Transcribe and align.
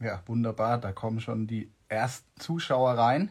Ja, 0.00 0.22
wunderbar. 0.26 0.78
Da 0.78 0.92
kommen 0.92 1.20
schon 1.20 1.46
die 1.46 1.72
ersten 1.88 2.40
Zuschauer 2.40 2.92
rein. 2.92 3.30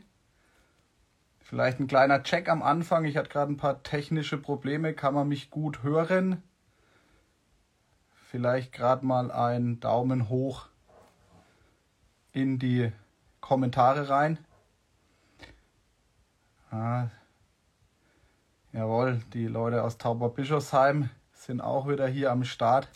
Vielleicht 1.39 1.79
ein 1.79 1.87
kleiner 1.87 2.23
Check 2.23 2.49
am 2.49 2.61
Anfang. 2.61 3.05
Ich 3.05 3.15
hatte 3.15 3.29
gerade 3.29 3.53
ein 3.53 3.57
paar 3.57 3.83
technische 3.83 4.37
Probleme. 4.37 4.93
Kann 4.93 5.13
man 5.13 5.29
mich 5.29 5.49
gut 5.49 5.81
hören? 5.81 6.43
Vielleicht 8.29 8.73
gerade 8.73 9.05
mal 9.05 9.31
ein 9.31 9.79
Daumen 9.79 10.27
hoch 10.27 10.67
in 12.33 12.59
die 12.59 12.91
Kommentare 13.39 14.09
rein. 14.09 14.37
Ah, 16.69 17.07
jawohl, 18.73 19.21
die 19.31 19.47
Leute 19.47 19.83
aus 19.83 19.97
Tauberbischofsheim 19.97 21.09
sind 21.31 21.61
auch 21.61 21.87
wieder 21.87 22.07
hier 22.07 22.33
am 22.33 22.43
Start. 22.43 22.89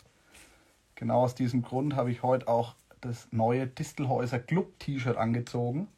Genau 0.94 1.22
aus 1.22 1.34
diesem 1.34 1.62
Grund 1.62 1.96
habe 1.96 2.10
ich 2.10 2.22
heute 2.22 2.48
auch 2.48 2.74
das 3.02 3.28
neue 3.32 3.66
Distelhäuser 3.66 4.38
Club 4.38 4.78
T-Shirt 4.78 5.16
angezogen. 5.16 5.88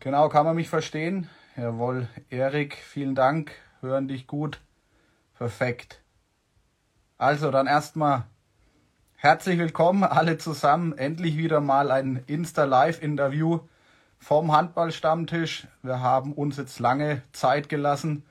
Genau, 0.00 0.28
kann 0.28 0.44
man 0.44 0.56
mich 0.56 0.68
verstehen? 0.68 1.30
Jawohl, 1.56 2.08
Erik, 2.28 2.74
vielen 2.76 3.14
Dank. 3.14 3.52
Hören 3.80 4.08
dich 4.08 4.26
gut. 4.26 4.60
Perfekt. 5.38 6.02
Also 7.16 7.52
dann 7.52 7.68
erstmal 7.68 8.24
herzlich 9.14 9.58
willkommen 9.58 10.02
alle 10.02 10.38
zusammen. 10.38 10.98
Endlich 10.98 11.36
wieder 11.36 11.60
mal 11.60 11.92
ein 11.92 12.24
Insta-Live-Interview 12.26 13.60
vom 14.18 14.50
Handballstammtisch. 14.50 15.68
Wir 15.82 16.00
haben 16.00 16.32
uns 16.32 16.56
jetzt 16.56 16.80
lange 16.80 17.22
Zeit 17.30 17.68
gelassen, 17.68 18.24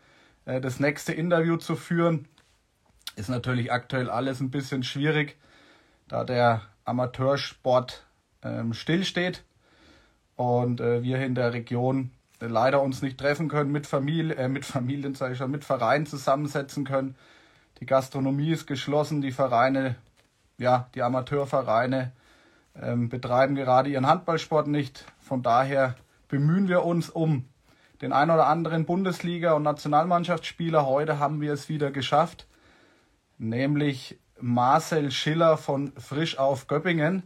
äh, 0.43 0.59
das 0.59 0.81
nächste 0.81 1.13
Interview 1.13 1.55
zu 1.55 1.77
führen. 1.77 2.27
Ist 3.15 3.29
natürlich 3.29 3.71
aktuell 3.71 4.09
alles 4.09 4.41
ein 4.41 4.51
bisschen 4.51 4.83
schwierig, 4.83 5.37
da 6.11 6.25
der 6.25 6.61
Amateursport 6.83 8.05
ähm, 8.43 8.73
stillsteht 8.73 9.43
und 10.35 10.81
äh, 10.81 11.03
wir 11.03 11.23
in 11.23 11.35
der 11.35 11.53
Region 11.53 12.11
leider 12.41 12.81
uns 12.81 13.01
nicht 13.01 13.17
treffen 13.17 13.47
können, 13.47 13.71
mit 13.71 13.87
Familie, 13.87 14.35
äh, 14.35 14.49
mit 14.49 14.65
Familien, 14.65 15.15
sage 15.15 15.33
ich 15.33 15.37
schon, 15.37 15.51
mit 15.51 15.63
Vereinen 15.63 16.05
zusammensetzen 16.05 16.83
können. 16.83 17.15
Die 17.79 17.85
Gastronomie 17.85 18.51
ist 18.51 18.67
geschlossen, 18.67 19.21
die 19.21 19.31
Vereine, 19.31 19.95
ja, 20.57 20.89
die 20.95 21.01
Amateurvereine 21.01 22.11
ähm, 22.75 23.07
betreiben 23.07 23.55
gerade 23.55 23.89
ihren 23.89 24.07
Handballsport 24.07 24.67
nicht. 24.67 25.05
Von 25.21 25.43
daher 25.43 25.95
bemühen 26.27 26.67
wir 26.67 26.83
uns 26.83 27.09
um 27.09 27.45
den 28.01 28.11
ein 28.11 28.29
oder 28.29 28.47
anderen 28.47 28.85
Bundesliga- 28.85 29.53
und 29.53 29.63
Nationalmannschaftsspieler. 29.63 30.85
Heute 30.85 31.19
haben 31.19 31.39
wir 31.39 31.53
es 31.53 31.69
wieder 31.69 31.89
geschafft, 31.91 32.47
nämlich 33.37 34.19
Marcel 34.41 35.11
Schiller 35.11 35.57
von 35.57 35.93
Frisch 35.97 36.37
auf 36.37 36.67
Göppingen 36.67 37.23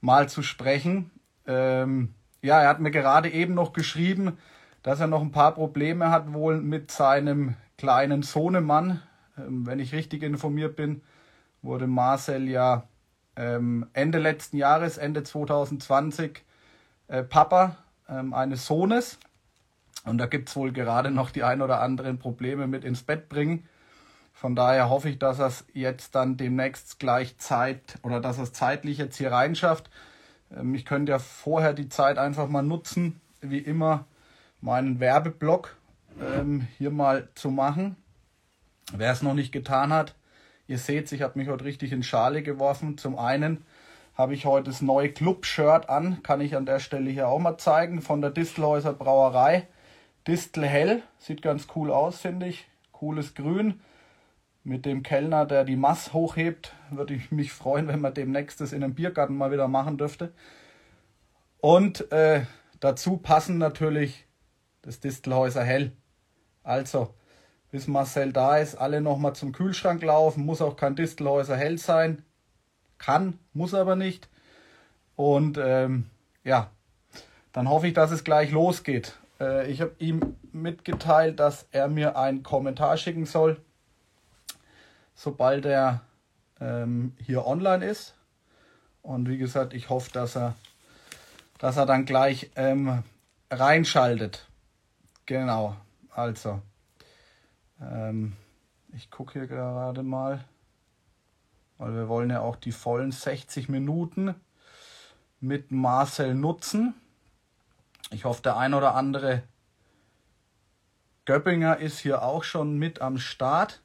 mal 0.00 0.28
zu 0.28 0.42
sprechen. 0.42 1.10
Ähm, 1.46 2.14
ja, 2.42 2.60
er 2.60 2.68
hat 2.68 2.80
mir 2.80 2.90
gerade 2.90 3.30
eben 3.30 3.54
noch 3.54 3.72
geschrieben, 3.72 4.38
dass 4.82 5.00
er 5.00 5.06
noch 5.06 5.22
ein 5.22 5.32
paar 5.32 5.54
Probleme 5.54 6.10
hat 6.10 6.32
wohl 6.32 6.60
mit 6.60 6.90
seinem 6.90 7.56
kleinen 7.76 8.22
Sohnemann, 8.22 9.02
ähm, 9.36 9.66
wenn 9.66 9.78
ich 9.78 9.92
richtig 9.92 10.22
informiert 10.22 10.76
bin, 10.76 11.02
wurde 11.62 11.86
Marcel 11.86 12.48
ja 12.48 12.84
ähm, 13.36 13.86
Ende 13.92 14.18
letzten 14.18 14.56
Jahres, 14.56 14.98
Ende 14.98 15.22
2020, 15.22 16.44
äh, 17.08 17.22
Papa 17.22 17.76
ähm, 18.08 18.34
eines 18.34 18.66
Sohnes. 18.66 19.18
Und 20.04 20.18
da 20.18 20.26
gibt 20.26 20.48
es 20.48 20.56
wohl 20.56 20.72
gerade 20.72 21.10
noch 21.10 21.30
die 21.30 21.44
ein 21.44 21.62
oder 21.62 21.80
anderen 21.80 22.18
Probleme 22.18 22.66
mit 22.66 22.84
ins 22.84 23.02
Bett 23.02 23.28
bringen. 23.28 23.68
Von 24.38 24.54
daher 24.54 24.88
hoffe 24.88 25.08
ich, 25.08 25.18
dass 25.18 25.40
er 25.40 25.48
es 25.48 25.64
jetzt 25.72 26.14
dann 26.14 26.36
demnächst 26.36 27.00
gleich 27.00 27.38
Zeit 27.38 27.98
oder 28.04 28.20
dass 28.20 28.36
er 28.36 28.44
es 28.44 28.52
zeitlich 28.52 28.98
jetzt 28.98 29.16
hier 29.16 29.32
reinschafft. 29.32 29.90
ich 30.74 30.84
könnte 30.84 31.10
ja 31.10 31.18
vorher 31.18 31.72
die 31.72 31.88
Zeit 31.88 32.18
einfach 32.18 32.46
mal 32.46 32.62
nutzen, 32.62 33.20
wie 33.40 33.58
immer 33.58 34.04
meinen 34.60 35.00
Werbeblock 35.00 35.76
hier 36.78 36.92
mal 36.92 37.28
zu 37.34 37.50
machen. 37.50 37.96
Wer 38.92 39.10
es 39.10 39.22
noch 39.22 39.34
nicht 39.34 39.50
getan 39.50 39.92
hat, 39.92 40.14
ihr 40.68 40.78
seht, 40.78 41.10
ich 41.10 41.22
habe 41.22 41.36
mich 41.36 41.48
heute 41.48 41.64
richtig 41.64 41.90
in 41.90 42.04
Schale 42.04 42.44
geworfen. 42.44 42.96
Zum 42.96 43.18
einen 43.18 43.64
habe 44.14 44.34
ich 44.34 44.46
heute 44.46 44.70
das 44.70 44.82
neue 44.82 45.08
Club-Shirt 45.08 45.88
an, 45.88 46.22
kann 46.22 46.40
ich 46.40 46.54
an 46.54 46.64
der 46.64 46.78
Stelle 46.78 47.10
hier 47.10 47.26
auch 47.26 47.40
mal 47.40 47.58
zeigen, 47.58 48.02
von 48.02 48.20
der 48.20 48.30
Distelhäuser 48.30 48.92
Brauerei. 48.92 49.66
Distel 50.28 50.64
Hell, 50.64 51.02
sieht 51.18 51.42
ganz 51.42 51.66
cool 51.74 51.90
aus, 51.90 52.20
finde 52.20 52.46
ich. 52.46 52.68
Cooles 52.92 53.34
Grün. 53.34 53.80
Mit 54.68 54.84
dem 54.84 55.02
Kellner, 55.02 55.46
der 55.46 55.64
die 55.64 55.76
Mass 55.76 56.12
hochhebt, 56.12 56.74
würde 56.90 57.14
ich 57.14 57.30
mich 57.30 57.52
freuen, 57.52 57.88
wenn 57.88 58.02
man 58.02 58.12
demnächst 58.12 58.60
das 58.60 58.74
in 58.74 58.84
einem 58.84 58.94
Biergarten 58.94 59.34
mal 59.34 59.50
wieder 59.50 59.66
machen 59.66 59.96
dürfte. 59.96 60.30
Und 61.58 62.12
äh, 62.12 62.42
dazu 62.78 63.16
passen 63.16 63.56
natürlich 63.56 64.26
das 64.82 65.00
Distelhäuser 65.00 65.64
Hell. 65.64 65.92
Also, 66.62 67.14
bis 67.70 67.86
Marcel 67.86 68.30
da 68.34 68.58
ist, 68.58 68.74
alle 68.74 69.00
nochmal 69.00 69.34
zum 69.34 69.52
Kühlschrank 69.52 70.02
laufen. 70.02 70.44
Muss 70.44 70.60
auch 70.60 70.76
kein 70.76 70.96
Distelhäuser 70.96 71.56
hell 71.56 71.78
sein. 71.78 72.22
Kann, 72.98 73.38
muss 73.54 73.72
aber 73.72 73.96
nicht. 73.96 74.28
Und 75.16 75.58
ähm, 75.58 76.10
ja, 76.44 76.70
dann 77.52 77.70
hoffe 77.70 77.88
ich, 77.88 77.94
dass 77.94 78.10
es 78.10 78.22
gleich 78.22 78.50
losgeht. 78.50 79.18
Äh, 79.40 79.70
ich 79.70 79.80
habe 79.80 79.94
ihm 79.98 80.36
mitgeteilt, 80.52 81.40
dass 81.40 81.66
er 81.70 81.88
mir 81.88 82.18
einen 82.18 82.42
Kommentar 82.42 82.98
schicken 82.98 83.24
soll, 83.24 83.62
sobald 85.18 85.66
er 85.66 86.02
ähm, 86.60 87.12
hier 87.18 87.44
online 87.44 87.84
ist. 87.84 88.14
Und 89.02 89.28
wie 89.28 89.36
gesagt, 89.36 89.74
ich 89.74 89.90
hoffe, 89.90 90.12
dass 90.12 90.36
er, 90.36 90.54
dass 91.58 91.76
er 91.76 91.86
dann 91.86 92.04
gleich 92.04 92.50
ähm, 92.54 93.02
reinschaltet. 93.50 94.46
Genau, 95.26 95.76
also. 96.10 96.62
Ähm, 97.80 98.36
ich 98.96 99.10
gucke 99.10 99.32
hier 99.32 99.48
gerade 99.48 100.04
mal, 100.04 100.44
weil 101.78 101.94
wir 101.94 102.08
wollen 102.08 102.30
ja 102.30 102.40
auch 102.40 102.56
die 102.56 102.72
vollen 102.72 103.10
60 103.10 103.68
Minuten 103.68 104.36
mit 105.40 105.72
Marcel 105.72 106.34
nutzen. 106.34 106.94
Ich 108.10 108.24
hoffe, 108.24 108.42
der 108.42 108.56
ein 108.56 108.72
oder 108.72 108.94
andere 108.94 109.42
Göppinger 111.24 111.78
ist 111.78 111.98
hier 111.98 112.22
auch 112.22 112.44
schon 112.44 112.78
mit 112.78 113.00
am 113.00 113.18
Start. 113.18 113.82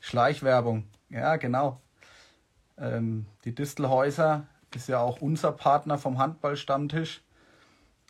Schleichwerbung, 0.00 0.88
ja 1.10 1.36
genau. 1.36 1.80
Ähm, 2.76 3.26
die 3.44 3.54
Distelhäuser 3.54 4.46
ist 4.74 4.88
ja 4.88 5.00
auch 5.00 5.20
unser 5.20 5.52
Partner 5.52 5.98
vom 5.98 6.18
Handballstammtisch. 6.18 7.22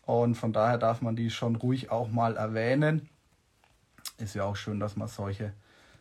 Und 0.04 0.36
von 0.36 0.52
daher 0.52 0.78
darf 0.78 1.02
man 1.02 1.16
die 1.16 1.30
schon 1.30 1.56
ruhig 1.56 1.90
auch 1.90 2.08
mal 2.08 2.36
erwähnen 2.36 3.08
ist 4.18 4.34
ja 4.34 4.44
auch 4.44 4.56
schön, 4.56 4.80
dass 4.80 4.96
man 4.96 5.08
solche, 5.08 5.52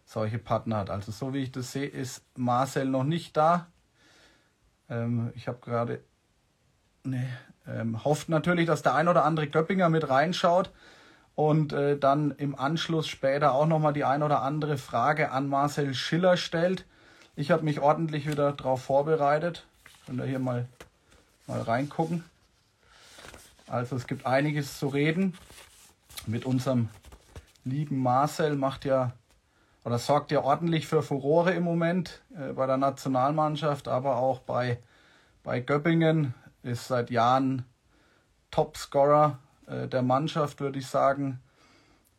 solche 0.06 0.40
Partner 0.40 0.78
hat. 0.78 0.90
Also 0.90 1.12
so 1.12 1.34
wie 1.34 1.44
ich 1.44 1.52
das 1.52 1.72
sehe, 1.72 1.88
ist 1.88 2.24
Marcel 2.36 2.86
noch 2.86 3.04
nicht 3.04 3.38
da. 3.38 3.68
Ähm, 4.90 5.32
ich 5.36 5.48
habe 5.48 5.60
gerade 5.62 6.04
nee, 7.04 7.28
ähm, 7.68 8.04
hofft 8.04 8.30
natürlich, 8.30 8.66
dass 8.68 8.82
der 8.82 8.96
ein 8.96 9.08
oder 9.08 9.24
andere 9.24 9.48
Göppinger 9.48 9.90
mit 9.90 10.10
reinschaut 10.10 10.72
und 11.38 11.72
äh, 11.72 12.00
dann 12.00 12.32
im 12.32 12.58
Anschluss 12.58 13.08
später 13.08 13.54
auch 13.54 13.68
nochmal 13.68 13.94
die 13.94 14.04
ein 14.04 14.24
oder 14.24 14.42
andere 14.42 14.80
Frage 14.80 15.32
an 15.32 15.48
Marcel 15.48 15.94
Schiller 15.94 16.36
stellt. 16.36 16.84
Ich 17.36 17.52
habe 17.52 17.64
mich 17.64 17.80
ordentlich 17.80 18.28
wieder 18.28 18.54
darauf 18.54 18.82
vorbereitet. 18.82 19.64
Könnt 20.08 20.20
ihr 20.20 20.26
hier 20.26 20.40
mal, 20.40 20.66
mal 21.46 21.62
reingucken. 21.62 22.24
Also 23.68 23.96
es 23.96 24.08
gibt 24.08 24.26
einiges 24.26 24.80
zu 24.80 24.88
reden 24.88 25.38
mit 26.26 26.44
unserem 26.44 26.90
lieben 27.66 28.02
Marcel 28.02 28.56
macht 28.56 28.84
ja 28.84 29.12
oder 29.86 30.00
sorgt 30.00 30.32
ja 30.32 30.42
ordentlich 30.42 30.88
für 30.88 31.04
Furore 31.04 31.52
im 31.52 31.64
Moment 31.64 32.24
äh, 32.36 32.54
bei 32.54 32.66
der 32.66 32.78
Nationalmannschaft, 32.78 33.88
aber 33.88 34.16
auch 34.16 34.40
bei, 34.40 34.80
bei 35.44 35.60
Göppingen 35.60 36.34
ist 36.64 36.88
seit 36.88 37.12
Jahren 37.12 37.64
Topscorer 38.50 39.38
der 39.68 40.02
Mannschaft, 40.02 40.62
würde 40.62 40.80
ich 40.80 40.88
sagen. 40.88 41.40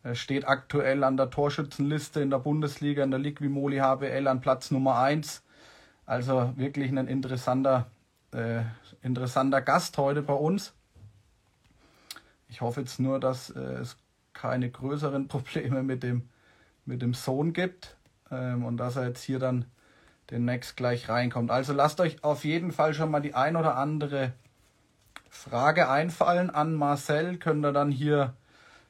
Er 0.01 0.15
steht 0.15 0.47
aktuell 0.47 1.03
an 1.03 1.17
der 1.17 1.29
Torschützenliste 1.29 2.21
in 2.21 2.29
der 2.29 2.39
Bundesliga, 2.39 3.03
in 3.03 3.11
der 3.11 3.19
Liquimoli 3.19 3.79
HBL 3.79 4.27
an 4.27 4.39
Platz 4.39 4.71
Nummer 4.71 4.99
1. 4.99 5.43
Also 6.05 6.53
wirklich 6.55 6.89
ein 6.89 7.07
interessanter, 7.07 7.91
äh, 8.31 8.61
interessanter 9.01 9.61
Gast 9.61 9.97
heute 9.97 10.21
bei 10.21 10.33
uns. 10.33 10.73
Ich 12.47 12.61
hoffe 12.61 12.79
jetzt 12.79 12.99
nur, 12.99 13.19
dass 13.19 13.49
äh, 13.49 13.59
es 13.59 13.97
keine 14.33 14.71
größeren 14.71 15.27
Probleme 15.27 15.83
mit 15.83 16.01
dem, 16.01 16.29
mit 16.85 17.01
dem 17.01 17.13
Sohn 17.13 17.51
gibt 17.51 17.97
ähm, 18.31 18.63
und 18.63 18.77
dass 18.77 18.95
er 18.95 19.07
jetzt 19.07 19.23
hier 19.23 19.39
dann 19.39 19.65
demnächst 20.31 20.77
gleich 20.77 21.09
reinkommt. 21.09 21.51
Also 21.51 21.73
lasst 21.73 21.99
euch 21.99 22.23
auf 22.23 22.45
jeden 22.45 22.71
Fall 22.71 22.93
schon 22.93 23.11
mal 23.11 23.19
die 23.19 23.35
ein 23.35 23.55
oder 23.55 23.75
andere 23.75 24.33
Frage 25.29 25.89
einfallen 25.89 26.49
an 26.49 26.73
Marcel. 26.73 27.37
Könnt 27.37 27.65
ihr 27.65 27.71
dann 27.71 27.91
hier, 27.91 28.33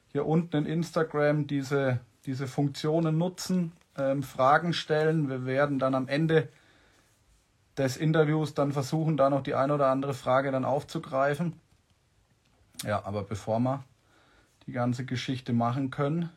hier 0.08 0.26
unten 0.26 0.56
in 0.56 0.66
Instagram 0.66 1.46
diese, 1.46 2.00
diese 2.26 2.46
Funktionen 2.46 3.18
nutzen, 3.18 3.72
ähm, 3.96 4.22
Fragen 4.22 4.72
stellen. 4.72 5.28
Wir 5.28 5.46
werden 5.46 5.78
dann 5.78 5.94
am 5.94 6.08
Ende 6.08 6.48
des 7.76 7.96
Interviews 7.96 8.54
dann 8.54 8.72
versuchen, 8.72 9.16
da 9.16 9.30
noch 9.30 9.42
die 9.42 9.54
eine 9.54 9.74
oder 9.74 9.88
andere 9.88 10.14
Frage 10.14 10.50
dann 10.50 10.64
aufzugreifen. 10.64 11.58
Ja, 12.82 13.04
aber 13.04 13.22
bevor 13.22 13.60
wir 13.60 13.84
die 14.66 14.72
ganze 14.72 15.04
Geschichte 15.04 15.52
machen 15.52 15.90
können, 15.90 16.30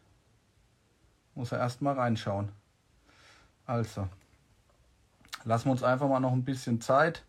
muss 1.36 1.52
er 1.52 1.60
erstmal 1.60 1.96
reinschauen. 1.96 2.50
Also, 3.66 4.08
lassen 5.46 5.66
wir 5.66 5.72
uns 5.72 5.84
einfach 5.84 6.08
mal 6.08 6.20
noch 6.20 6.34
ein 6.34 6.44
bisschen 6.44 6.82
Zeit. 6.82 7.24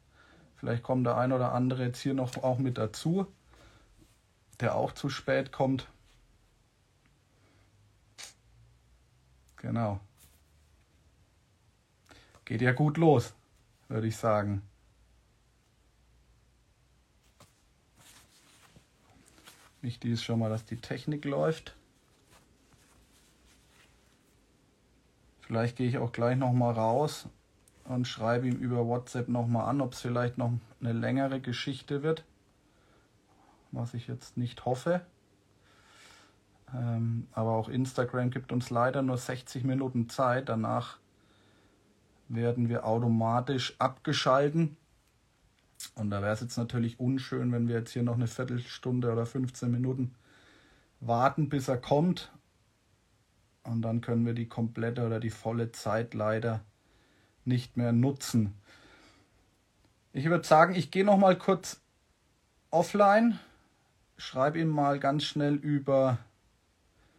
Vielleicht 0.64 0.82
kommt 0.82 1.04
der 1.04 1.18
ein 1.18 1.30
oder 1.30 1.52
andere 1.52 1.84
jetzt 1.84 2.00
hier 2.00 2.14
noch 2.14 2.42
auch 2.42 2.56
mit 2.56 2.78
dazu, 2.78 3.26
der 4.60 4.74
auch 4.74 4.92
zu 4.92 5.10
spät 5.10 5.52
kommt. 5.52 5.86
Genau. 9.56 10.00
Geht 12.46 12.62
ja 12.62 12.72
gut 12.72 12.96
los, 12.96 13.34
würde 13.88 14.06
ich 14.06 14.16
sagen. 14.16 14.62
Wichtig 19.82 20.12
ist 20.12 20.24
schon 20.24 20.38
mal, 20.38 20.48
dass 20.48 20.64
die 20.64 20.78
Technik 20.78 21.26
läuft. 21.26 21.76
Vielleicht 25.42 25.76
gehe 25.76 25.90
ich 25.90 25.98
auch 25.98 26.10
gleich 26.10 26.38
noch 26.38 26.54
mal 26.54 26.72
raus 26.72 27.28
und 27.84 28.06
schreibe 28.08 28.48
ihm 28.48 28.56
über 28.56 28.86
WhatsApp 28.86 29.28
noch 29.28 29.46
mal 29.46 29.64
an, 29.64 29.80
ob 29.80 29.92
es 29.92 30.00
vielleicht 30.00 30.38
noch 30.38 30.52
eine 30.80 30.92
längere 30.92 31.40
Geschichte 31.40 32.02
wird, 32.02 32.24
was 33.72 33.94
ich 33.94 34.06
jetzt 34.06 34.36
nicht 34.36 34.64
hoffe. 34.64 35.02
Ähm, 36.74 37.28
aber 37.32 37.52
auch 37.52 37.68
Instagram 37.68 38.30
gibt 38.30 38.52
uns 38.52 38.70
leider 38.70 39.02
nur 39.02 39.18
60 39.18 39.64
Minuten 39.64 40.08
Zeit. 40.08 40.48
Danach 40.48 40.98
werden 42.28 42.68
wir 42.68 42.86
automatisch 42.86 43.74
abgeschalten. 43.78 44.76
Und 45.94 46.10
da 46.10 46.22
wäre 46.22 46.32
es 46.32 46.40
jetzt 46.40 46.56
natürlich 46.56 46.98
unschön, 46.98 47.52
wenn 47.52 47.68
wir 47.68 47.76
jetzt 47.76 47.92
hier 47.92 48.02
noch 48.02 48.14
eine 48.14 48.26
Viertelstunde 48.26 49.12
oder 49.12 49.26
15 49.26 49.70
Minuten 49.70 50.14
warten, 51.00 51.48
bis 51.48 51.68
er 51.68 51.76
kommt. 51.76 52.32
Und 53.62 53.82
dann 53.82 54.00
können 54.00 54.24
wir 54.24 54.34
die 54.34 54.48
komplette 54.48 55.06
oder 55.06 55.20
die 55.20 55.30
volle 55.30 55.72
Zeit 55.72 56.14
leider 56.14 56.62
nicht 57.46 57.76
mehr 57.76 57.92
nutzen. 57.92 58.54
Ich 60.12 60.26
würde 60.26 60.46
sagen, 60.46 60.74
ich 60.74 60.90
gehe 60.90 61.04
noch 61.04 61.18
mal 61.18 61.36
kurz 61.36 61.80
offline, 62.70 63.38
schreibe 64.16 64.60
ihm 64.60 64.68
mal 64.68 65.00
ganz 65.00 65.24
schnell 65.24 65.54
über, 65.54 66.18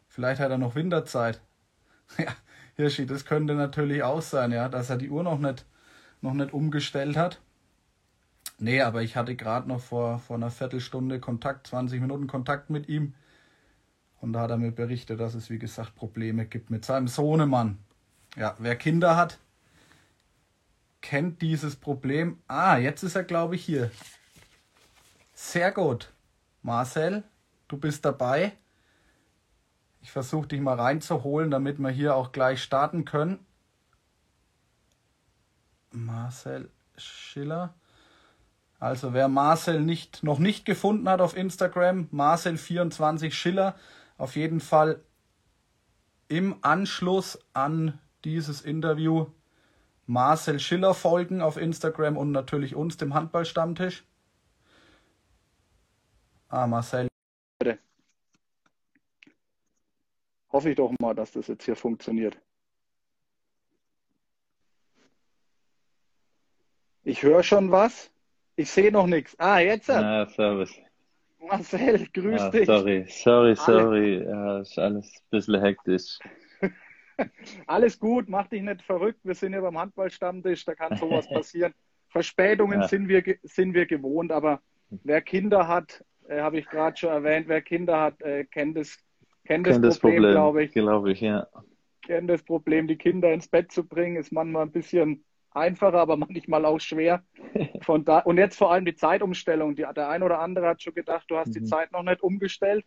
vielleicht 0.08 0.40
hat 0.40 0.52
er 0.52 0.58
noch 0.58 0.76
Winterzeit. 0.76 1.42
ja, 2.18 2.34
Hirschi, 2.76 3.06
das 3.06 3.26
könnte 3.26 3.56
natürlich 3.56 4.04
auch 4.04 4.22
sein, 4.22 4.52
ja, 4.52 4.70
dass 4.70 4.90
er 4.90 4.98
die 4.98 5.10
Uhr 5.10 5.24
noch 5.24 5.40
nicht, 5.40 5.66
noch 6.22 6.34
nicht 6.34 6.54
umgestellt 6.54 7.18
hat. 7.18 7.42
Nee, 8.58 8.82
aber 8.82 9.02
ich 9.02 9.16
hatte 9.16 9.36
gerade 9.36 9.68
noch 9.68 9.82
vor, 9.82 10.20
vor 10.20 10.38
einer 10.38 10.52
Viertelstunde 10.52 11.20
Kontakt, 11.20 11.68
20 11.68 12.00
Minuten 12.00 12.28
Kontakt 12.28 12.70
mit 12.70 12.88
ihm. 12.88 13.14
Und 14.22 14.34
da 14.34 14.42
hat 14.42 14.52
er 14.52 14.58
mir 14.58 14.72
berichtet, 14.72 15.20
dass 15.20 15.36
es, 15.36 15.50
wie 15.50 15.60
gesagt, 15.60 15.96
Probleme 15.96 16.46
gibt 16.46 16.70
mit 16.70 16.86
seinem 16.86 17.08
Sohnemann. 17.08 17.78
Ja, 18.38 18.56
wer 18.60 18.76
Kinder 18.76 19.18
hat, 19.18 19.40
kennt 21.06 21.44
dieses 21.44 21.76
Problem. 21.76 22.40
Ah, 22.48 22.78
jetzt 22.78 23.04
ist 23.04 23.16
er, 23.16 23.24
glaube 23.24 23.56
ich, 23.56 23.64
hier. 23.64 23.92
Sehr 25.36 25.72
gut. 25.72 26.12
Marcel, 26.64 27.24
du 27.68 27.78
bist 27.78 28.06
dabei. 28.06 28.54
Ich 30.02 30.12
versuche 30.12 30.48
dich 30.48 30.60
mal 30.60 30.80
reinzuholen, 30.80 31.52
damit 31.52 31.78
wir 31.78 31.92
hier 31.92 32.16
auch 32.16 32.32
gleich 32.32 32.64
starten 32.64 33.06
können. 33.06 33.46
Marcel 35.92 36.72
Schiller. 36.98 37.76
Also 38.80 39.14
wer 39.14 39.28
Marcel 39.28 39.82
nicht, 39.82 40.24
noch 40.24 40.40
nicht 40.40 40.66
gefunden 40.66 41.08
hat 41.08 41.22
auf 41.22 41.38
Instagram, 41.38 42.10
Marcel24 42.12 43.32
Schiller, 43.32 43.76
auf 44.18 44.36
jeden 44.36 44.60
Fall 44.60 45.04
im 46.30 46.58
Anschluss 46.64 47.40
an 47.54 48.00
dieses 48.24 48.62
Interview 48.62 49.28
Marcel 50.08 50.60
Schiller 50.60 50.94
folgen 50.94 51.42
auf 51.42 51.58
Instagram 51.58 52.18
und 52.18 52.32
natürlich 52.32 52.76
uns, 52.76 52.98
dem 52.98 53.14
Handballstammtisch. 53.14 54.06
Ah, 56.50 56.68
Marcel. 56.68 57.08
Hoffe 60.52 60.70
ich 60.70 60.76
doch 60.78 60.94
mal, 61.00 61.14
dass 61.14 61.32
das 61.32 61.48
jetzt 61.48 61.66
hier 61.66 61.76
funktioniert. 61.76 62.38
Ich 67.04 67.24
höre 67.24 67.44
schon 67.44 67.72
was. 67.72 68.10
Ich 68.56 68.72
sehe 68.72 68.92
noch 68.92 69.06
nichts. 69.06 69.38
Ah, 69.38 69.60
jetzt. 69.60 69.90
Ja, 69.90 70.28
servus. 70.28 70.72
Marcel, 71.40 72.08
grüß 72.14 72.42
ja, 72.42 72.50
dich. 72.50 72.66
Sorry, 72.66 73.06
sorry, 73.10 73.56
sorry. 73.56 74.24
Ja, 74.24 74.60
ist 74.62 74.80
alles 74.80 75.06
ein 75.08 75.30
bisschen 75.30 75.62
hektisch. 75.62 76.20
Alles 77.68 78.00
gut, 78.00 78.30
mach 78.30 78.48
dich 78.48 78.62
nicht 78.62 78.82
verrückt. 78.82 79.20
Wir 79.24 79.36
sind 79.36 79.54
ja 79.54 79.62
beim 79.62 79.78
Handballstammtisch, 79.78 80.66
da 80.66 80.76
kann 80.76 80.98
sowas 80.98 81.28
passieren. 81.30 81.74
Verspätungen 82.10 82.82
ja. 82.82 82.88
sind, 82.88 83.08
wir, 83.08 83.24
sind 83.44 83.74
wir 83.74 83.86
gewohnt, 83.86 84.32
aber 84.32 84.62
wer 84.90 85.22
Kinder 85.22 85.68
hat, 85.68 86.04
äh, 86.28 86.40
habe 86.40 86.60
ich 86.60 86.66
gerade 86.68 86.98
schon 86.98 87.10
erwähnt, 87.10 87.48
wer 87.48 87.62
Kinder 87.62 88.00
hat, 88.00 88.22
äh, 88.22 88.46
kennt 88.46 88.78
das, 88.78 88.98
kennt 89.46 89.68
das, 89.68 89.82
das 89.82 90.00
Problem, 90.00 90.22
Problem 90.22 90.34
glaube 90.34 90.64
ich. 90.64 90.72
Glaube 90.72 91.12
ich, 91.12 91.22
ja. 91.22 91.48
Kennt 92.02 92.30
das 92.30 92.44
Problem, 92.44 92.88
die 92.88 92.98
Kinder 92.98 93.34
ins 93.34 93.48
Bett 93.48 93.72
zu 93.72 93.86
bringen, 93.86 94.16
ist 94.16 94.32
manchmal 94.32 94.64
ein 94.64 94.72
bisschen 94.72 95.24
einfacher, 95.56 96.00
aber 96.00 96.18
manchmal 96.18 96.66
auch 96.66 96.80
schwer. 96.80 97.24
Von 97.82 98.06
da, 98.06 98.20
und 98.20 98.38
jetzt 98.38 98.58
vor 98.58 98.72
allem 98.72 98.86
die 98.86 98.96
Zeitumstellung. 98.96 99.76
Die, 99.76 99.86
der 99.96 100.10
ein 100.10 100.24
oder 100.24 100.40
andere 100.40 100.68
hat 100.68 100.82
schon 100.82 100.94
gedacht, 100.94 101.26
du 101.30 101.38
hast 101.38 101.50
mhm. 101.50 101.54
die 101.54 101.64
Zeit 101.64 101.92
noch 101.92 102.04
nicht 102.04 102.22
umgestellt. 102.22 102.86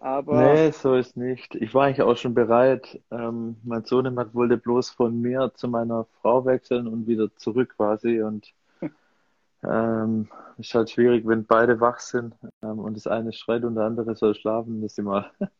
Aber 0.00 0.54
nee, 0.54 0.70
so 0.72 0.94
ist 0.94 1.16
nicht. 1.16 1.54
Ich 1.56 1.74
war 1.74 1.86
eigentlich 1.86 2.02
auch 2.02 2.16
schon 2.16 2.34
bereit. 2.34 3.00
Ähm, 3.10 3.56
mein 3.64 3.84
Sohnemann 3.84 4.32
wollte 4.34 4.56
bloß 4.56 4.90
von 4.90 5.20
mir 5.20 5.52
zu 5.54 5.68
meiner 5.68 6.04
Frau 6.20 6.44
wechseln 6.44 6.86
und 6.86 7.06
wieder 7.06 7.34
zurück 7.36 7.74
quasi. 7.76 8.22
Und 8.22 8.52
ähm, 9.64 10.30
ist 10.58 10.74
halt 10.74 10.90
schwierig, 10.90 11.26
wenn 11.26 11.46
beide 11.46 11.80
wach 11.80 11.98
sind 12.00 12.34
ähm, 12.62 12.78
und 12.78 12.96
das 12.96 13.06
eine 13.06 13.32
schreit 13.32 13.64
und 13.64 13.74
der 13.76 13.84
andere 13.84 14.14
soll 14.16 14.34
schlafen. 14.34 14.82
Das 14.82 14.98
immer. 14.98 15.30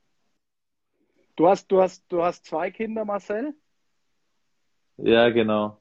Du 1.36 1.46
hast, 1.48 1.70
du 1.70 1.80
hast, 1.80 2.04
du 2.08 2.24
hast 2.24 2.44
zwei 2.46 2.72
Kinder, 2.72 3.04
Marcel? 3.04 3.54
Ja, 4.96 5.30
genau. 5.30 5.78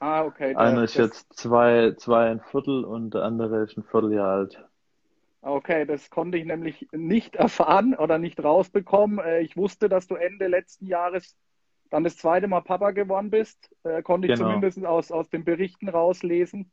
Ah, 0.00 0.24
okay. 0.24 0.56
Einer 0.56 0.82
ist 0.82 0.96
jetzt 0.96 1.32
zwei, 1.34 1.94
zwei 1.96 2.30
ein 2.30 2.40
Viertel 2.40 2.84
und 2.84 3.14
der 3.14 3.22
andere 3.22 3.62
ist 3.62 3.76
ein 3.76 3.84
Vierteljahr 3.84 4.28
alt. 4.28 4.64
Okay, 5.44 5.84
das 5.84 6.08
konnte 6.08 6.38
ich 6.38 6.44
nämlich 6.44 6.88
nicht 6.92 7.34
erfahren 7.34 7.94
oder 7.94 8.18
nicht 8.18 8.42
rausbekommen. 8.42 9.18
Äh, 9.18 9.40
ich 9.40 9.56
wusste, 9.56 9.88
dass 9.88 10.06
du 10.06 10.14
Ende 10.14 10.46
letzten 10.46 10.86
Jahres 10.86 11.36
dann 11.90 12.04
das 12.04 12.16
zweite 12.16 12.46
Mal 12.46 12.62
Papa 12.62 12.92
geworden 12.92 13.30
bist. 13.30 13.74
Äh, 13.82 14.02
konnte 14.02 14.28
ich 14.28 14.34
genau. 14.34 14.46
zumindest 14.46 14.84
aus, 14.86 15.10
aus 15.10 15.28
den 15.28 15.44
Berichten 15.44 15.88
rauslesen. 15.88 16.70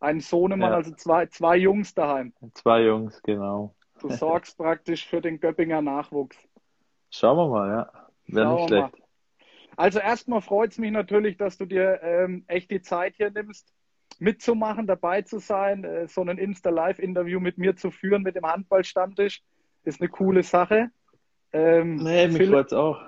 Ein 0.00 0.20
Sohnemann, 0.20 0.70
ja. 0.70 0.76
also 0.76 0.94
zwei, 0.94 1.26
zwei 1.26 1.56
Jungs 1.56 1.94
daheim. 1.94 2.32
Zwei 2.54 2.84
Jungs, 2.84 3.22
genau. 3.22 3.74
Du 4.00 4.10
sorgst 4.10 4.56
praktisch 4.56 5.06
für 5.06 5.20
den 5.20 5.40
Göppinger 5.40 5.82
Nachwuchs. 5.82 6.36
Schauen 7.10 7.36
wir 7.36 7.48
mal, 7.48 7.68
ja. 7.68 7.92
Wäre 8.26 8.54
nicht 8.54 8.68
schlecht. 8.68 8.92
Mal. 8.92 9.00
Also 9.76 9.98
erstmal 9.98 10.42
freut 10.42 10.72
es 10.72 10.78
mich 10.78 10.90
natürlich, 10.90 11.36
dass 11.38 11.56
du 11.56 11.64
dir 11.64 12.00
ähm, 12.02 12.44
echt 12.46 12.70
die 12.70 12.82
Zeit 12.82 13.16
hier 13.16 13.30
nimmst, 13.30 13.72
mitzumachen, 14.20 14.86
dabei 14.86 15.22
zu 15.22 15.38
sein, 15.38 15.84
äh, 15.84 16.08
so 16.08 16.22
ein 16.22 16.38
Insta-Live-Interview 16.38 17.40
mit 17.40 17.58
mir 17.58 17.76
zu 17.76 17.90
führen, 17.90 18.22
mit 18.22 18.36
dem 18.36 18.46
Handballstammtisch. 18.46 19.42
Ist 19.84 20.00
eine 20.00 20.10
coole 20.10 20.42
Sache. 20.42 20.90
Ähm, 21.52 21.96
nee, 21.96 22.28
mich 22.28 22.48
freut 22.48 22.66
es 22.66 22.72
auch. 22.72 23.00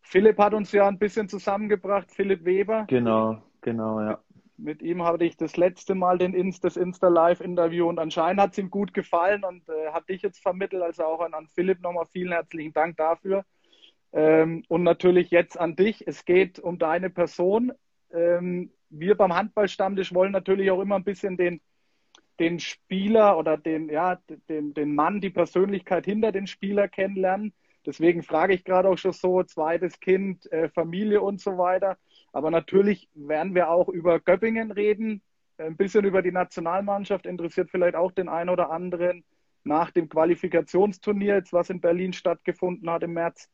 Philipp 0.00 0.38
hat 0.38 0.54
uns 0.54 0.72
ja 0.72 0.86
ein 0.86 0.98
bisschen 0.98 1.28
zusammengebracht, 1.28 2.10
Philipp 2.10 2.44
Weber. 2.44 2.86
Genau, 2.88 3.42
genau, 3.60 4.00
ja. 4.00 4.20
Mit 4.56 4.80
ihm 4.80 5.02
hatte 5.04 5.24
ich 5.24 5.36
das 5.36 5.56
letzte 5.56 5.94
Mal 5.94 6.16
den 6.16 6.32
Insta, 6.32 6.68
das 6.68 6.76
Insta-Live-Interview 6.76 7.86
und 7.88 7.98
anscheinend 7.98 8.40
hat 8.40 8.52
es 8.52 8.58
ihm 8.58 8.70
gut 8.70 8.94
gefallen 8.94 9.44
und 9.44 9.68
äh, 9.68 9.92
hat 9.92 10.08
dich 10.08 10.22
jetzt 10.22 10.40
vermittelt. 10.40 10.82
Also 10.82 11.04
auch 11.04 11.20
an, 11.20 11.34
an 11.34 11.46
Philipp 11.48 11.82
nochmal 11.82 12.06
vielen 12.06 12.32
herzlichen 12.32 12.72
Dank 12.72 12.96
dafür. 12.96 13.44
Ähm, 14.12 14.64
und 14.68 14.82
natürlich 14.82 15.30
jetzt 15.30 15.58
an 15.58 15.76
dich. 15.76 16.06
Es 16.06 16.24
geht 16.24 16.58
um 16.58 16.78
deine 16.78 17.10
Person. 17.10 17.72
Ähm, 18.14 18.70
wir 18.90 19.16
beim 19.16 19.34
Handballstammtisch 19.34 20.14
wollen 20.14 20.32
natürlich 20.32 20.70
auch 20.70 20.80
immer 20.80 20.96
ein 20.96 21.04
bisschen 21.04 21.36
den, 21.36 21.60
den 22.38 22.60
Spieler 22.60 23.38
oder 23.38 23.56
den, 23.56 23.88
ja, 23.88 24.18
den, 24.48 24.74
den 24.74 24.94
Mann, 24.94 25.20
die 25.20 25.30
Persönlichkeit 25.30 26.04
hinter 26.04 26.32
den 26.32 26.46
Spieler 26.46 26.88
kennenlernen. 26.88 27.52
Deswegen 27.84 28.22
frage 28.22 28.54
ich 28.54 28.64
gerade 28.64 28.88
auch 28.88 28.98
schon 28.98 29.12
so, 29.12 29.42
zweites 29.44 30.00
Kind, 30.00 30.50
äh, 30.50 30.68
Familie 30.68 31.20
und 31.22 31.40
so 31.40 31.56
weiter. 31.56 31.96
Aber 32.32 32.50
natürlich 32.50 33.08
werden 33.14 33.54
wir 33.54 33.70
auch 33.70 33.88
über 33.88 34.20
Göppingen 34.20 34.72
reden, 34.72 35.22
ein 35.58 35.76
bisschen 35.76 36.04
über 36.04 36.20
die 36.20 36.32
Nationalmannschaft, 36.32 37.26
interessiert 37.26 37.70
vielleicht 37.70 37.96
auch 37.96 38.12
den 38.12 38.28
einen 38.28 38.50
oder 38.50 38.70
anderen 38.70 39.24
nach 39.64 39.90
dem 39.90 40.08
Qualifikationsturnier, 40.08 41.36
jetzt 41.36 41.52
was 41.52 41.70
in 41.70 41.80
Berlin 41.80 42.12
stattgefunden 42.12 42.90
hat 42.90 43.02
im 43.02 43.14
März. 43.14 43.48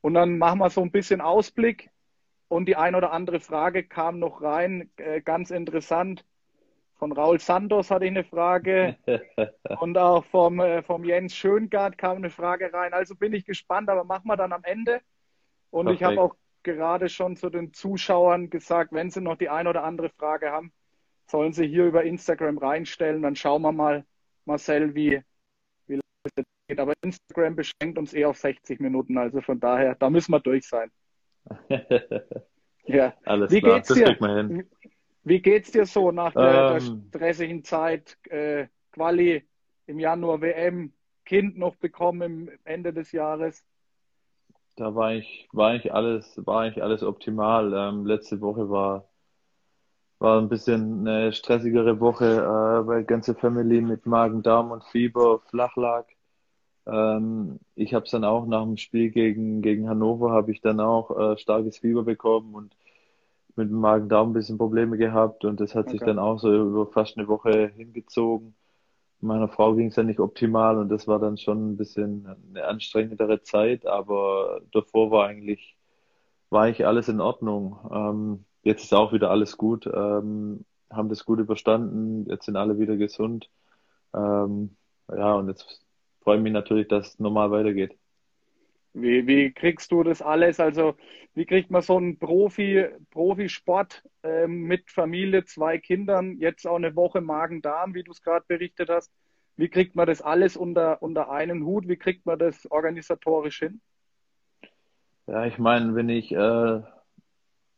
Und 0.00 0.14
dann 0.14 0.38
machen 0.38 0.60
wir 0.60 0.70
so 0.70 0.82
ein 0.82 0.90
bisschen 0.90 1.20
Ausblick 1.20 1.90
und 2.48 2.66
die 2.66 2.76
ein 2.76 2.94
oder 2.94 3.12
andere 3.12 3.40
Frage 3.40 3.84
kam 3.84 4.18
noch 4.18 4.42
rein, 4.42 4.90
äh, 4.96 5.20
ganz 5.20 5.50
interessant. 5.50 6.24
Von 6.94 7.12
Raul 7.12 7.38
Santos 7.38 7.90
hatte 7.90 8.06
ich 8.06 8.10
eine 8.10 8.24
Frage 8.24 8.96
und 9.80 9.96
auch 9.96 10.24
vom, 10.24 10.58
äh, 10.58 10.82
vom 10.82 11.04
Jens 11.04 11.34
Schöngard 11.34 11.96
kam 11.96 12.16
eine 12.16 12.30
Frage 12.30 12.72
rein. 12.72 12.92
Also 12.92 13.14
bin 13.14 13.32
ich 13.34 13.44
gespannt, 13.44 13.88
aber 13.88 14.04
machen 14.04 14.26
wir 14.26 14.36
dann 14.36 14.52
am 14.52 14.64
Ende. 14.64 15.00
Und 15.70 15.86
Perfekt. 15.86 16.00
ich 16.00 16.06
habe 16.06 16.20
auch 16.20 16.34
gerade 16.64 17.08
schon 17.08 17.36
zu 17.36 17.50
den 17.50 17.72
Zuschauern 17.72 18.50
gesagt, 18.50 18.92
wenn 18.92 19.10
sie 19.10 19.20
noch 19.20 19.36
die 19.36 19.48
ein 19.48 19.68
oder 19.68 19.84
andere 19.84 20.08
Frage 20.10 20.50
haben, 20.50 20.72
sollen 21.26 21.52
sie 21.52 21.66
hier 21.66 21.84
über 21.86 22.02
Instagram 22.02 22.58
reinstellen. 22.58 23.22
Dann 23.22 23.36
schauen 23.36 23.62
wir 23.62 23.72
mal, 23.72 24.04
Marcel, 24.44 24.94
wie, 24.94 25.22
wie 25.86 25.94
lange 25.94 26.02
es 26.34 26.44
geht. 26.66 26.80
Aber 26.80 26.94
Instagram 27.02 27.54
beschränkt 27.54 27.98
uns 27.98 28.12
eh 28.14 28.24
auf 28.24 28.38
60 28.38 28.80
Minuten. 28.80 29.18
Also 29.18 29.40
von 29.40 29.60
daher, 29.60 29.94
da 29.94 30.10
müssen 30.10 30.32
wir 30.32 30.40
durch 30.40 30.66
sein. 30.66 30.90
ja. 32.86 33.14
Alles 33.24 33.50
wie 33.50 33.60
klar, 33.60 33.80
geht's 33.80 33.94
dir? 33.94 34.64
Wie 35.24 35.42
geht's 35.42 35.72
dir 35.72 35.84
so 35.84 36.10
nach 36.10 36.32
der, 36.32 36.70
ähm, 36.70 37.10
der 37.12 37.18
stressigen 37.18 37.64
Zeit? 37.64 38.16
Äh, 38.30 38.68
Quali 38.92 39.46
im 39.86 39.98
Januar 39.98 40.40
WM, 40.40 40.92
Kind 41.24 41.58
noch 41.58 41.76
bekommen 41.76 42.48
im 42.48 42.58
Ende 42.64 42.92
des 42.92 43.12
Jahres? 43.12 43.62
Da 44.76 44.94
war 44.94 45.12
ich, 45.14 45.48
war 45.52 45.74
ich 45.74 45.92
alles, 45.92 46.40
war 46.46 46.66
ich 46.68 46.82
alles 46.82 47.02
optimal. 47.02 47.74
Ähm, 47.74 48.06
letzte 48.06 48.40
Woche 48.40 48.70
war, 48.70 49.08
war 50.20 50.40
ein 50.40 50.48
bisschen 50.48 51.06
eine 51.06 51.32
stressigere 51.32 52.00
Woche, 52.00 52.24
äh, 52.24 52.86
weil 52.86 53.04
ganze 53.04 53.34
Family 53.34 53.80
mit 53.80 54.06
Magen, 54.06 54.42
Darm 54.42 54.70
und 54.70 54.84
Fieber 54.84 55.40
flach 55.50 55.76
lag. 55.76 56.06
Ähm, 56.88 57.60
ich 57.74 57.94
habe 57.94 58.06
es 58.06 58.10
dann 58.10 58.24
auch 58.24 58.46
nach 58.46 58.64
dem 58.64 58.76
Spiel 58.76 59.10
gegen, 59.10 59.62
gegen 59.62 59.88
Hannover 59.88 60.30
habe 60.32 60.52
ich 60.52 60.60
dann 60.60 60.80
auch 60.80 61.16
äh, 61.18 61.38
starkes 61.38 61.78
Fieber 61.78 62.02
bekommen 62.02 62.54
und 62.54 62.74
mit 63.56 63.68
dem 63.70 63.80
Magen-Darm 63.80 64.30
ein 64.30 64.32
bisschen 64.34 64.58
Probleme 64.58 64.96
gehabt 64.96 65.44
und 65.44 65.60
das 65.60 65.74
hat 65.74 65.86
okay. 65.86 65.98
sich 65.98 66.00
dann 66.00 66.18
auch 66.18 66.38
so 66.38 66.52
über 66.54 66.86
fast 66.86 67.18
eine 67.18 67.28
Woche 67.28 67.68
hingezogen. 67.76 68.54
Meiner 69.20 69.48
Frau 69.48 69.74
ging 69.74 69.88
es 69.88 69.96
ja 69.96 70.04
nicht 70.04 70.20
optimal 70.20 70.78
und 70.78 70.88
das 70.90 71.08
war 71.08 71.18
dann 71.18 71.38
schon 71.38 71.72
ein 71.72 71.76
bisschen 71.76 72.26
eine 72.50 72.66
anstrengendere 72.66 73.42
Zeit, 73.42 73.84
aber 73.86 74.60
davor 74.72 75.10
war 75.10 75.26
eigentlich, 75.26 75.76
war 76.50 76.64
eigentlich 76.64 76.86
alles 76.86 77.08
in 77.08 77.20
Ordnung. 77.20 77.78
Ähm, 77.92 78.44
jetzt 78.62 78.84
ist 78.84 78.94
auch 78.94 79.12
wieder 79.12 79.30
alles 79.30 79.56
gut, 79.56 79.86
ähm, 79.92 80.64
haben 80.90 81.08
das 81.08 81.24
gut 81.24 81.40
überstanden, 81.40 82.26
jetzt 82.30 82.46
sind 82.46 82.56
alle 82.56 82.78
wieder 82.78 82.96
gesund. 82.96 83.50
Ähm, 84.14 84.76
ja, 85.10 85.34
und 85.34 85.48
jetzt 85.48 85.82
freue 86.28 86.36
ich 86.36 86.42
mich 86.42 86.52
natürlich, 86.52 86.88
dass 86.88 87.08
es 87.08 87.18
normal 87.18 87.50
weitergeht. 87.50 87.96
Wie, 88.92 89.26
wie 89.26 89.50
kriegst 89.50 89.90
du 89.90 90.02
das 90.02 90.20
alles? 90.20 90.60
Also, 90.60 90.94
wie 91.34 91.46
kriegt 91.46 91.70
man 91.70 91.80
so 91.80 91.96
einen 91.96 92.18
Profi, 92.18 92.84
Profisport 93.10 94.02
ähm, 94.22 94.64
mit 94.64 94.90
Familie, 94.90 95.46
zwei 95.46 95.78
Kindern, 95.78 96.36
jetzt 96.38 96.66
auch 96.66 96.76
eine 96.76 96.94
Woche 96.94 97.22
Magen-Darm, 97.22 97.94
wie 97.94 98.02
du 98.02 98.10
es 98.10 98.20
gerade 98.20 98.44
berichtet 98.46 98.90
hast? 98.90 99.10
Wie 99.56 99.70
kriegt 99.70 99.96
man 99.96 100.06
das 100.06 100.20
alles 100.20 100.54
unter, 100.54 101.00
unter 101.00 101.30
einen 101.30 101.64
Hut? 101.64 101.88
Wie 101.88 101.96
kriegt 101.96 102.26
man 102.26 102.38
das 102.38 102.70
organisatorisch 102.70 103.60
hin? 103.60 103.80
Ja, 105.28 105.46
ich 105.46 105.56
meine, 105.56 105.94
wenn 105.94 106.10
ich 106.10 106.30
äh, 106.30 106.82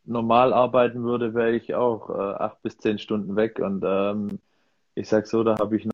normal 0.04 0.52
arbeiten 0.52 1.04
würde, 1.04 1.34
wäre 1.34 1.52
ich 1.52 1.72
auch 1.76 2.10
äh, 2.10 2.34
acht 2.42 2.60
bis 2.62 2.78
zehn 2.78 2.98
Stunden 2.98 3.36
weg. 3.36 3.60
Und 3.60 3.84
ähm, 3.86 4.40
ich 4.96 5.08
sage 5.08 5.26
so, 5.26 5.44
da 5.44 5.56
habe 5.60 5.76
ich 5.76 5.84
noch 5.84 5.92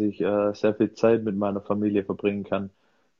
ich 0.00 0.20
äh, 0.20 0.52
sehr 0.54 0.74
viel 0.74 0.92
Zeit 0.94 1.24
mit 1.24 1.36
meiner 1.36 1.60
Familie 1.60 2.04
verbringen 2.04 2.44
kann. 2.44 2.70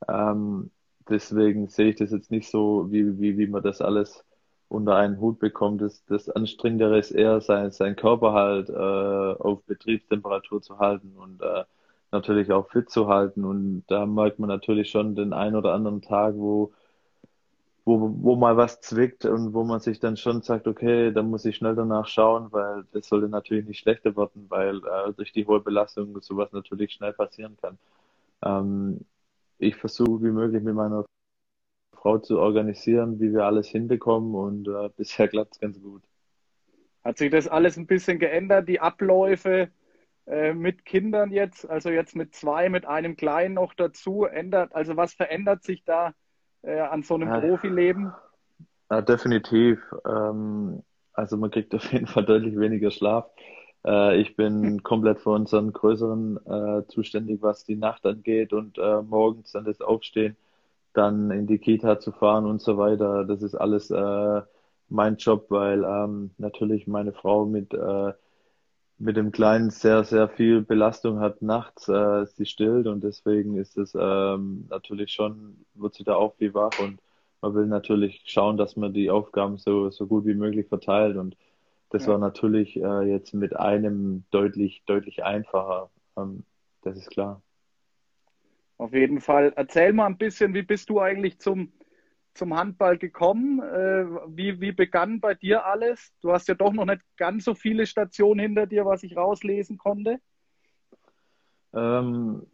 Ähm, 0.09 0.71
deswegen 1.09 1.69
sehe 1.69 1.91
ich 1.91 1.97
das 1.97 2.11
jetzt 2.13 2.31
nicht 2.31 2.51
so, 2.51 2.91
wie, 2.91 3.19
wie, 3.21 3.39
wie 3.39 3.47
man 3.47 3.63
das 3.63 3.81
alles 3.81 4.25
unter 4.69 4.97
einen 4.97 5.21
Hut 5.21 5.39
bekommt. 5.41 5.83
Das, 5.83 6.05
das 6.07 6.29
Anstrengendere 6.31 6.99
ist 6.99 7.11
eher, 7.11 7.41
sein, 7.41 7.71
sein 7.73 7.97
Körper 7.97 8.33
halt 8.33 8.71
äh, 8.71 8.73
auf 9.43 9.63
Betriebstemperatur 9.65 10.63
zu 10.63 10.79
halten 10.79 11.17
und 11.17 11.43
äh, 11.43 11.65
natürlich 12.13 12.53
auch 12.53 12.69
fit 12.71 12.91
zu 12.91 13.09
halten. 13.09 13.45
Und 13.45 13.85
da 13.89 14.07
merkt 14.07 14.39
man 14.39 14.49
natürlich 14.49 14.91
schon 14.91 15.15
den 15.17 15.33
einen 15.33 15.57
oder 15.57 15.75
anderen 15.75 16.03
Tag, 16.03 16.35
wo, 16.37 16.73
wo, 17.85 18.15
wo 18.23 18.37
mal 18.37 18.57
was 18.57 18.81
zwickt 18.81 19.25
und 19.25 19.55
wo 19.55 19.65
man 19.65 19.81
sich 19.81 20.01
dann 20.01 20.17
schon 20.17 20.43
sagt, 20.43 20.67
okay, 20.67 21.13
da 21.13 21.23
muss 21.23 21.45
ich 21.45 21.57
schnell 21.57 21.75
danach 21.75 22.07
schauen, 22.07 22.53
weil 22.53 22.85
das 22.93 23.09
sollte 23.09 23.29
natürlich 23.29 23.67
nicht 23.67 23.79
schlechter 23.79 24.17
werden, 24.17 24.47
weil 24.49 24.79
äh, 24.79 25.13
durch 25.17 25.33
die 25.33 25.47
hohe 25.47 25.61
Belastung 25.61 26.21
sowas 26.21 26.53
natürlich 26.53 26.93
schnell 26.93 27.13
passieren 27.13 27.57
kann. 27.61 27.79
Ähm, 28.43 29.01
ich 29.59 29.77
versuche 29.77 30.23
wie 30.23 30.31
möglich 30.31 30.63
mit 30.63 30.75
meiner 30.75 31.05
Frau 31.93 32.19
zu 32.19 32.39
organisieren, 32.39 33.21
wie 33.21 33.33
wir 33.33 33.45
alles 33.45 33.69
hinbekommen 33.69 34.35
und 34.35 34.69
äh, 34.69 34.91
bisher 34.97 35.29
klappt 35.29 35.55
es 35.55 35.61
ganz 35.61 35.81
gut. 35.81 36.03
Hat 37.05 37.19
sich 37.19 37.31
das 37.31 37.49
alles 37.49 37.77
ein 37.77 37.87
bisschen 37.87 38.19
geändert, 38.19 38.69
die 38.69 38.81
Abläufe 38.81 39.71
äh, 40.27 40.53
mit 40.53 40.85
Kindern 40.85 41.31
jetzt, 41.31 41.69
also 41.69 41.91
jetzt 41.91 42.15
mit 42.15 42.35
zwei, 42.35 42.69
mit 42.69 42.87
einem 42.87 43.17
Kleinen 43.17 43.55
noch 43.55 43.73
dazu, 43.73 44.25
ändert, 44.25 44.75
also 44.75 44.97
was 44.97 45.15
verändert 45.15 45.63
sich 45.63 45.83
da 45.85 46.15
äh, 46.63 46.81
an 46.81 47.03
so 47.03 47.15
einem 47.15 47.29
ja, 47.29 47.41
Profileben? 47.41 48.13
Ja, 48.91 49.03
definitiv. 49.03 49.81
Ähm, 50.07 50.83
also 51.13 51.37
man 51.37 51.51
kriegt 51.51 51.75
auf 51.75 51.93
jeden 51.93 52.07
Fall 52.07 52.25
deutlich 52.25 52.59
weniger 52.59 52.91
Schlaf. 52.91 53.27
Äh, 53.87 54.21
ich 54.21 54.37
bin 54.37 54.83
komplett 54.83 55.21
für 55.21 55.31
unseren 55.31 55.73
Größeren 55.73 56.39
äh, 56.47 56.87
zuständig, 56.89 57.43
was 57.43 57.65
die 57.65 57.77
Nacht 57.77 58.05
angeht 58.07 58.53
und 58.53 58.79
äh, 58.79 59.03
morgens 59.03 59.53
dann 59.53 59.65
das 59.65 59.81
Aufstehen, 59.81 60.37
dann 60.93 61.31
in 61.31 61.47
die 61.47 61.59
Kita 61.59 61.99
zu 61.99 62.13
fahren 62.13 62.47
und 62.47 62.61
so 62.61 62.77
weiter. 62.79 63.25
Das 63.25 63.43
ist 63.43 63.55
alles 63.55 63.91
äh, 63.91 64.43
mein 64.89 65.17
Job, 65.17 65.47
weil 65.51 65.85
ähm, 65.85 66.31
natürlich 66.39 66.87
meine 66.87 67.13
Frau 67.13 67.47
mit 67.47 67.73
äh, 67.73 68.13
mit 69.01 69.17
dem 69.17 69.33
Kleinen 69.33 69.71
sehr, 69.71 70.05
sehr 70.05 70.29
viel 70.29 70.61
Belastung 70.61 71.21
hat 71.21 71.41
nachts, 71.41 71.89
äh, 71.89 72.27
sie 72.27 72.45
stillt 72.45 72.87
und 72.87 73.03
deswegen 73.03 73.57
ist 73.57 73.79
es 73.79 73.97
ähm, 73.99 74.67
natürlich 74.69 75.13
schon, 75.13 75.65
wird 75.75 75.95
sie 75.95 76.05
da 76.05 76.17
auch 76.17 76.37
viel 76.37 76.53
wach 76.53 76.79
und 76.79 77.01
man 77.41 77.55
will 77.55 77.67
natürlich 77.67 78.23
schauen, 78.27 78.59
dass 78.59 78.77
man 78.77 78.93
die 78.93 79.11
Aufgaben 79.11 79.57
so, 79.57 79.89
so 79.89 80.07
gut 80.07 80.27
wie 80.27 80.35
möglich 80.35 80.69
verteilt 80.69 81.17
und 81.17 81.35
das 81.89 82.05
ja. 82.05 82.13
war 82.13 82.19
natürlich 82.19 82.77
äh, 82.77 83.03
jetzt 83.11 83.33
mit 83.33 83.57
einem 83.57 84.25
deutlich, 84.31 84.83
deutlich 84.85 85.25
einfacher. 85.25 85.91
Ähm, 86.17 86.45
das 86.83 86.99
ist 86.99 87.11
klar. 87.11 87.41
Auf 88.77 88.93
jeden 88.93 89.21
Fall. 89.21 89.53
Erzähl 89.57 89.95
mal 89.95 90.07
ein 90.07 90.19
bisschen, 90.19 90.53
wie 90.55 90.63
bist 90.63 90.91
du 90.91 91.01
eigentlich 91.01 91.39
zum, 91.39 91.73
zum 92.35 92.57
Handball 92.57 92.99
gekommen? 92.99 93.61
Äh, 93.61 94.07
wie, 94.29 94.61
wie 94.61 94.73
begann 94.73 95.21
bei 95.21 95.35
dir 95.35 95.67
alles? 95.67 96.13
Du 96.21 96.33
hast 96.33 96.49
ja 96.49 96.55
doch 96.55 96.73
noch 96.73 96.87
nicht 96.87 97.03
ganz 97.17 97.45
so 97.45 97.55
viele 97.55 97.87
Stationen 97.87 98.41
hinter 98.41 98.67
dir, 98.67 98.87
was 98.87 99.03
ich 99.03 99.17
rauslesen 99.17 99.79
konnte. 99.79 100.19
Ähm, 101.73 102.47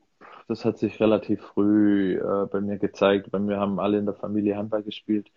das 0.49 0.65
hat 0.65 0.79
sich 0.79 1.01
relativ 1.01 1.43
früh 1.43 2.19
äh, 2.19 2.47
bei 2.47 2.61
mir 2.61 2.79
gezeigt. 2.79 3.31
Bei 3.31 3.39
mir 3.39 3.59
haben 3.59 3.81
alle 3.81 3.99
in 3.99 4.07
der 4.07 4.15
Familie 4.15 4.57
Handball 4.57 4.83
gespielt. 4.83 5.31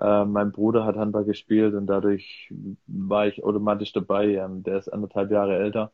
Äh, 0.00 0.24
mein 0.24 0.52
Bruder 0.52 0.84
hat 0.84 0.96
Handball 0.96 1.24
gespielt 1.24 1.74
und 1.74 1.86
dadurch 1.86 2.52
war 2.86 3.26
ich 3.26 3.44
automatisch 3.44 3.92
dabei. 3.92 4.34
Ähm, 4.34 4.62
der 4.62 4.78
ist 4.78 4.88
anderthalb 4.88 5.30
Jahre 5.30 5.56
älter. 5.56 5.92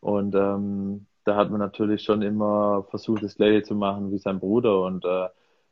Und 0.00 0.34
ähm, 0.34 1.06
da 1.24 1.36
hat 1.36 1.50
man 1.50 1.58
natürlich 1.58 2.02
schon 2.02 2.22
immer 2.22 2.84
versucht, 2.90 3.22
das 3.22 3.36
Gleiche 3.36 3.62
zu 3.64 3.74
machen 3.74 4.12
wie 4.12 4.18
sein 4.18 4.38
Bruder. 4.38 4.82
Und 4.82 5.04
äh, 5.04 5.28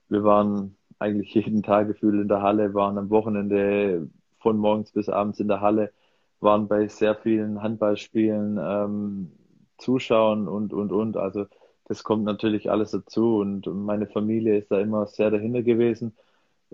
wir 0.09 0.25
waren 0.25 0.77
eigentlich 1.05 1.35
jeden 1.35 1.63
Tag 1.63 1.89
gefühlt 1.89 2.21
in 2.21 2.29
der 2.29 2.43
Halle, 2.43 2.75
waren 2.75 2.99
am 2.99 3.11
Wochenende 3.11 4.09
von 4.41 4.59
morgens 4.59 4.93
bis 4.93 5.09
abends 5.09 5.41
in 5.41 5.49
der 5.49 5.61
Halle, 5.61 5.93
waren 6.41 6.69
bei 6.69 6.89
sehr 6.89 7.15
vielen 7.15 7.63
Handballspielen 7.63 8.59
ähm, 8.61 9.33
zuschauen 9.79 10.49
und, 10.49 10.73
und, 10.73 10.93
und. 10.93 11.17
Also 11.17 11.47
das 11.87 12.05
kommt 12.05 12.25
natürlich 12.25 12.71
alles 12.71 12.91
dazu. 12.93 13.39
Und 13.39 13.67
meine 13.67 14.07
Familie 14.07 14.59
ist 14.59 14.71
da 14.71 14.81
immer 14.81 15.07
sehr 15.07 15.31
dahinter 15.31 15.63
gewesen 15.63 16.15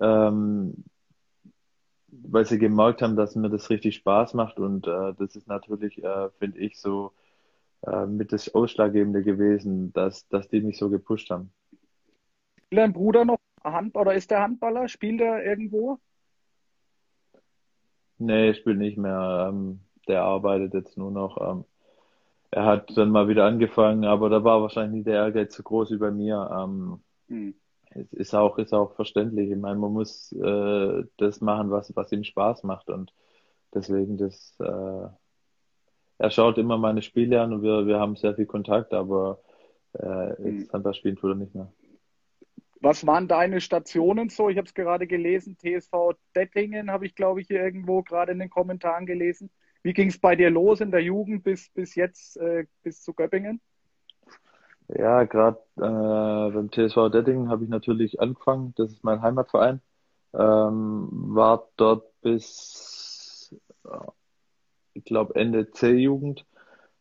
ähm, 0.01 0.85
weil 2.09 2.45
sie 2.45 2.59
gemerkt 2.59 3.03
haben, 3.03 3.17
dass 3.17 3.37
mir 3.37 3.51
das 3.51 3.71
richtig 3.71 3.97
Spaß 3.97 4.35
macht 4.35 4.59
und 4.59 4.87
äh, 4.87 5.15
das 5.19 5.37
ist 5.37 5.47
natürlich, 5.47 6.03
äh, 6.03 6.31
finde 6.39 6.59
ich, 6.59 6.79
so 6.79 7.13
äh, 7.83 8.07
mit 8.07 8.33
das 8.33 8.53
Ausschlaggebende 8.55 9.23
gewesen, 9.23 9.93
dass, 9.93 10.27
dass 10.29 10.49
die 10.49 10.61
mich 10.61 10.79
so 10.79 10.91
gepusht 10.91 11.31
haben. 11.31 11.53
Spielt 12.67 12.81
dein 12.81 12.93
Bruder 12.93 13.25
noch 13.25 13.39
Handball 13.63 14.03
oder 14.03 14.15
ist 14.15 14.31
der 14.31 14.43
Handballer? 14.43 14.89
Spielt 14.89 15.21
er 15.21 15.45
irgendwo? 15.45 15.99
Nee, 18.19 18.55
spielt 18.55 18.79
nicht 18.79 18.99
mehr. 18.99 19.49
Ähm, 19.49 19.81
der 20.09 20.23
arbeitet 20.23 20.75
jetzt 20.75 20.99
nur 20.99 21.11
noch. 21.11 21.39
Ähm, 21.41 21.65
er 22.51 22.65
hat 22.65 22.97
dann 22.97 23.11
mal 23.11 23.29
wieder 23.29 23.45
angefangen, 23.45 24.05
aber 24.05 24.29
da 24.29 24.43
war 24.45 24.61
wahrscheinlich 24.61 24.99
nicht 24.99 25.07
der 25.07 25.25
Ehrgeiz 25.25 25.55
so 25.55 25.63
groß 25.63 25.91
wie 25.93 25.99
bei 25.99 26.11
mir. 26.11 26.51
Ähm, 26.53 27.01
hm 27.29 27.55
es 27.91 28.13
ist 28.13 28.35
auch, 28.35 28.59
ist 28.59 28.73
auch 28.73 28.95
verständlich. 28.95 29.51
Ich 29.51 29.59
meine, 29.59 29.79
man 29.79 29.93
muss 29.93 30.33
äh, 30.33 31.05
das 31.17 31.41
machen, 31.41 31.71
was, 31.71 31.95
was 31.97 32.13
ihm 32.13 32.25
Spaß 32.25 32.63
macht. 32.63 32.89
Und 32.89 33.13
deswegen, 33.75 34.17
das, 34.17 34.55
äh, 34.61 35.09
er 36.19 36.31
schaut 36.31 36.59
immer 36.59 36.79
meine 36.79 37.03
Spiele 37.03 37.41
an 37.41 37.53
und 37.53 37.63
wir, 37.63 37.87
wir 37.87 37.99
haben 37.99 38.17
sehr 38.17 38.35
viel 38.35 38.47
Kontakt, 38.47 38.95
aber 38.95 39.41
äh, 39.95 40.29
jetzt 40.51 40.69
mhm. 40.69 40.73
Handball 40.73 40.95
spielen 40.95 41.17
tut 41.17 41.33
er 41.33 41.37
nicht 41.37 41.55
mehr. 41.55 41.73
Was 42.81 43.07
waren 43.07 43.29
deine 43.29 43.61
Stationen 43.61 44.31
so? 44.31 44.49
Ich 44.49 44.57
habe 44.57 44.67
es 44.67 44.75
gerade 44.75 45.07
gelesen, 45.07 45.57
TSV 45.59 46.15
Dettingen 46.35 46.91
habe 46.91 47.05
ich, 47.05 47.15
glaube 47.15 47.43
ich, 47.43 47.47
hier 47.47 47.63
irgendwo 47.63 48.03
gerade 48.03 48.33
in 48.33 48.39
den 48.39 48.49
Kommentaren 48.49 49.05
gelesen. 49.05 49.51
Wie 49.83 49.93
ging 49.93 50.09
es 50.09 50.19
bei 50.19 50.35
dir 50.35 50.51
los 50.51 50.81
in 50.81 50.91
der 50.91 51.03
Jugend 51.03 51.45
bis, 51.45 51.69
bis 51.71 51.95
jetzt, 51.95 52.39
äh, 52.39 52.67
bis 52.83 53.03
zu 53.03 53.13
Göppingen? 53.13 53.61
Ja, 54.89 55.25
gerade 55.25 55.59
äh, 55.77 56.53
beim 56.53 56.71
TSV 56.71 57.11
Dettingen 57.11 57.49
habe 57.49 57.65
ich 57.65 57.71
natürlich 57.71 58.21
angefangen. 58.21 58.75
Das 58.77 58.91
ist 58.91 59.05
mein 59.05 59.23
Heimatverein. 59.23 59.81
Ähm, 60.33 61.09
war 61.11 61.69
dort 61.77 62.21
bis, 62.23 63.55
ich 64.95 65.05
glaube, 65.05 65.35
Ende 65.35 65.71
C-Jugend. 65.71 66.47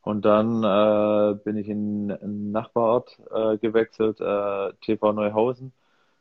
Und 0.01 0.25
dann 0.25 0.63
äh, 0.63 1.35
bin 1.43 1.57
ich 1.57 1.67
in 1.67 2.11
einen 2.11 2.51
Nachbarort 2.51 3.19
äh, 3.31 3.57
gewechselt, 3.57 4.19
äh, 4.21 4.73
TV 4.81 5.13
Neuhausen. 5.13 5.73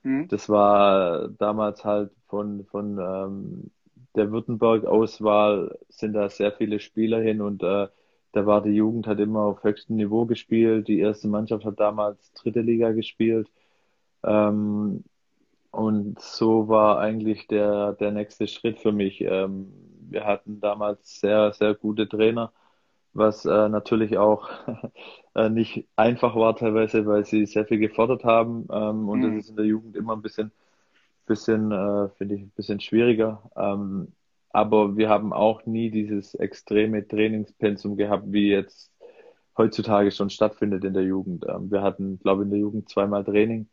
Mhm. 0.02 0.28
Das 0.28 0.49
war 0.49 1.28
damals 1.28 1.85
halt 1.85 2.11
von, 2.26 2.64
von 2.66 2.99
ähm, 2.99 3.70
der 4.16 4.32
Württemberg-Auswahl 4.32 5.78
sind 5.88 6.14
da 6.14 6.28
sehr 6.28 6.52
viele 6.52 6.80
Spieler 6.80 7.20
hin 7.20 7.40
und 7.40 7.62
äh, 7.62 7.88
da 8.32 8.47
war 8.47 8.62
die 8.62 8.70
Jugend 8.70 9.06
hat 9.06 9.20
immer 9.20 9.40
auf 9.42 9.64
höchstem 9.64 9.97
Niveau 9.97 10.26
gespielt. 10.26 10.88
Die 10.88 10.99
erste 11.00 11.28
Mannschaft 11.28 11.64
hat 11.64 11.80
damals 11.80 12.32
dritte 12.35 12.61
Liga 12.61 12.92
gespielt. 12.92 13.49
Ähm, 14.23 15.04
und 15.70 16.20
so 16.20 16.68
war 16.68 16.99
eigentlich 16.99 17.47
der, 17.47 17.94
der 17.94 18.11
nächste 18.12 18.47
Schritt 18.49 18.78
für 18.78 18.92
mich. 18.92 19.20
Ähm, 19.23 19.73
wir 20.11 20.25
hatten 20.25 20.61
damals 20.61 21.20
sehr, 21.20 21.52
sehr 21.52 21.75
gute 21.75 22.08
Trainer, 22.08 22.52
was 23.12 23.45
äh, 23.45 23.69
natürlich 23.69 24.19
auch 24.19 24.49
äh, 25.35 25.49
nicht 25.49 25.87
einfach 25.97 26.35
war 26.37 26.57
teilweise, 26.57 27.07
weil 27.07 27.25
sie 27.25 27.47
sehr 27.47 27.67
viel 27.67 27.79
gefordert 27.79 28.25
haben. 28.25 28.67
Ähm, 28.71 29.09
und 29.09 29.21
mhm. 29.21 29.37
das 29.37 29.45
ist 29.45 29.50
in 29.50 29.57
der 29.57 29.67
Jugend 29.67 29.97
immer 29.97 30.15
ein 30.15 30.23
bisschen, 30.23 30.53
bisschen 31.27 31.73
äh, 31.73 32.09
finde 32.11 32.37
ich, 32.37 32.43
ein 32.43 32.53
bisschen 32.57 32.81
schwieriger. 32.81 33.43
Ähm, 33.57 34.12
aber 34.50 34.97
wir 34.97 35.09
haben 35.09 35.33
auch 35.33 35.67
nie 35.67 35.91
dieses 35.91 36.35
extreme 36.35 37.07
Trainingspensum 37.07 37.97
gehabt, 37.97 38.25
wie 38.29 38.50
jetzt 38.50 38.91
heutzutage 39.57 40.11
schon 40.11 40.31
stattfindet 40.31 40.85
in 40.85 40.95
der 40.95 41.03
Jugend. 41.03 41.45
Ähm, 41.49 41.71
wir 41.71 41.83
hatten, 41.83 42.19
glaube 42.19 42.43
ich, 42.43 42.47
in 42.47 42.50
der 42.50 42.61
Jugend 42.61 42.88
zweimal 42.88 43.25
Training 43.25 43.69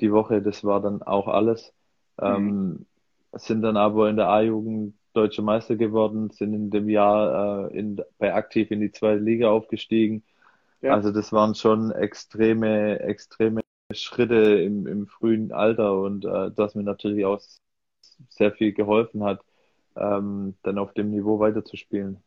die 0.00 0.12
Woche, 0.12 0.42
das 0.42 0.64
war 0.64 0.80
dann 0.80 1.02
auch 1.02 1.28
alles. 1.28 1.72
Ähm, 2.20 2.46
mhm. 2.46 2.86
Sind 3.32 3.62
dann 3.62 3.76
aber 3.76 4.08
in 4.08 4.16
der 4.16 4.28
A-Jugend 4.28 4.94
deutsche 5.16 5.42
Meister 5.42 5.76
geworden, 5.76 6.30
sind 6.30 6.52
in 6.54 6.70
dem 6.70 6.88
Jahr 6.88 7.70
äh, 7.70 7.78
in, 7.78 8.00
bei 8.18 8.34
aktiv 8.34 8.70
in 8.70 8.80
die 8.80 8.92
zweite 8.92 9.20
Liga 9.20 9.50
aufgestiegen. 9.50 10.22
Ja. 10.82 10.94
Also 10.94 11.10
das 11.10 11.32
waren 11.32 11.54
schon 11.54 11.90
extreme, 11.90 13.00
extreme 13.00 13.62
Schritte 13.92 14.60
im, 14.60 14.86
im 14.86 15.06
frühen 15.06 15.52
Alter 15.52 16.00
und 16.00 16.24
äh, 16.24 16.50
das 16.54 16.74
mir 16.74 16.82
natürlich 16.82 17.24
auch 17.24 17.40
sehr 18.28 18.52
viel 18.52 18.72
geholfen 18.72 19.24
hat, 19.24 19.40
ähm, 19.96 20.54
dann 20.62 20.78
auf 20.78 20.92
dem 20.92 21.10
Niveau 21.10 21.38
weiterzuspielen. 21.38 22.22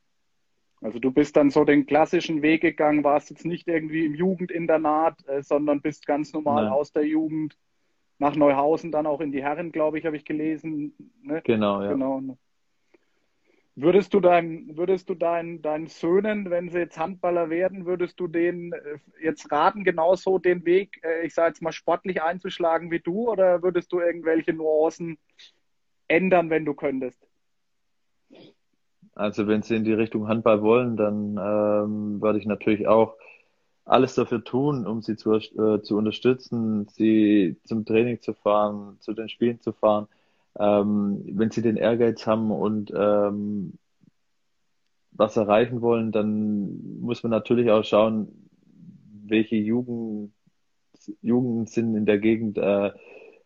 Also 0.82 1.00
du 1.00 1.12
bist 1.12 1.36
dann 1.36 1.50
so 1.50 1.66
den 1.66 1.86
klassischen 1.86 2.42
Weg 2.42 2.62
gegangen, 2.62 3.04
warst 3.04 3.30
jetzt 3.30 3.46
nicht 3.46 3.68
irgendwie 3.68 4.06
im 4.06 4.16
Jugendinternat, 4.16 5.28
äh, 5.28 5.44
sondern 5.44 5.82
bist 5.82 6.06
ganz 6.06 6.32
normal 6.32 6.66
Nein. 6.66 6.74
aus 6.74 6.92
der 6.92 7.06
Jugend 7.06 7.58
nach 8.18 8.36
Neuhausen, 8.36 8.92
dann 8.92 9.06
auch 9.06 9.22
in 9.22 9.32
die 9.32 9.42
Herren, 9.42 9.72
glaube 9.72 10.00
ich, 10.00 10.06
habe 10.06 10.16
ich 10.16 10.26
gelesen. 10.26 10.94
Ne? 11.22 11.42
Genau, 11.44 11.82
ja. 11.82 11.94
Genau. 11.94 12.38
Würdest 13.82 14.14
du 14.14 14.20
deinen, 14.20 14.76
würdest 14.76 15.10
du 15.10 15.16
deinen, 15.16 15.62
deinen 15.62 15.88
Söhnen, 15.88 16.50
wenn 16.50 16.70
sie 16.70 16.80
jetzt 16.80 16.98
Handballer 16.98 17.50
werden, 17.50 17.86
würdest 17.86 18.20
du 18.20 18.28
denen 18.28 18.74
äh, 18.74 18.98
jetzt 19.24 19.50
raten, 19.54 19.86
genauso 19.86 20.38
den 20.38 20.66
Weg, 20.66 21.00
äh, 21.02 21.26
ich 21.26 21.34
sage 21.34 21.50
jetzt 21.50 21.62
mal 21.62 21.72
sportlich 21.72 22.22
einzuschlagen 22.22 22.92
wie 22.92 23.00
du, 23.00 23.30
oder 23.30 23.64
würdest 23.64 23.94
du 23.94 24.02
irgendwelche 24.02 24.52
Nuancen 24.54 25.18
ändern, 26.10 26.50
wenn 26.50 26.66
du 26.66 26.74
könntest? 26.74 27.26
Also 29.16 29.48
wenn 29.48 29.62
sie 29.62 29.78
in 29.78 29.86
die 29.86 29.94
Richtung 29.94 30.28
Handball 30.28 30.62
wollen, 30.62 30.98
dann 30.98 31.38
ähm, 31.38 32.22
würde 32.22 32.40
ich 32.40 32.46
natürlich 32.46 32.86
auch 32.86 33.16
alles 33.86 34.14
dafür 34.14 34.44
tun, 34.44 34.86
um 34.86 35.02
sie 35.02 35.16
zu, 35.16 35.34
äh, 35.36 35.82
zu 35.82 35.98
unterstützen, 35.98 36.88
sie 36.90 37.58
zum 37.64 37.86
Training 37.86 38.20
zu 38.20 38.34
fahren, 38.34 38.98
zu 39.00 39.14
den 39.14 39.30
Spielen 39.30 39.62
zu 39.62 39.72
fahren. 39.72 40.08
Ähm, 40.60 41.24
wenn 41.26 41.52
sie 41.52 41.62
den 41.62 41.78
Ehrgeiz 41.78 42.28
haben 42.28 42.52
und 42.52 42.92
ähm, 42.96 43.78
was 45.12 45.38
erreichen 45.38 45.82
wollen, 45.82 46.12
dann 46.12 47.00
muss 47.02 47.24
man 47.24 47.32
natürlich 47.32 47.70
auch 47.72 47.84
schauen, 47.84 48.50
welche 49.26 49.56
Jugend, 49.56 50.34
Jugend 51.22 51.70
sind 51.70 51.96
in 51.96 52.06
der 52.06 52.20
Gegend 52.20 52.58
äh, 52.58 52.92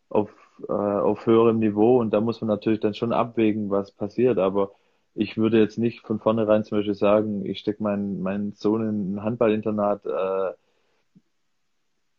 auf, 0.10 0.32
äh, 0.67 0.71
auf 0.71 1.26
höherem 1.26 1.60
Niveau 1.60 1.99
und 1.99 2.12
da 2.13 2.21
muss 2.21 2.41
man 2.41 2.47
natürlich 2.49 2.80
dann 2.80 2.93
schon 2.93 3.13
abwägen, 3.13 3.69
was 3.69 3.91
passiert. 3.91 4.38
Aber 4.38 4.71
ich 5.15 5.38
würde 5.38 5.60
jetzt 5.60 5.78
nicht 5.78 6.02
von 6.06 6.19
vornherein 6.19 6.63
zum 6.63 6.80
Beispiel 6.80 6.95
sagen, 6.95 7.45
ich 7.45 7.60
stecke 7.60 7.84
meinen, 7.84 8.21
meinen 8.21 8.54
Sohn 8.54 8.88
in 8.88 9.15
ein 9.15 9.23
Handballinternat. 9.23 10.06
Äh, 10.06 10.54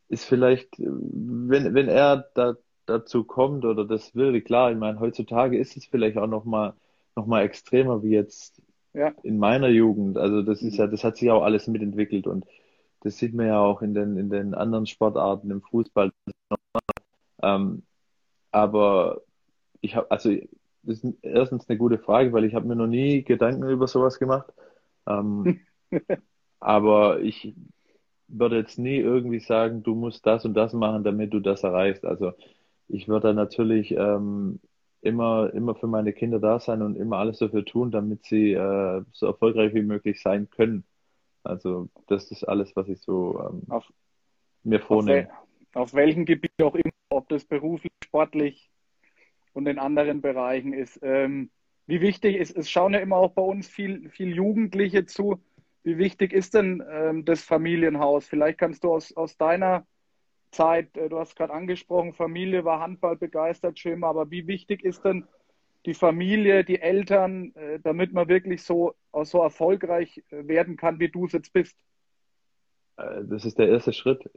ist 0.08 0.24
vielleicht, 0.24 0.68
wenn, 0.78 1.74
wenn 1.74 1.88
er 1.88 2.28
da, 2.34 2.56
dazu 2.86 3.24
kommt 3.24 3.64
oder 3.64 3.84
das 3.84 4.14
will, 4.14 4.40
klar, 4.42 4.72
ich 4.72 4.78
meine, 4.78 5.00
heutzutage 5.00 5.58
ist 5.58 5.76
es 5.76 5.86
vielleicht 5.86 6.16
auch 6.18 6.26
nochmal 6.26 6.74
noch 7.16 7.26
mal 7.26 7.42
extremer 7.42 8.02
wie 8.02 8.10
jetzt 8.10 8.60
ja. 8.92 9.12
in 9.22 9.38
meiner 9.38 9.68
Jugend. 9.68 10.18
Also 10.18 10.42
das 10.42 10.62
ist 10.62 10.76
ja, 10.76 10.86
das 10.86 11.04
hat 11.04 11.16
sich 11.16 11.30
auch 11.30 11.42
alles 11.42 11.66
mitentwickelt 11.66 12.26
und 12.26 12.46
das 13.00 13.18
sieht 13.18 13.34
man 13.34 13.46
ja 13.46 13.60
auch 13.60 13.82
in 13.82 13.94
den, 13.94 14.16
in 14.16 14.30
den 14.30 14.54
anderen 14.54 14.86
Sportarten, 14.86 15.50
im 15.50 15.62
Fußball. 15.62 16.10
Ähm, 17.42 17.82
aber 18.50 19.20
ich 19.80 19.96
habe, 19.96 20.10
also 20.10 20.30
das 20.82 21.04
ist 21.04 21.14
erstens 21.22 21.68
eine 21.68 21.78
gute 21.78 21.98
Frage, 21.98 22.32
weil 22.32 22.44
ich 22.44 22.54
habe 22.54 22.66
mir 22.66 22.76
noch 22.76 22.86
nie 22.86 23.22
Gedanken 23.22 23.68
über 23.68 23.86
sowas 23.86 24.18
gemacht. 24.18 24.52
Ähm, 25.06 25.60
aber 26.60 27.20
ich 27.20 27.54
würde 28.28 28.56
jetzt 28.56 28.78
nie 28.78 28.96
irgendwie 28.96 29.40
sagen, 29.40 29.82
du 29.82 29.94
musst 29.94 30.24
das 30.26 30.44
und 30.44 30.54
das 30.54 30.72
machen, 30.72 31.04
damit 31.04 31.32
du 31.34 31.40
das 31.40 31.62
erreichst. 31.62 32.04
Also 32.04 32.32
ich 32.88 33.08
würde 33.08 33.34
natürlich 33.34 33.92
ähm, 33.92 34.60
immer, 35.00 35.52
immer 35.52 35.74
für 35.74 35.86
meine 35.86 36.12
Kinder 36.12 36.38
da 36.38 36.58
sein 36.60 36.82
und 36.82 36.96
immer 36.96 37.18
alles 37.18 37.38
dafür 37.38 37.64
tun, 37.64 37.90
damit 37.90 38.24
sie 38.24 38.52
äh, 38.52 39.02
so 39.12 39.26
erfolgreich 39.26 39.74
wie 39.74 39.82
möglich 39.82 40.20
sein 40.20 40.48
können. 40.50 40.84
Also 41.42 41.88
das 42.06 42.30
ist 42.30 42.44
alles, 42.44 42.74
was 42.74 42.88
ich 42.88 43.00
so 43.00 43.40
ähm, 43.40 43.62
auf, 43.68 43.92
mir 44.62 44.80
vornehme. 44.80 45.28
Auf, 45.72 45.82
auf 45.82 45.94
welchem 45.94 46.24
Gebiet 46.24 46.62
auch 46.62 46.74
immer, 46.74 46.92
ob 47.10 47.28
das 47.28 47.44
beruflich, 47.44 47.92
sportlich, 48.02 48.70
und 49.54 49.66
in 49.66 49.78
anderen 49.78 50.20
Bereichen 50.20 50.74
ist. 50.74 51.00
Ähm, 51.02 51.50
wie 51.86 52.00
wichtig 52.00 52.36
ist, 52.36 52.56
es 52.56 52.70
schauen 52.70 52.92
ja 52.92 53.00
immer 53.00 53.16
auch 53.16 53.32
bei 53.32 53.42
uns 53.42 53.68
viel, 53.68 54.10
viel 54.10 54.34
Jugendliche 54.34 55.06
zu. 55.06 55.40
Wie 55.82 55.96
wichtig 55.96 56.32
ist 56.32 56.54
denn 56.54 56.82
ähm, 56.90 57.24
das 57.24 57.42
Familienhaus? 57.42 58.26
Vielleicht 58.26 58.58
kannst 58.58 58.84
du 58.84 58.92
aus, 58.92 59.16
aus 59.16 59.36
deiner 59.36 59.86
Zeit, 60.54 60.96
äh, 60.96 61.08
du 61.08 61.18
hast 61.18 61.36
gerade 61.36 61.52
angesprochen, 61.52 62.14
Familie 62.14 62.64
war 62.64 62.80
Handball 62.80 63.16
begeistert, 63.16 63.78
Schimmer, 63.78 64.08
aber 64.08 64.30
wie 64.30 64.46
wichtig 64.46 64.84
ist 64.84 65.04
denn 65.04 65.26
die 65.86 65.94
Familie, 65.94 66.64
die 66.64 66.80
Eltern, 66.80 67.54
äh, 67.54 67.78
damit 67.80 68.12
man 68.12 68.28
wirklich 68.28 68.62
so, 68.62 68.94
so 69.24 69.42
erfolgreich 69.42 70.22
äh, 70.30 70.48
werden 70.48 70.76
kann, 70.76 70.98
wie 70.98 71.10
du 71.10 71.26
es 71.26 71.32
jetzt 71.32 71.52
bist? 71.52 71.76
Das 72.96 73.44
ist 73.44 73.58
der 73.58 73.68
erste 73.68 73.92
Schritt. 73.92 74.30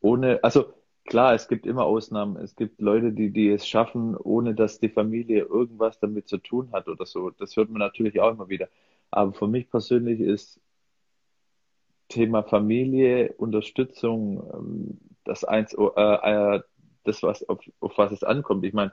Ohne, 0.00 0.40
also 0.42 0.74
Klar, 1.10 1.34
es 1.34 1.48
gibt 1.48 1.66
immer 1.66 1.84
Ausnahmen. 1.86 2.36
Es 2.36 2.54
gibt 2.54 2.80
Leute, 2.80 3.12
die, 3.12 3.30
die 3.30 3.50
es 3.50 3.66
schaffen, 3.66 4.16
ohne 4.16 4.54
dass 4.54 4.78
die 4.78 4.88
Familie 4.88 5.42
irgendwas 5.44 5.98
damit 5.98 6.28
zu 6.28 6.38
tun 6.38 6.70
hat 6.72 6.88
oder 6.88 7.04
so. 7.04 7.30
Das 7.30 7.56
hört 7.56 7.70
man 7.70 7.80
natürlich 7.80 8.20
auch 8.20 8.30
immer 8.30 8.48
wieder. 8.48 8.68
Aber 9.10 9.32
für 9.32 9.48
mich 9.48 9.68
persönlich 9.70 10.20
ist 10.20 10.60
Thema 12.08 12.42
Familie, 12.42 13.32
Unterstützung, 13.38 14.42
ähm, 14.54 15.00
das 15.30 15.44
eins, 15.44 15.72
äh, 15.74 16.56
äh, 16.56 16.60
das 17.04 17.22
was 17.22 17.48
auf, 17.48 17.60
auf 17.80 17.96
was 17.96 18.12
es 18.12 18.24
ankommt. 18.24 18.64
Ich 18.64 18.74
meine, 18.74 18.92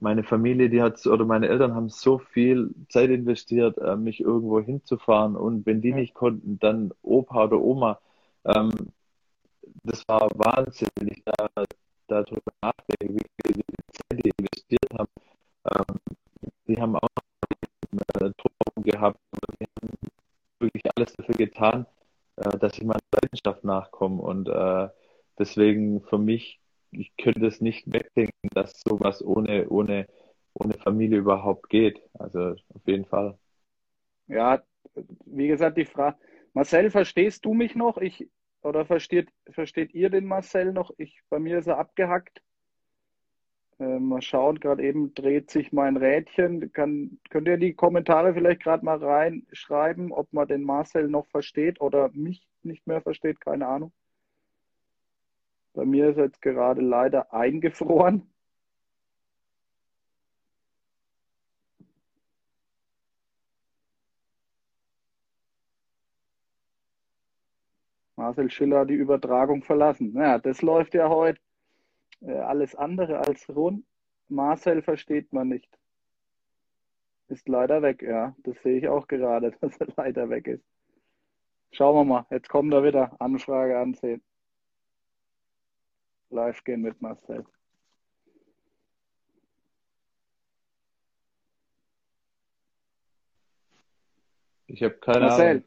meine 0.00 0.22
Familie, 0.22 0.70
die 0.70 0.82
hat 0.82 1.04
oder 1.06 1.24
meine 1.24 1.48
Eltern 1.48 1.74
haben 1.74 1.88
so 1.88 2.18
viel 2.18 2.74
Zeit 2.88 3.10
investiert, 3.10 3.78
äh, 3.78 3.96
mich 3.96 4.20
irgendwo 4.20 4.60
hinzufahren 4.60 5.36
und 5.36 5.66
wenn 5.66 5.82
die 5.82 5.92
nicht 5.92 6.14
konnten, 6.14 6.58
dann 6.60 6.92
Opa 7.02 7.44
oder 7.44 7.60
Oma. 7.60 8.00
Ähm, 8.44 8.70
das 9.82 10.06
war 10.08 10.28
Wahnsinn, 10.36 10.88
wenn 10.98 11.08
ich 11.08 11.22
da 11.24 11.48
darüber 12.06 12.52
nachdenke, 12.62 13.14
wie 13.14 13.52
viel 13.54 13.64
Zeit 13.92 14.24
die 14.24 14.30
investiert 14.38 14.98
haben. 14.98 15.10
Ähm, 15.70 15.96
die 16.68 16.80
haben 16.80 16.96
auch 16.96 17.08
eine 18.20 18.34
Truppe 18.36 18.82
gehabt, 18.82 19.18
die 19.60 19.64
haben 19.64 19.90
wirklich 20.60 20.82
alles 20.96 21.12
dafür 21.14 21.34
getan, 21.34 21.86
äh, 22.36 22.58
dass 22.58 22.78
ich 22.78 22.84
meiner 22.84 23.00
Leidenschaft 23.12 23.64
nachkomme. 23.64 24.22
Und 24.22 24.48
äh, 24.48 24.88
deswegen 25.38 26.02
für 26.02 26.18
mich, 26.18 26.60
ich 26.90 27.16
könnte 27.16 27.46
es 27.46 27.60
nicht 27.60 27.90
wegdenken, 27.92 28.48
dass 28.54 28.80
sowas 28.86 29.24
ohne, 29.24 29.68
ohne, 29.68 30.06
ohne 30.52 30.74
Familie 30.74 31.18
überhaupt 31.18 31.68
geht. 31.68 32.00
Also 32.14 32.54
auf 32.74 32.86
jeden 32.86 33.04
Fall. 33.04 33.38
Ja, 34.26 34.62
wie 35.26 35.48
gesagt, 35.48 35.76
die 35.76 35.84
Frage. 35.84 36.16
Marcel, 36.52 36.90
verstehst 36.90 37.44
du 37.44 37.54
mich 37.54 37.74
noch? 37.74 37.98
Ich, 37.98 38.28
oder 38.62 38.86
versteht, 38.86 39.28
versteht 39.50 39.92
ihr 39.92 40.08
den 40.08 40.26
Marcel 40.26 40.72
noch? 40.72 40.92
Ich, 40.98 41.20
bei 41.28 41.38
mir 41.38 41.58
ist 41.58 41.66
er 41.66 41.78
abgehackt. 41.78 42.42
Äh, 43.80 43.98
mal 43.98 44.22
schauen, 44.22 44.60
gerade 44.60 44.84
eben 44.84 45.14
dreht 45.14 45.50
sich 45.50 45.72
mein 45.72 45.96
Rädchen. 45.96 46.72
Kann, 46.72 47.18
könnt 47.28 47.48
ihr 47.48 47.54
in 47.54 47.60
die 47.60 47.74
Kommentare 47.74 48.32
vielleicht 48.34 48.62
gerade 48.62 48.84
mal 48.84 49.02
reinschreiben, 49.02 50.12
ob 50.12 50.32
man 50.32 50.46
den 50.46 50.62
Marcel 50.62 51.08
noch 51.08 51.26
versteht 51.26 51.80
oder 51.80 52.10
mich 52.12 52.46
nicht 52.62 52.86
mehr 52.86 53.02
versteht? 53.02 53.40
Keine 53.40 53.66
Ahnung. 53.66 53.92
Bei 55.74 55.84
mir 55.84 56.10
ist 56.10 56.16
jetzt 56.18 56.40
gerade 56.42 56.80
leider 56.80 57.32
eingefroren. 57.34 58.28
Marcel 68.16 68.50
Schiller 68.50 68.80
hat 68.80 68.90
die 68.90 68.94
Übertragung 68.94 69.62
verlassen. 69.62 70.12
Naja, 70.12 70.38
das 70.38 70.62
läuft 70.62 70.94
ja 70.94 71.08
heute 71.08 71.40
äh, 72.20 72.32
alles 72.32 72.74
andere 72.74 73.18
als 73.18 73.48
rund. 73.48 73.84
Marcel 74.28 74.82
versteht 74.82 75.32
man 75.32 75.48
nicht. 75.48 75.68
Ist 77.28 77.48
leider 77.48 77.82
weg, 77.82 78.02
ja. 78.02 78.34
Das 78.38 78.56
sehe 78.62 78.78
ich 78.78 78.88
auch 78.88 79.08
gerade, 79.08 79.52
dass 79.60 79.76
er 79.78 79.88
leider 79.96 80.30
weg 80.30 80.46
ist. 80.46 80.64
Schauen 81.72 81.96
wir 81.96 82.04
mal. 82.04 82.26
Jetzt 82.30 82.48
kommt 82.48 82.72
er 82.72 82.84
wieder. 82.84 83.20
Anfrage 83.20 83.78
ansehen. 83.78 84.22
Live 86.34 86.64
gehen 86.64 86.82
mit 86.82 87.00
Marcel. 87.00 87.44
Ich 94.66 94.82
habe 94.82 94.94
keine 94.94 95.26
Marcel, 95.26 95.48
Ahnung. 95.48 95.64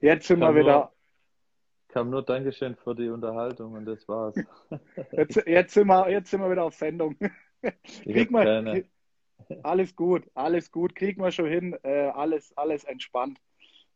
jetzt 0.00 0.26
sind 0.26 0.40
wir 0.40 0.54
wieder 0.54 0.92
kam 1.92 2.08
nur 2.08 2.22
Dankeschön 2.22 2.74
für 2.74 2.94
die 2.94 3.08
Unterhaltung 3.10 3.74
und 3.74 3.84
das 3.84 4.08
war's. 4.08 4.34
Jetzt, 5.12 5.46
jetzt, 5.46 5.74
sind, 5.74 5.88
wir, 5.88 6.08
jetzt 6.10 6.30
sind 6.30 6.40
wir 6.40 6.50
wieder 6.50 6.64
auf 6.64 6.74
Sendung. 6.74 7.16
Krieg 8.02 8.30
mal, 8.30 8.84
alles 9.62 9.94
gut, 9.94 10.24
alles 10.34 10.70
gut, 10.70 10.94
kriegen 10.94 11.22
wir 11.22 11.30
schon 11.30 11.46
hin, 11.46 11.76
äh, 11.82 12.06
alles, 12.06 12.56
alles 12.56 12.84
entspannt. 12.84 13.38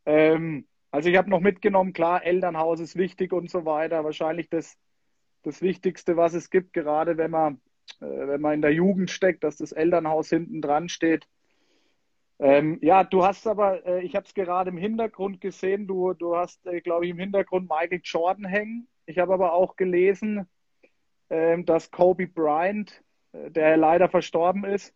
Ähm, 0.04 0.66
also 0.90 1.08
ich 1.08 1.16
habe 1.16 1.30
noch 1.30 1.40
mitgenommen, 1.40 1.94
klar, 1.94 2.24
Elternhaus 2.24 2.80
ist 2.80 2.96
wichtig 2.96 3.32
und 3.32 3.50
so 3.50 3.64
weiter. 3.64 4.04
Wahrscheinlich 4.04 4.50
das, 4.50 4.76
das 5.46 5.62
Wichtigste, 5.62 6.16
was 6.16 6.34
es 6.34 6.50
gibt, 6.50 6.72
gerade 6.72 7.16
wenn 7.16 7.30
man, 7.30 7.60
äh, 8.00 8.06
wenn 8.06 8.40
man 8.40 8.54
in 8.54 8.62
der 8.62 8.72
Jugend 8.72 9.10
steckt, 9.10 9.44
dass 9.44 9.56
das 9.56 9.72
Elternhaus 9.72 10.28
hinten 10.28 10.60
dran 10.60 10.88
steht. 10.88 11.28
Ähm, 12.38 12.78
ja, 12.82 13.04
du 13.04 13.24
hast 13.24 13.46
aber, 13.46 13.86
äh, 13.86 14.02
ich 14.02 14.16
habe 14.16 14.26
es 14.26 14.34
gerade 14.34 14.70
im 14.70 14.76
Hintergrund 14.76 15.40
gesehen, 15.40 15.86
du, 15.86 16.12
du 16.12 16.36
hast, 16.36 16.66
äh, 16.66 16.80
glaube 16.80 17.06
ich, 17.06 17.12
im 17.12 17.18
Hintergrund 17.18 17.68
Michael 17.68 18.00
Jordan 18.02 18.44
hängen. 18.44 18.88
Ich 19.06 19.18
habe 19.18 19.32
aber 19.32 19.52
auch 19.52 19.76
gelesen, 19.76 20.46
ähm, 21.30 21.64
dass 21.64 21.92
Kobe 21.92 22.26
Bryant, 22.26 23.02
äh, 23.32 23.50
der 23.50 23.76
leider 23.76 24.08
verstorben 24.08 24.64
ist, 24.64 24.94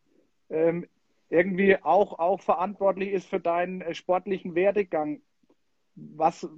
ähm, 0.51 0.87
irgendwie 1.31 1.81
auch, 1.83 2.19
auch 2.19 2.41
verantwortlich 2.41 3.11
ist 3.11 3.29
für 3.29 3.41
deinen 3.41 3.83
äh, 3.83 3.95
sportlichen 3.95 4.57
Werdegang. 4.57 5.23
Was, 5.95 6.49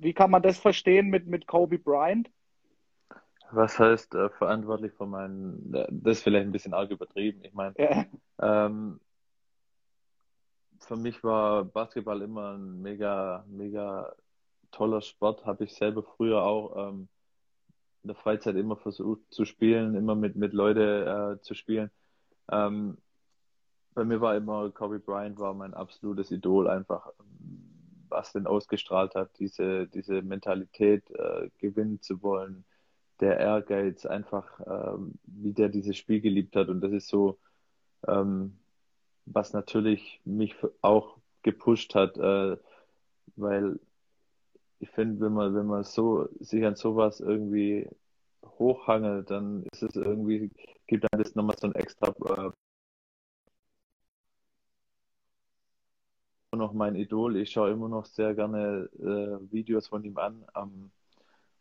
wie 0.00 0.14
kann 0.14 0.30
man 0.30 0.42
das 0.42 0.58
verstehen 0.58 1.08
mit, 1.08 1.26
mit 1.26 1.46
Kobe 1.46 1.78
Bryant? 1.78 2.30
Was 3.50 3.78
heißt 3.78 4.14
äh, 4.14 4.28
verantwortlich 4.30 4.92
für 4.92 5.06
meinen, 5.06 5.72
äh, 5.74 5.86
das 5.90 6.18
ist 6.18 6.22
vielleicht 6.22 6.46
ein 6.46 6.52
bisschen 6.52 6.74
arg 6.74 6.90
übertrieben. 6.90 7.42
Ich 7.44 7.54
meine, 7.54 7.74
ja. 7.78 8.04
ähm, 8.40 9.00
für 10.80 10.96
mich 10.96 11.22
war 11.24 11.64
Basketball 11.64 12.22
immer 12.22 12.54
ein 12.54 12.82
mega, 12.82 13.44
mega 13.48 14.14
toller 14.70 15.00
Sport. 15.00 15.46
Habe 15.46 15.64
ich 15.64 15.74
selber 15.74 16.02
früher 16.02 16.42
auch 16.42 16.88
ähm, 16.88 17.08
in 18.02 18.08
der 18.08 18.16
Freizeit 18.16 18.56
immer 18.56 18.76
versucht 18.76 19.20
zu 19.30 19.44
spielen, 19.44 19.94
immer 19.94 20.14
mit, 20.14 20.36
mit 20.36 20.52
Leute 20.52 21.38
äh, 21.38 21.42
zu 21.42 21.54
spielen. 21.54 21.90
Ähm, 22.50 22.98
bei 23.94 24.04
mir 24.04 24.20
war 24.20 24.36
immer 24.36 24.70
Kobe 24.70 25.00
Bryant 25.00 25.38
war 25.38 25.54
mein 25.54 25.74
absolutes 25.74 26.30
Idol, 26.30 26.68
einfach 26.68 27.10
was 28.08 28.32
denn 28.32 28.46
ausgestrahlt 28.46 29.14
hat, 29.14 29.38
diese, 29.38 29.86
diese 29.88 30.22
Mentalität 30.22 31.10
äh, 31.10 31.50
gewinnen 31.58 32.00
zu 32.00 32.22
wollen, 32.22 32.64
der 33.20 33.38
Ehrgeiz, 33.38 34.06
einfach 34.06 34.60
ähm, 34.66 35.14
wie 35.24 35.52
der 35.52 35.68
dieses 35.68 35.96
Spiel 35.96 36.20
geliebt 36.20 36.56
hat. 36.56 36.68
Und 36.68 36.80
das 36.80 36.92
ist 36.92 37.08
so, 37.08 37.38
ähm, 38.06 38.58
was 39.26 39.52
natürlich 39.52 40.20
mich 40.24 40.54
auch 40.82 41.18
gepusht 41.42 41.94
hat, 41.94 42.16
äh, 42.18 42.56
weil 43.36 43.78
ich 44.80 44.90
finde, 44.90 45.20
wenn 45.20 45.32
man, 45.32 45.54
wenn 45.54 45.66
man 45.66 45.84
so, 45.84 46.28
sich 46.40 46.64
an 46.64 46.76
sowas 46.76 47.20
irgendwie 47.20 47.88
hochhangelt, 48.58 49.30
dann 49.30 49.64
ist 49.72 49.82
es 49.82 49.96
irgendwie, 49.96 50.50
gibt 50.86 51.12
einem 51.12 51.22
das 51.22 51.34
nochmal 51.34 51.56
so 51.58 51.68
ein 51.68 51.74
extra, 51.74 52.08
äh, 52.08 52.50
noch 56.56 56.72
mein 56.72 56.96
Idol. 56.96 57.36
Ich 57.36 57.50
schaue 57.50 57.70
immer 57.70 57.88
noch 57.88 58.04
sehr 58.06 58.34
gerne 58.34 58.88
äh, 58.98 59.52
Videos 59.52 59.88
von 59.88 60.04
ihm 60.04 60.18
an. 60.18 60.44
Ähm, 60.56 60.90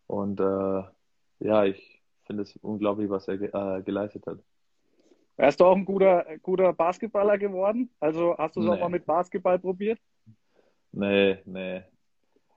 und 0.07 0.39
äh, 0.39 0.83
ja, 1.39 1.65
ich 1.65 2.01
finde 2.25 2.43
es 2.43 2.55
unglaublich, 2.57 3.09
was 3.09 3.27
er 3.27 3.37
ge 3.37 3.49
äh, 3.53 3.81
geleistet 3.83 4.25
hat. 4.27 4.39
Wärst 5.37 5.59
du 5.59 5.65
auch 5.65 5.75
ein 5.75 5.85
guter, 5.85 6.25
guter 6.41 6.73
Basketballer 6.73 7.37
geworden? 7.37 7.89
Also 7.99 8.35
hast 8.37 8.55
du 8.55 8.61
es 8.61 8.65
nee. 8.65 8.71
auch 8.71 8.79
mal 8.79 8.89
mit 8.89 9.05
Basketball 9.05 9.59
probiert? 9.59 9.99
Nee, 10.91 11.37
nee. 11.45 11.83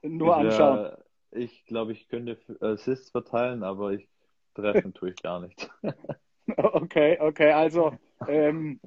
Nur 0.03 0.29
ich, 0.29 0.45
anschauen. 0.45 0.87
Äh, 1.33 1.41
ich 1.43 1.65
glaube, 1.67 1.93
ich 1.93 2.09
könnte 2.09 2.39
Assists 2.61 3.11
verteilen, 3.11 3.63
aber 3.63 3.93
ich 3.93 4.09
treffen 4.55 4.95
tue 4.95 5.11
ich 5.11 5.23
gar 5.23 5.41
nicht. 5.41 5.71
okay, 6.57 7.19
okay. 7.21 7.53
Also 7.53 7.93
ähm, 8.27 8.81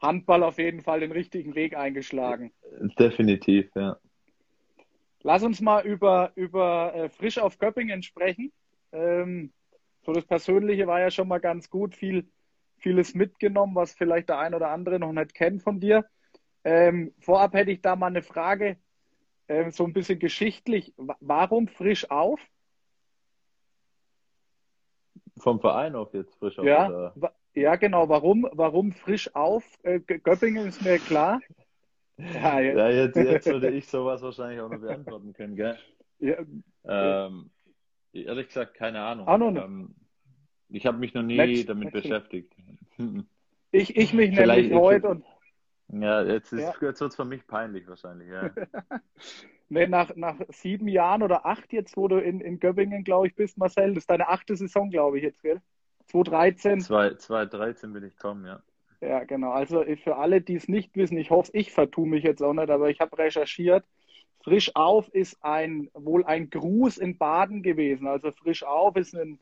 Handball 0.00 0.42
auf 0.42 0.58
jeden 0.58 0.80
Fall 0.80 1.00
den 1.00 1.12
richtigen 1.12 1.54
Weg 1.54 1.76
eingeschlagen. 1.76 2.52
Definitiv, 2.98 3.70
ja. 3.74 3.96
Lass 5.22 5.42
uns 5.42 5.60
mal 5.60 5.84
über, 5.84 6.32
über 6.34 6.94
äh, 6.94 7.08
Frisch 7.08 7.38
auf 7.38 7.58
Göppingen 7.58 8.02
sprechen. 8.02 8.52
Ähm, 8.92 9.52
so 10.04 10.12
das 10.12 10.24
Persönliche 10.24 10.86
war 10.86 11.00
ja 11.00 11.10
schon 11.10 11.28
mal 11.28 11.40
ganz 11.40 11.70
gut. 11.70 11.96
Viel 11.96 12.28
vieles 12.82 13.14
mitgenommen, 13.14 13.74
was 13.74 13.94
vielleicht 13.94 14.28
der 14.28 14.38
ein 14.38 14.54
oder 14.54 14.70
andere 14.70 14.98
noch 14.98 15.12
nicht 15.12 15.34
kennt 15.34 15.62
von 15.62 15.80
dir. 15.80 16.04
Ähm, 16.64 17.14
vorab 17.20 17.54
hätte 17.54 17.70
ich 17.70 17.80
da 17.80 17.96
mal 17.96 18.08
eine 18.08 18.22
Frage, 18.22 18.76
äh, 19.46 19.70
so 19.70 19.84
ein 19.84 19.92
bisschen 19.92 20.18
geschichtlich. 20.18 20.92
Warum 20.96 21.68
frisch 21.68 22.10
auf? 22.10 22.40
Vom 25.38 25.60
Verein 25.60 25.94
auf 25.94 26.12
jetzt 26.12 26.36
frisch 26.36 26.58
auf? 26.58 26.66
Ja, 26.66 27.12
ja 27.54 27.76
genau. 27.76 28.08
Warum, 28.08 28.48
warum 28.52 28.92
frisch 28.92 29.34
auf? 29.34 29.64
Äh, 29.82 30.00
Göppingen 30.00 30.66
ist 30.66 30.82
mir 30.82 30.98
klar. 30.98 31.40
Ja, 32.18 32.60
jetzt. 32.60 32.78
ja 32.78 32.88
jetzt, 32.90 33.16
jetzt, 33.16 33.46
würde 33.46 33.70
ich 33.72 33.88
sowas 33.88 34.22
wahrscheinlich 34.22 34.60
auch 34.60 34.68
noch 34.68 34.80
beantworten 34.80 35.32
können, 35.32 35.56
gell? 35.56 35.78
Ja, 36.18 36.36
ähm, 36.84 37.50
ehrlich 38.12 38.48
gesagt, 38.48 38.74
keine 38.74 39.00
Ahnung. 39.00 39.52
Nicht. 39.52 39.64
Ähm, 39.64 39.94
ich 40.68 40.86
habe 40.86 40.98
mich 40.98 41.14
noch 41.14 41.22
nie 41.22 41.36
Match, 41.36 41.66
damit 41.66 41.92
Match. 41.92 42.02
beschäftigt. 42.02 42.54
Ich, 43.74 43.96
ich 43.96 44.12
mich 44.12 44.34
Vielleicht, 44.36 44.68
nämlich 44.68 44.78
heute 44.78 45.08
und. 45.08 45.24
Ja, 45.88 46.22
jetzt, 46.22 46.52
ja. 46.52 46.58
jetzt 46.58 47.00
wird 47.00 47.00
es 47.00 47.16
für 47.16 47.24
mich 47.24 47.46
peinlich 47.46 47.88
wahrscheinlich, 47.88 48.28
ja. 48.28 48.50
nee, 49.70 49.86
nach, 49.86 50.14
nach 50.14 50.36
sieben 50.48 50.88
Jahren 50.88 51.22
oder 51.22 51.46
acht 51.46 51.72
jetzt, 51.72 51.96
wo 51.96 52.06
du 52.06 52.18
in, 52.18 52.42
in 52.42 52.60
Göppingen, 52.60 53.02
glaube 53.02 53.28
ich, 53.28 53.34
bist, 53.34 53.56
Marcel, 53.56 53.94
das 53.94 54.02
ist 54.02 54.10
deine 54.10 54.28
achte 54.28 54.56
Saison, 54.56 54.90
glaube 54.90 55.16
ich, 55.16 55.24
jetzt, 55.24 55.42
gell? 55.42 55.62
2013. 56.08 56.80
2013 56.80 57.92
bin 57.94 58.04
ich 58.04 58.14
gekommen, 58.14 58.44
ja. 58.44 58.62
Ja, 59.00 59.24
genau. 59.24 59.50
Also 59.50 59.84
für 60.04 60.16
alle, 60.16 60.40
die 60.40 60.54
es 60.54 60.68
nicht 60.68 60.94
wissen, 60.94 61.16
ich 61.18 61.30
hoffe, 61.30 61.50
ich 61.54 61.72
vertue 61.72 62.06
mich 62.06 62.22
jetzt 62.22 62.42
auch 62.42 62.52
nicht, 62.52 62.70
aber 62.70 62.88
ich 62.88 63.00
habe 63.00 63.18
recherchiert. 63.18 63.84
Frisch 64.44 64.70
auf 64.74 65.08
ist 65.08 65.42
ein 65.42 65.90
wohl 65.94 66.24
ein 66.24 66.50
Gruß 66.50 66.98
in 66.98 67.18
Baden 67.18 67.62
gewesen. 67.62 68.06
Also 68.06 68.32
frisch 68.32 68.64
auf 68.64 68.96
ist 68.96 69.14
ein 69.14 69.38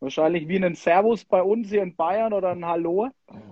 Wahrscheinlich 0.00 0.48
wie 0.48 0.56
ein 0.56 0.74
Servus 0.74 1.26
bei 1.26 1.42
uns 1.42 1.68
hier 1.68 1.82
in 1.82 1.94
Bayern 1.94 2.32
oder 2.32 2.48
ein 2.48 2.64
Hallo. 2.64 3.10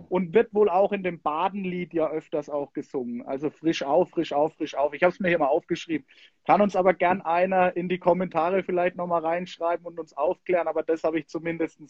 Und 0.09 0.33
wird 0.33 0.55
wohl 0.55 0.71
auch 0.71 0.93
in 0.93 1.03
dem 1.03 1.21
Badenlied 1.21 1.93
ja 1.93 2.09
öfters 2.09 2.49
auch 2.49 2.73
gesungen. 2.73 3.21
Also 3.27 3.51
frisch 3.51 3.83
auf, 3.83 4.09
frisch 4.09 4.33
auf, 4.33 4.55
frisch 4.55 4.75
auf. 4.75 4.95
Ich 4.95 5.03
habe 5.03 5.13
es 5.13 5.21
mir 5.21 5.29
hier 5.29 5.39
mal 5.39 5.49
aufgeschrieben. 5.49 6.07
Kann 6.47 6.63
uns 6.63 6.75
aber 6.75 6.95
gern 6.95 7.21
einer 7.21 7.77
in 7.77 7.91
die 7.91 7.99
Kommentare 7.99 8.63
vielleicht 8.63 8.97
nochmal 8.97 9.23
reinschreiben 9.23 9.85
und 9.85 10.01
uns 10.01 10.17
aufklären. 10.17 10.69
Aber 10.69 10.83
das 10.83 11.05
habe 11.05 11.19
ich 11.19 11.29
zumindest 11.29 11.81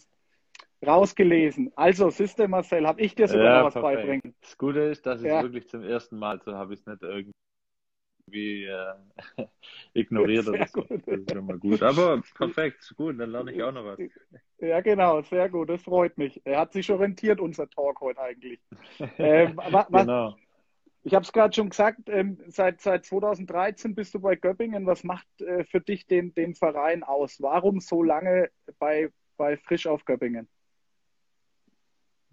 rausgelesen. 0.85 1.71
Also, 1.77 2.11
System 2.11 2.51
Marcel, 2.51 2.87
habe 2.87 3.01
ich 3.01 3.15
dir 3.15 3.29
sogar 3.29 3.45
ja, 3.45 3.65
was 3.65 3.75
perfekt. 3.75 3.97
beibringen. 3.97 4.35
Das 4.41 4.59
Gute 4.59 4.81
ist, 4.81 5.07
dass 5.07 5.21
ich 5.21 5.29
ja. 5.29 5.43
wirklich 5.43 5.69
zum 5.69 5.85
ersten 5.85 6.19
Mal, 6.19 6.41
so 6.43 6.55
habe 6.55 6.75
ich 6.75 6.81
es 6.81 6.87
nicht 6.87 7.03
irgendwie 7.03 7.33
irgendwie 8.29 8.65
äh, 8.65 9.47
ignoriert 9.95 10.49
oder 10.49 10.67
so. 10.67 10.83
Das 10.83 11.07
ist 11.07 11.33
schon 11.33 11.47
mal 11.47 11.59
gut. 11.59 11.83
Aber 11.83 12.23
perfekt, 12.37 12.93
gut, 12.97 13.19
dann 13.19 13.31
lerne 13.31 13.53
ich 13.53 13.63
auch 13.63 13.73
noch 13.73 13.85
was. 13.85 13.99
Ja, 14.59 14.81
genau, 14.81 15.23
sehr 15.23 15.49
gut, 15.49 15.71
das 15.71 15.83
freut 15.83 16.17
mich. 16.19 16.41
Er 16.45 16.61
hat 16.61 16.73
sich 16.73 16.91
orientiert, 16.91 17.41
unser 17.41 17.69
Talk 17.69 18.01
heute 18.01 18.21
eigentlich. 18.21 18.61
ähm, 19.19 19.57
was, 19.57 19.87
genau. 19.93 20.37
Ich 21.05 21.15
habe 21.15 21.23
es 21.23 21.33
gerade 21.33 21.55
schon 21.55 21.71
gesagt, 21.71 22.01
ähm, 22.09 22.39
seit, 22.49 22.81
seit 22.81 23.07
2013 23.07 23.95
bist 23.95 24.15
du 24.15 24.21
bei 24.21 24.35
Göppingen. 24.37 24.85
Was 24.85 25.05
macht 25.05 25.27
äh, 25.41 25.65
für 25.65 25.81
dich 25.81 26.07
den, 26.07 26.35
den 26.35 26.55
Verein 26.55 27.03
aus? 27.03 27.41
Warum 27.41 27.81
so 27.81 28.03
lange 28.03 28.51
bei, 28.79 29.11
bei 29.37 29.57
Frisch 29.57 29.87
auf 29.87 30.05
Göppingen? 30.05 30.49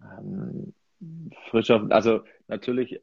Ähm, 0.02 0.74
frisch 1.48 1.70
auf, 1.70 1.90
also 1.90 2.22
natürlich, 2.48 3.00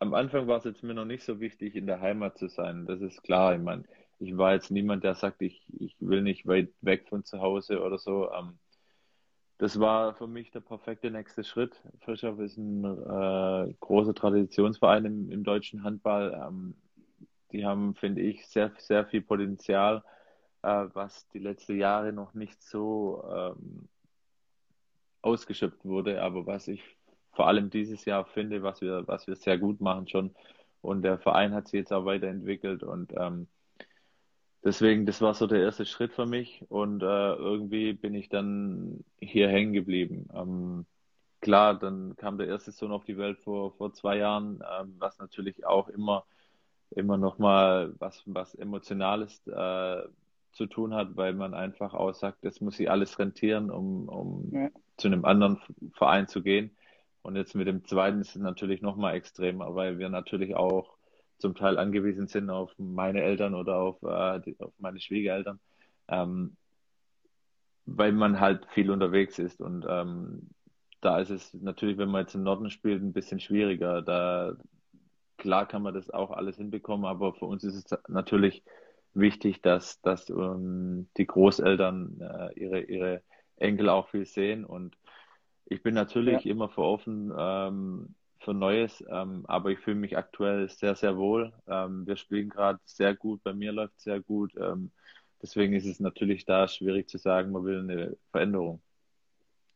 am 0.00 0.14
Anfang 0.14 0.48
war 0.48 0.58
es 0.58 0.64
jetzt 0.64 0.82
mir 0.82 0.94
noch 0.94 1.04
nicht 1.04 1.22
so 1.24 1.40
wichtig, 1.40 1.76
in 1.76 1.86
der 1.86 2.00
Heimat 2.00 2.38
zu 2.38 2.48
sein. 2.48 2.86
Das 2.86 3.00
ist 3.02 3.22
klar. 3.22 3.54
Ich 3.54 3.60
meine, 3.60 3.84
ich 4.18 4.36
war 4.36 4.54
jetzt 4.54 4.70
niemand, 4.70 5.04
der 5.04 5.14
sagt, 5.14 5.42
ich, 5.42 5.62
ich 5.78 5.94
will 6.00 6.22
nicht 6.22 6.46
weit 6.46 6.70
weg 6.80 7.06
von 7.08 7.24
zu 7.24 7.40
Hause 7.40 7.82
oder 7.82 7.98
so. 7.98 8.32
Ähm, 8.32 8.58
das 9.58 9.78
war 9.78 10.14
für 10.14 10.26
mich 10.26 10.50
der 10.50 10.60
perfekte 10.60 11.10
nächste 11.10 11.44
Schritt. 11.44 11.82
Frischhoff 12.00 12.38
ist 12.40 12.56
ein 12.56 12.82
äh, 12.82 13.74
großer 13.80 14.14
Traditionsverein 14.14 15.04
im, 15.04 15.30
im 15.30 15.44
deutschen 15.44 15.84
Handball. 15.84 16.32
Ähm, 16.32 16.74
die 17.52 17.66
haben, 17.66 17.94
finde 17.94 18.22
ich, 18.22 18.46
sehr, 18.46 18.72
sehr 18.78 19.04
viel 19.04 19.20
Potenzial, 19.20 20.02
äh, 20.62 20.86
was 20.94 21.28
die 21.28 21.40
letzten 21.40 21.76
Jahre 21.76 22.14
noch 22.14 22.32
nicht 22.32 22.62
so 22.62 23.22
ähm, 23.30 23.88
ausgeschöpft 25.20 25.84
wurde, 25.84 26.22
aber 26.22 26.46
was 26.46 26.68
ich 26.68 26.82
vor 27.32 27.46
allem 27.46 27.70
dieses 27.70 28.04
Jahr 28.04 28.24
finde, 28.24 28.62
was 28.62 28.80
wir, 28.80 29.06
was 29.06 29.26
wir 29.26 29.36
sehr 29.36 29.58
gut 29.58 29.80
machen 29.80 30.08
schon. 30.08 30.34
Und 30.82 31.02
der 31.02 31.18
Verein 31.18 31.54
hat 31.54 31.68
sich 31.68 31.78
jetzt 31.78 31.92
auch 31.92 32.04
weiterentwickelt 32.06 32.82
und 32.82 33.12
ähm, 33.16 33.48
deswegen, 34.64 35.06
das 35.06 35.20
war 35.20 35.34
so 35.34 35.46
der 35.46 35.60
erste 35.60 35.84
Schritt 35.84 36.12
für 36.12 36.26
mich 36.26 36.64
und 36.68 37.02
äh, 37.02 37.34
irgendwie 37.34 37.92
bin 37.92 38.14
ich 38.14 38.28
dann 38.28 39.04
hier 39.20 39.48
hängen 39.48 39.72
geblieben. 39.72 40.28
Ähm, 40.34 40.86
klar, 41.40 41.78
dann 41.78 42.16
kam 42.16 42.38
der 42.38 42.48
erste 42.48 42.72
Sohn 42.72 42.92
auf 42.92 43.04
die 43.04 43.18
Welt 43.18 43.38
vor, 43.40 43.72
vor 43.72 43.92
zwei 43.92 44.18
Jahren, 44.18 44.62
ähm, 44.80 44.94
was 44.98 45.18
natürlich 45.18 45.66
auch 45.66 45.88
immer, 45.88 46.24
immer 46.90 47.16
nochmal 47.16 47.94
was, 47.98 48.22
was 48.26 48.54
Emotionales 48.54 49.46
äh, 49.46 50.02
zu 50.52 50.66
tun 50.66 50.94
hat, 50.94 51.16
weil 51.16 51.34
man 51.34 51.54
einfach 51.54 51.94
auch 51.94 52.12
sagt, 52.12 52.44
das 52.44 52.60
muss 52.60 52.76
sich 52.76 52.90
alles 52.90 53.18
rentieren, 53.18 53.70
um, 53.70 54.08
um 54.08 54.50
ja. 54.52 54.68
zu 54.96 55.08
einem 55.08 55.24
anderen 55.24 55.60
Verein 55.92 56.26
zu 56.26 56.42
gehen. 56.42 56.76
Und 57.22 57.36
jetzt 57.36 57.54
mit 57.54 57.66
dem 57.66 57.84
zweiten 57.84 58.20
ist 58.20 58.36
es 58.36 58.42
natürlich 58.42 58.82
nochmal 58.82 59.14
extremer, 59.14 59.74
weil 59.74 59.98
wir 59.98 60.08
natürlich 60.08 60.56
auch 60.56 60.96
zum 61.38 61.54
Teil 61.54 61.78
angewiesen 61.78 62.26
sind 62.28 62.50
auf 62.50 62.72
meine 62.78 63.22
Eltern 63.22 63.54
oder 63.54 63.76
auf, 63.76 64.02
äh, 64.02 64.40
die, 64.40 64.60
auf 64.60 64.72
meine 64.78 65.00
Schwiegereltern, 65.00 65.58
ähm, 66.08 66.56
weil 67.86 68.12
man 68.12 68.40
halt 68.40 68.66
viel 68.72 68.90
unterwegs 68.90 69.38
ist. 69.38 69.60
Und 69.60 69.86
ähm, 69.88 70.50
da 71.00 71.18
ist 71.18 71.30
es 71.30 71.54
natürlich, 71.54 71.98
wenn 71.98 72.10
man 72.10 72.22
jetzt 72.22 72.34
im 72.34 72.42
Norden 72.42 72.70
spielt, 72.70 73.02
ein 73.02 73.12
bisschen 73.12 73.40
schwieriger. 73.40 74.02
Da 74.02 74.54
klar 75.38 75.66
kann 75.66 75.82
man 75.82 75.94
das 75.94 76.10
auch 76.10 76.30
alles 76.30 76.56
hinbekommen, 76.56 77.06
aber 77.06 77.34
für 77.34 77.46
uns 77.46 77.64
ist 77.64 77.74
es 77.74 77.98
natürlich 78.08 78.62
wichtig, 79.14 79.62
dass, 79.62 80.00
dass 80.02 80.28
ähm, 80.30 81.08
die 81.16 81.26
Großeltern 81.26 82.20
äh, 82.20 82.60
ihre, 82.60 82.80
ihre 82.82 83.22
Enkel 83.56 83.88
auch 83.88 84.08
viel 84.08 84.26
sehen. 84.26 84.64
Und 84.64 84.96
ich 85.70 85.82
bin 85.82 85.94
natürlich 85.94 86.44
ja. 86.44 86.50
immer 86.50 86.68
für 86.68 86.82
offen, 86.82 87.32
ähm, 87.36 88.14
für 88.40 88.52
Neues, 88.52 89.04
ähm, 89.08 89.44
aber 89.46 89.70
ich 89.70 89.78
fühle 89.78 89.96
mich 89.96 90.18
aktuell 90.18 90.68
sehr, 90.68 90.96
sehr 90.96 91.16
wohl. 91.16 91.52
Ähm, 91.68 92.06
wir 92.06 92.16
spielen 92.16 92.48
gerade 92.48 92.80
sehr 92.84 93.14
gut, 93.14 93.42
bei 93.44 93.52
mir 93.52 93.70
läuft 93.72 94.00
sehr 94.00 94.20
gut. 94.20 94.52
Ähm, 94.56 94.90
deswegen 95.40 95.72
ist 95.74 95.86
es 95.86 96.00
natürlich 96.00 96.44
da 96.44 96.66
schwierig 96.66 97.08
zu 97.08 97.18
sagen, 97.18 97.52
man 97.52 97.64
will 97.64 97.80
eine 97.80 98.16
Veränderung. 98.32 98.82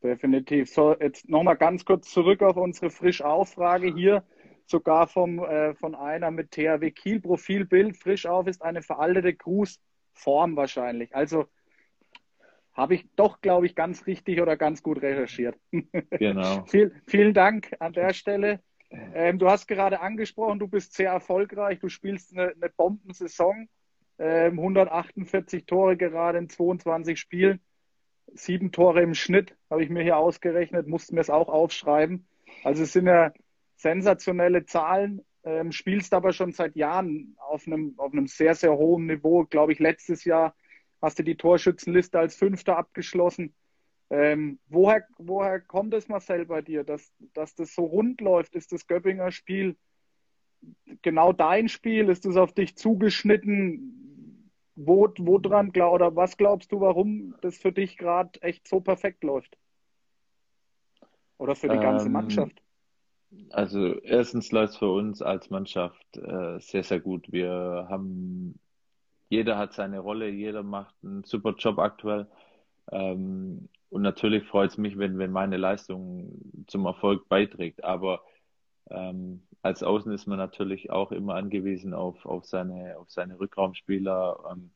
Definitiv. 0.02 0.68
So, 0.68 0.96
jetzt 0.98 1.28
nochmal 1.28 1.56
ganz 1.56 1.84
kurz 1.84 2.10
zurück 2.10 2.42
auf 2.42 2.56
unsere 2.56 2.90
frisch 2.90 3.22
Auffrage 3.22 3.94
hier, 3.94 4.24
sogar 4.66 5.06
vom, 5.06 5.38
äh, 5.38 5.74
von 5.74 5.94
einer 5.94 6.32
mit 6.32 6.50
THW 6.50 6.90
Kiel 6.90 7.20
Profilbild. 7.20 7.96
Frisch 7.96 8.26
auf 8.26 8.48
ist 8.48 8.62
eine 8.62 8.82
veraltete 8.82 9.32
Grußform 9.32 10.56
wahrscheinlich. 10.56 11.14
Also 11.14 11.46
habe 12.74 12.94
ich 12.94 13.06
doch, 13.16 13.40
glaube 13.40 13.66
ich, 13.66 13.74
ganz 13.74 14.06
richtig 14.06 14.40
oder 14.40 14.56
ganz 14.56 14.82
gut 14.82 15.00
recherchiert. 15.02 15.56
Genau. 16.18 16.64
Viel, 16.66 16.92
vielen 17.06 17.34
Dank 17.34 17.74
an 17.78 17.92
der 17.92 18.12
Stelle. 18.12 18.60
Ähm, 18.90 19.38
du 19.38 19.48
hast 19.48 19.66
gerade 19.66 20.00
angesprochen, 20.00 20.58
du 20.58 20.68
bist 20.68 20.94
sehr 20.94 21.10
erfolgreich, 21.10 21.80
du 21.80 21.88
spielst 21.88 22.36
eine, 22.36 22.52
eine 22.52 22.70
Bombensaison, 22.76 23.68
ähm, 24.18 24.58
148 24.58 25.66
Tore 25.66 25.96
gerade 25.96 26.38
in 26.38 26.48
22 26.48 27.18
Spielen, 27.18 27.60
sieben 28.34 28.70
Tore 28.70 29.02
im 29.02 29.14
Schnitt, 29.14 29.56
habe 29.70 29.82
ich 29.82 29.90
mir 29.90 30.02
hier 30.02 30.16
ausgerechnet, 30.16 30.86
mussten 30.86 31.16
mir 31.16 31.22
es 31.22 31.30
auch 31.30 31.48
aufschreiben. 31.48 32.26
Also 32.62 32.84
es 32.84 32.92
sind 32.92 33.06
ja 33.06 33.32
sensationelle 33.76 34.64
Zahlen, 34.64 35.22
ähm, 35.44 35.72
spielst 35.72 36.14
aber 36.14 36.32
schon 36.32 36.52
seit 36.52 36.76
Jahren 36.76 37.36
auf 37.38 37.66
einem, 37.66 37.94
auf 37.96 38.12
einem 38.12 38.26
sehr, 38.26 38.54
sehr 38.54 38.76
hohen 38.76 39.06
Niveau, 39.06 39.44
glaube 39.44 39.72
ich, 39.72 39.78
letztes 39.78 40.24
Jahr 40.24 40.54
hast 41.04 41.18
du 41.18 41.22
die 41.22 41.36
Torschützenliste 41.36 42.18
als 42.18 42.34
Fünfter 42.34 42.76
abgeschlossen. 42.76 43.54
Ähm, 44.10 44.58
woher, 44.68 45.06
woher 45.18 45.60
kommt 45.60 45.94
es, 45.94 46.08
Marcel, 46.08 46.46
bei 46.46 46.62
dir, 46.62 46.84
dass, 46.84 47.12
dass 47.34 47.54
das 47.54 47.74
so 47.74 47.84
rund 47.84 48.20
läuft? 48.20 48.54
Ist 48.54 48.72
das 48.72 48.86
Göppinger 48.86 49.30
Spiel 49.30 49.76
genau 51.02 51.32
dein 51.32 51.68
Spiel? 51.68 52.08
Ist 52.08 52.26
es 52.26 52.36
auf 52.36 52.52
dich 52.52 52.76
zugeschnitten? 52.76 54.50
Wo, 54.76 55.08
wo 55.18 55.38
dran, 55.38 55.70
oder 55.70 56.16
was 56.16 56.36
glaubst 56.36 56.72
du, 56.72 56.80
warum 56.80 57.34
das 57.42 57.56
für 57.56 57.70
dich 57.70 57.96
gerade 57.96 58.42
echt 58.42 58.66
so 58.66 58.80
perfekt 58.80 59.22
läuft? 59.22 59.56
Oder 61.38 61.54
für 61.54 61.68
die 61.68 61.78
ganze 61.78 62.06
ähm, 62.06 62.12
Mannschaft? 62.12 62.60
Also 63.50 64.00
erstens 64.00 64.52
läuft 64.52 64.74
es 64.74 64.78
für 64.78 64.90
uns 64.90 65.22
als 65.22 65.50
Mannschaft 65.50 66.16
äh, 66.16 66.58
sehr, 66.60 66.82
sehr 66.82 67.00
gut. 67.00 67.30
Wir 67.30 67.86
haben 67.88 68.58
jeder 69.28 69.58
hat 69.58 69.72
seine 69.72 70.00
Rolle, 70.00 70.28
jeder 70.28 70.62
macht 70.62 70.94
einen 71.02 71.24
super 71.24 71.54
Job 71.58 71.78
aktuell. 71.78 72.26
Ähm, 72.92 73.68
und 73.90 74.02
natürlich 74.02 74.44
freut 74.44 74.70
es 74.72 74.78
mich, 74.78 74.98
wenn, 74.98 75.18
wenn 75.18 75.32
meine 75.32 75.56
Leistung 75.56 76.32
zum 76.66 76.86
Erfolg 76.86 77.28
beiträgt. 77.28 77.84
Aber 77.84 78.22
ähm, 78.90 79.42
als 79.62 79.82
Außen 79.82 80.12
ist 80.12 80.26
man 80.26 80.38
natürlich 80.38 80.90
auch 80.90 81.12
immer 81.12 81.34
angewiesen 81.36 81.94
auf, 81.94 82.26
auf, 82.26 82.44
seine, 82.44 82.98
auf 82.98 83.10
seine 83.10 83.38
Rückraumspieler, 83.38 84.50
ähm, 84.52 84.70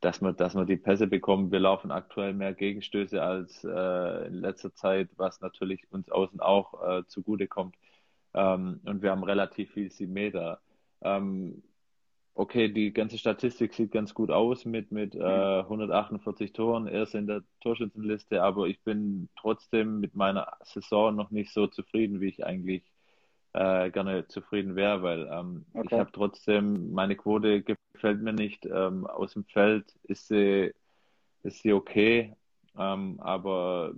dass, 0.00 0.20
man, 0.20 0.36
dass 0.36 0.54
man 0.54 0.66
die 0.66 0.76
Pässe 0.76 1.06
bekommt. 1.06 1.52
Wir 1.52 1.60
laufen 1.60 1.90
aktuell 1.90 2.34
mehr 2.34 2.54
Gegenstöße 2.54 3.22
als 3.22 3.64
äh, 3.64 4.26
in 4.26 4.34
letzter 4.34 4.74
Zeit, 4.74 5.08
was 5.16 5.40
natürlich 5.40 5.90
uns 5.90 6.10
außen 6.10 6.40
auch 6.40 6.82
äh, 6.86 7.06
zugute 7.06 7.48
kommt. 7.48 7.76
Ähm, 8.34 8.80
und 8.84 9.02
wir 9.02 9.10
haben 9.10 9.24
relativ 9.24 9.72
viel 9.72 9.90
Meter. 10.08 10.60
Ähm, 11.02 11.62
okay, 12.34 12.68
die 12.68 12.92
ganze 12.92 13.18
Statistik 13.18 13.74
sieht 13.74 13.92
ganz 13.92 14.12
gut 14.12 14.30
aus 14.30 14.64
mit, 14.64 14.90
mit 14.90 15.14
äh, 15.14 15.20
148 15.60 16.52
Toren, 16.52 16.88
erst 16.88 17.14
in 17.14 17.26
der 17.26 17.42
Torschützenliste, 17.60 18.42
aber 18.42 18.66
ich 18.66 18.82
bin 18.82 19.28
trotzdem 19.38 20.00
mit 20.00 20.14
meiner 20.16 20.56
Saison 20.64 21.14
noch 21.14 21.30
nicht 21.30 21.52
so 21.52 21.66
zufrieden, 21.68 22.20
wie 22.20 22.28
ich 22.28 22.44
eigentlich 22.44 22.84
äh, 23.52 23.90
gerne 23.90 24.26
zufrieden 24.26 24.74
wäre, 24.74 25.02
weil 25.02 25.28
ähm, 25.30 25.64
okay. 25.74 25.86
ich 25.86 25.98
habe 25.98 26.10
trotzdem, 26.12 26.92
meine 26.92 27.14
Quote 27.16 27.62
gefällt 27.62 28.20
mir 28.20 28.32
nicht. 28.32 28.66
Ähm, 28.66 29.06
aus 29.06 29.34
dem 29.34 29.44
Feld 29.44 29.94
ist 30.02 30.26
sie, 30.26 30.74
ist 31.44 31.62
sie 31.62 31.72
okay, 31.72 32.34
ähm, 32.76 33.20
aber 33.20 33.92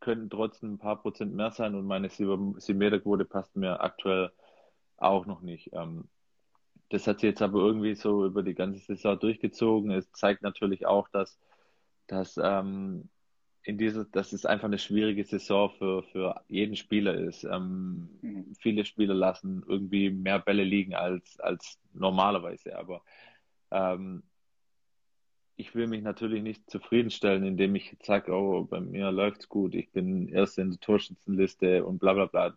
könnten 0.00 0.30
trotzdem 0.30 0.74
ein 0.74 0.78
paar 0.78 1.02
Prozent 1.02 1.34
mehr 1.34 1.50
sein 1.50 1.74
und 1.74 1.86
meine 1.86 2.08
7-Meter-Quote 2.08 3.24
passt 3.24 3.56
mir 3.56 3.80
aktuell 3.80 4.30
auch 4.96 5.26
noch 5.26 5.40
nicht. 5.40 5.70
Ähm, 5.72 6.08
das 6.90 7.06
hat 7.06 7.20
sich 7.20 7.28
jetzt 7.28 7.42
aber 7.42 7.60
irgendwie 7.60 7.94
so 7.94 8.24
über 8.24 8.42
die 8.42 8.54
ganze 8.54 8.80
Saison 8.80 9.18
durchgezogen. 9.18 9.90
Es 9.90 10.10
zeigt 10.12 10.42
natürlich 10.42 10.86
auch, 10.86 11.08
dass, 11.08 11.38
dass 12.06 12.38
ähm, 12.42 13.08
in 13.62 13.76
dieser, 13.76 14.06
dass 14.06 14.32
es 14.32 14.46
einfach 14.46 14.66
eine 14.66 14.78
schwierige 14.78 15.24
Saison 15.24 15.70
für, 15.76 16.02
für 16.04 16.40
jeden 16.48 16.76
Spieler 16.76 17.14
ist. 17.14 17.44
Ähm, 17.44 18.08
mhm. 18.22 18.54
Viele 18.58 18.86
Spieler 18.86 19.14
lassen 19.14 19.62
irgendwie 19.68 20.10
mehr 20.10 20.38
Bälle 20.38 20.64
liegen 20.64 20.94
als, 20.94 21.38
als 21.40 21.78
normalerweise. 21.92 22.78
Aber 22.78 23.02
ähm, 23.70 24.22
ich 25.56 25.74
will 25.74 25.88
mich 25.88 26.02
natürlich 26.02 26.42
nicht 26.42 26.70
zufriedenstellen, 26.70 27.44
indem 27.44 27.74
ich 27.74 27.94
sage, 28.02 28.32
oh, 28.32 28.64
bei 28.64 28.80
mir 28.80 29.10
läuft's 29.10 29.48
gut, 29.48 29.74
ich 29.74 29.90
bin 29.90 30.28
erst 30.28 30.56
in 30.56 30.70
der 30.70 30.80
Torschützenliste 30.80 31.84
und 31.84 31.98
bla 31.98 32.14
bla 32.14 32.26
bla. 32.26 32.56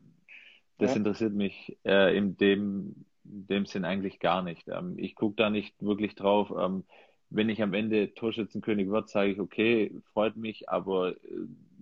Das 0.78 0.92
ja. 0.92 0.98
interessiert 0.98 1.34
mich 1.34 1.78
äh, 1.84 2.16
in 2.16 2.38
dem 2.38 3.06
in 3.32 3.48
dem 3.48 3.66
Sinn 3.66 3.86
eigentlich 3.86 4.20
gar 4.20 4.44
nicht. 4.44 4.68
Ähm, 4.68 4.96
ich 4.98 5.16
gucke 5.16 5.36
da 5.36 5.50
nicht 5.50 5.76
wirklich 5.82 6.16
drauf. 6.16 6.52
Ähm, 6.58 6.84
wenn 7.30 7.50
ich 7.50 7.62
am 7.62 7.74
Ende 7.74 8.14
Torschützenkönig 8.14 8.90
wird, 8.90 9.10
sage 9.10 9.32
ich, 9.32 9.40
okay, 9.40 9.96
freut 10.14 10.36
mich, 10.36 10.70
aber 10.70 11.12
äh, 11.12 11.18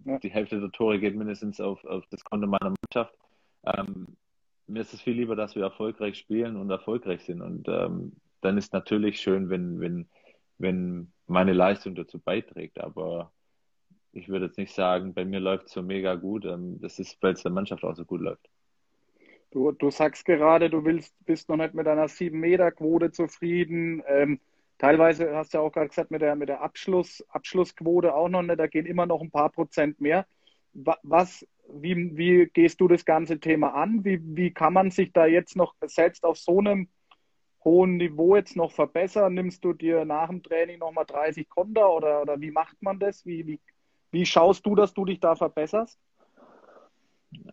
ja. 0.05 0.19
die 0.19 0.29
Hälfte 0.29 0.59
der 0.59 0.71
Tore 0.71 0.99
geht 0.99 1.15
mindestens 1.15 1.59
auf, 1.59 1.83
auf 1.85 2.05
das 2.11 2.23
Konto 2.23 2.47
meiner 2.47 2.73
Mannschaft. 2.83 3.15
Ähm, 3.65 4.07
mir 4.67 4.81
ist 4.81 4.93
es 4.93 5.01
viel 5.01 5.15
lieber, 5.15 5.35
dass 5.35 5.55
wir 5.55 5.63
erfolgreich 5.63 6.17
spielen 6.17 6.55
und 6.55 6.69
erfolgreich 6.69 7.23
sind. 7.23 7.41
Und 7.41 7.67
ähm, 7.67 8.13
dann 8.41 8.57
ist 8.57 8.73
natürlich 8.73 9.19
schön, 9.19 9.49
wenn, 9.49 9.79
wenn, 9.79 10.07
wenn 10.59 11.11
meine 11.27 11.53
Leistung 11.53 11.95
dazu 11.95 12.19
beiträgt. 12.19 12.79
Aber 12.79 13.31
ich 14.11 14.29
würde 14.29 14.45
jetzt 14.45 14.57
nicht 14.57 14.73
sagen, 14.73 15.13
bei 15.13 15.25
mir 15.25 15.39
läuft 15.39 15.67
es 15.67 15.73
so 15.73 15.81
mega 15.81 16.15
gut. 16.15 16.45
Ähm, 16.45 16.79
das 16.79 16.99
ist, 16.99 17.17
weil 17.21 17.33
es 17.33 17.43
der 17.43 17.51
Mannschaft 17.51 17.83
auch 17.83 17.95
so 17.95 18.05
gut 18.05 18.21
läuft. 18.21 18.47
Du, 19.51 19.71
du 19.71 19.89
sagst 19.89 20.25
gerade, 20.25 20.69
du 20.69 20.85
willst, 20.85 21.13
bist 21.25 21.49
noch 21.49 21.57
nicht 21.57 21.73
mit 21.73 21.87
einer 21.87 22.07
7-Meter-Quote 22.07 23.11
zufrieden. 23.11 24.03
Ähm, 24.07 24.39
teilweise 24.77 25.35
hast 25.35 25.53
du 25.53 25.57
ja 25.57 25.63
auch 25.63 25.71
gerade 25.71 25.89
gesagt, 25.89 26.11
mit 26.11 26.21
der, 26.21 26.35
mit 26.35 26.49
der 26.49 26.61
Abschluss, 26.61 27.25
Abschlussquote 27.29 28.13
auch 28.13 28.29
noch 28.29 28.43
nicht, 28.43 28.59
da 28.59 28.67
gehen 28.67 28.85
immer 28.85 29.07
noch 29.07 29.21
ein 29.21 29.31
paar 29.31 29.49
Prozent 29.49 29.99
mehr. 29.99 30.27
Was, 30.73 31.47
wie, 31.67 32.15
wie 32.15 32.45
gehst 32.53 32.79
du 32.79 32.87
das 32.87 33.05
ganze 33.05 33.39
Thema 33.39 33.73
an? 33.73 34.05
Wie, 34.05 34.19
wie 34.23 34.51
kann 34.53 34.73
man 34.73 34.91
sich 34.91 35.13
da 35.13 35.25
jetzt 35.25 35.55
noch 35.55 35.73
selbst 35.81 36.23
auf 36.25 36.37
so 36.37 36.59
einem 36.59 36.87
hohen 37.63 37.97
Niveau 37.97 38.35
jetzt 38.35 38.55
noch 38.55 38.71
verbessern? 38.71 39.33
Nimmst 39.33 39.63
du 39.63 39.73
dir 39.73 40.05
nach 40.05 40.29
dem 40.29 40.43
Training 40.43 40.77
nochmal 40.77 41.05
30 41.05 41.49
Konter 41.49 41.91
oder, 41.91 42.21
oder 42.21 42.39
wie 42.39 42.51
macht 42.51 42.81
man 42.81 42.99
das? 42.99 43.25
Wie, 43.25 43.47
wie, 43.47 43.59
wie 44.11 44.25
schaust 44.27 44.65
du, 44.65 44.75
dass 44.75 44.93
du 44.93 45.05
dich 45.05 45.19
da 45.19 45.35
verbesserst? 45.35 45.99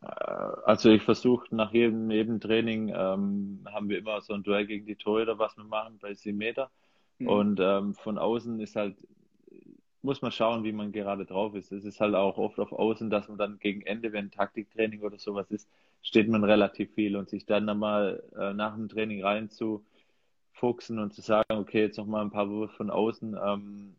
Also 0.01 0.91
ich 0.91 1.03
versuche 1.03 1.55
nach 1.55 1.73
jedem, 1.73 2.11
jedem 2.11 2.41
Training 2.41 2.89
ähm, 2.89 3.61
haben 3.67 3.89
wir 3.89 3.99
immer 3.99 4.21
so 4.21 4.33
ein 4.33 4.43
Duell 4.43 4.67
gegen 4.67 4.87
die 4.87 4.97
Torhüter, 4.97 5.39
was 5.39 5.57
wir 5.57 5.65
machen 5.65 5.99
bei 6.01 6.15
7 6.15 6.37
Meter. 6.37 6.71
Mhm. 7.19 7.29
Und 7.29 7.61
ähm, 7.61 7.95
von 7.95 8.19
außen 8.19 8.59
ist 8.61 8.77
halt, 8.77 8.97
muss 10.03 10.23
man 10.23 10.33
schauen, 10.33 10.65
wie 10.65 10.73
man 10.73 10.93
gerade 10.93 11.27
drauf 11.27 11.55
ist. 11.55 11.73
Es 11.73 11.85
ist 11.85 12.01
halt 12.01 12.15
auch 12.15 12.39
oft 12.39 12.59
auf 12.59 12.73
Außen, 12.73 13.11
dass 13.11 13.29
man 13.29 13.39
dann 13.39 13.59
gegen 13.59 13.83
Ende, 13.83 14.13
wenn 14.13 14.31
Taktiktraining 14.31 15.03
oder 15.03 15.19
sowas 15.19 15.51
ist, 15.51 15.69
steht 16.03 16.29
man 16.29 16.45
relativ 16.45 16.95
viel 16.95 17.17
und 17.17 17.29
sich 17.29 17.45
dann 17.45 17.69
einmal 17.69 18.23
äh, 18.39 18.55
nach 18.55 18.77
dem 18.77 18.89
Training 18.89 19.23
rein 19.23 19.51
zu 19.51 19.85
fuchsen 20.53 20.99
und 20.99 21.13
zu 21.13 21.21
sagen, 21.21 21.53
okay, 21.53 21.83
jetzt 21.83 21.99
nochmal 21.99 22.23
ein 22.25 22.31
paar 22.31 22.49
Würfe 22.49 22.77
von 22.77 22.91
außen, 22.91 23.37
ähm, 23.43 23.97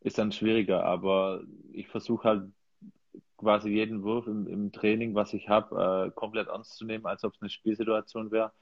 ist 0.00 0.18
dann 0.18 0.32
schwieriger. 0.32 0.84
Aber 0.84 1.42
ich 1.72 1.88
versuche 1.88 2.28
halt 2.28 2.42
quasi 3.44 3.68
jeden 3.68 4.02
Wurf 4.02 4.26
im, 4.26 4.48
im 4.48 4.72
Training, 4.72 5.14
was 5.14 5.32
ich 5.32 5.48
habe, 5.48 6.08
äh, 6.08 6.10
komplett 6.10 6.48
ernst 6.48 6.76
zu 6.76 6.84
nehmen, 6.84 7.06
als 7.06 7.24
ob 7.24 7.34
es 7.34 7.42
eine 7.42 7.50
Spielsituation 7.50 8.30
wäre. 8.30 8.52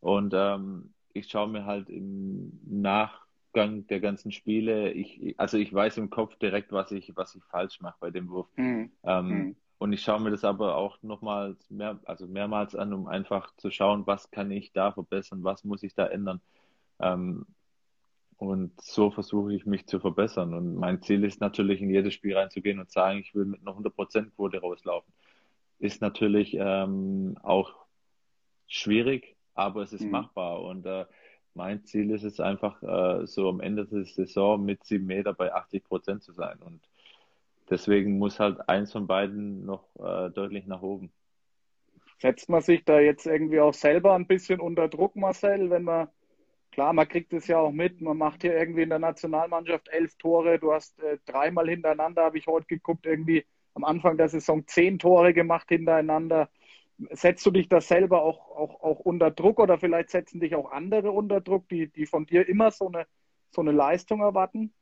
Und 0.00 0.34
ähm, 0.36 0.92
ich 1.12 1.28
schaue 1.28 1.48
mir 1.48 1.64
halt 1.64 1.88
im 1.88 2.60
Nachgang 2.66 3.86
der 3.86 4.00
ganzen 4.00 4.32
Spiele, 4.32 4.92
ich, 4.92 5.34
also 5.38 5.56
ich 5.56 5.72
weiß 5.72 5.96
im 5.98 6.10
Kopf 6.10 6.36
direkt, 6.36 6.72
was 6.72 6.90
ich, 6.92 7.16
was 7.16 7.34
ich 7.34 7.44
falsch 7.44 7.80
mache 7.80 7.96
bei 8.00 8.10
dem 8.10 8.28
Wurf. 8.28 8.48
Mhm. 8.56 8.90
Ähm, 9.04 9.28
mhm. 9.28 9.56
Und 9.78 9.92
ich 9.92 10.02
schaue 10.02 10.20
mir 10.20 10.30
das 10.30 10.44
aber 10.44 10.76
auch 10.76 11.02
nochmals 11.02 11.70
mehr, 11.70 12.00
also 12.04 12.26
mehrmals 12.26 12.74
an, 12.74 12.92
um 12.92 13.06
einfach 13.06 13.54
zu 13.56 13.70
schauen, 13.70 14.06
was 14.06 14.30
kann 14.30 14.50
ich 14.50 14.72
da 14.72 14.92
verbessern, 14.92 15.44
was 15.44 15.64
muss 15.64 15.82
ich 15.82 15.94
da 15.94 16.06
ändern. 16.06 16.40
Ähm, 17.00 17.46
und 18.48 18.80
so 18.80 19.10
versuche 19.10 19.54
ich 19.54 19.66
mich 19.66 19.86
zu 19.86 20.00
verbessern. 20.00 20.54
Und 20.54 20.76
mein 20.76 21.02
Ziel 21.02 21.24
ist 21.24 21.40
natürlich, 21.40 21.80
in 21.80 21.90
jedes 21.90 22.14
Spiel 22.14 22.36
reinzugehen 22.36 22.78
und 22.78 22.90
sagen, 22.90 23.18
ich 23.18 23.34
will 23.34 23.44
mit 23.44 23.60
einer 23.60 23.76
100%-Quote 23.76 24.60
rauslaufen. 24.60 25.12
Ist 25.78 26.00
natürlich 26.00 26.56
ähm, 26.58 27.36
auch 27.42 27.74
schwierig, 28.66 29.36
aber 29.54 29.82
es 29.82 29.92
ist 29.92 30.04
mhm. 30.04 30.10
machbar. 30.10 30.62
Und 30.62 30.86
äh, 30.86 31.06
mein 31.54 31.84
Ziel 31.84 32.10
ist 32.10 32.24
es 32.24 32.40
einfach, 32.40 32.82
äh, 32.82 33.26
so 33.26 33.48
am 33.48 33.60
Ende 33.60 33.86
der 33.86 34.04
Saison 34.04 34.64
mit 34.64 34.84
sieben 34.84 35.06
Meter 35.06 35.32
bei 35.32 35.52
80 35.52 35.84
Prozent 35.84 36.22
zu 36.22 36.32
sein. 36.32 36.58
Und 36.64 36.80
deswegen 37.70 38.18
muss 38.18 38.40
halt 38.40 38.68
eins 38.68 38.92
von 38.92 39.06
beiden 39.06 39.64
noch 39.64 39.84
äh, 39.96 40.30
deutlich 40.30 40.66
nach 40.66 40.82
oben. 40.82 41.12
Setzt 42.18 42.48
man 42.48 42.62
sich 42.62 42.84
da 42.84 43.00
jetzt 43.00 43.26
irgendwie 43.26 43.60
auch 43.60 43.74
selber 43.74 44.14
ein 44.14 44.26
bisschen 44.26 44.60
unter 44.60 44.88
Druck, 44.88 45.16
Marcel, 45.16 45.70
wenn 45.70 45.84
man 45.84 46.08
klar, 46.74 46.92
man 46.92 47.08
kriegt 47.08 47.32
es 47.32 47.46
ja 47.46 47.58
auch 47.58 47.70
mit. 47.70 48.00
Man 48.00 48.18
macht 48.18 48.42
hier 48.42 48.54
irgendwie 48.54 48.82
in 48.82 48.90
der 48.90 48.98
Nationalmannschaft 48.98 49.88
elf 49.88 50.16
Tore. 50.16 50.58
Du 50.58 50.72
hast 50.72 51.00
äh, 51.02 51.18
dreimal 51.24 51.68
hintereinander, 51.68 52.24
habe 52.24 52.38
ich 52.38 52.46
heute 52.46 52.66
geguckt, 52.66 53.06
irgendwie 53.06 53.46
am 53.74 53.84
Anfang 53.84 54.16
der 54.16 54.28
Saison 54.28 54.66
zehn 54.66 54.98
Tore 54.98 55.32
gemacht 55.32 55.68
hintereinander. 55.68 56.50
Setzt 57.10 57.46
du 57.46 57.50
dich 57.50 57.68
da 57.68 57.80
selber 57.80 58.22
auch, 58.22 58.50
auch, 58.50 58.82
auch 58.82 59.00
unter 59.00 59.30
Druck 59.30 59.58
oder 59.58 59.78
vielleicht 59.78 60.10
setzen 60.10 60.40
dich 60.40 60.54
auch 60.54 60.70
andere 60.70 61.10
unter 61.12 61.40
Druck, 61.40 61.68
die, 61.68 61.88
die 61.88 62.06
von 62.06 62.26
dir 62.26 62.48
immer 62.48 62.70
so 62.70 62.88
eine, 62.88 63.06
so 63.50 63.62
eine 63.62 63.72
Leistung 63.72 64.20
erwarten? 64.20 64.72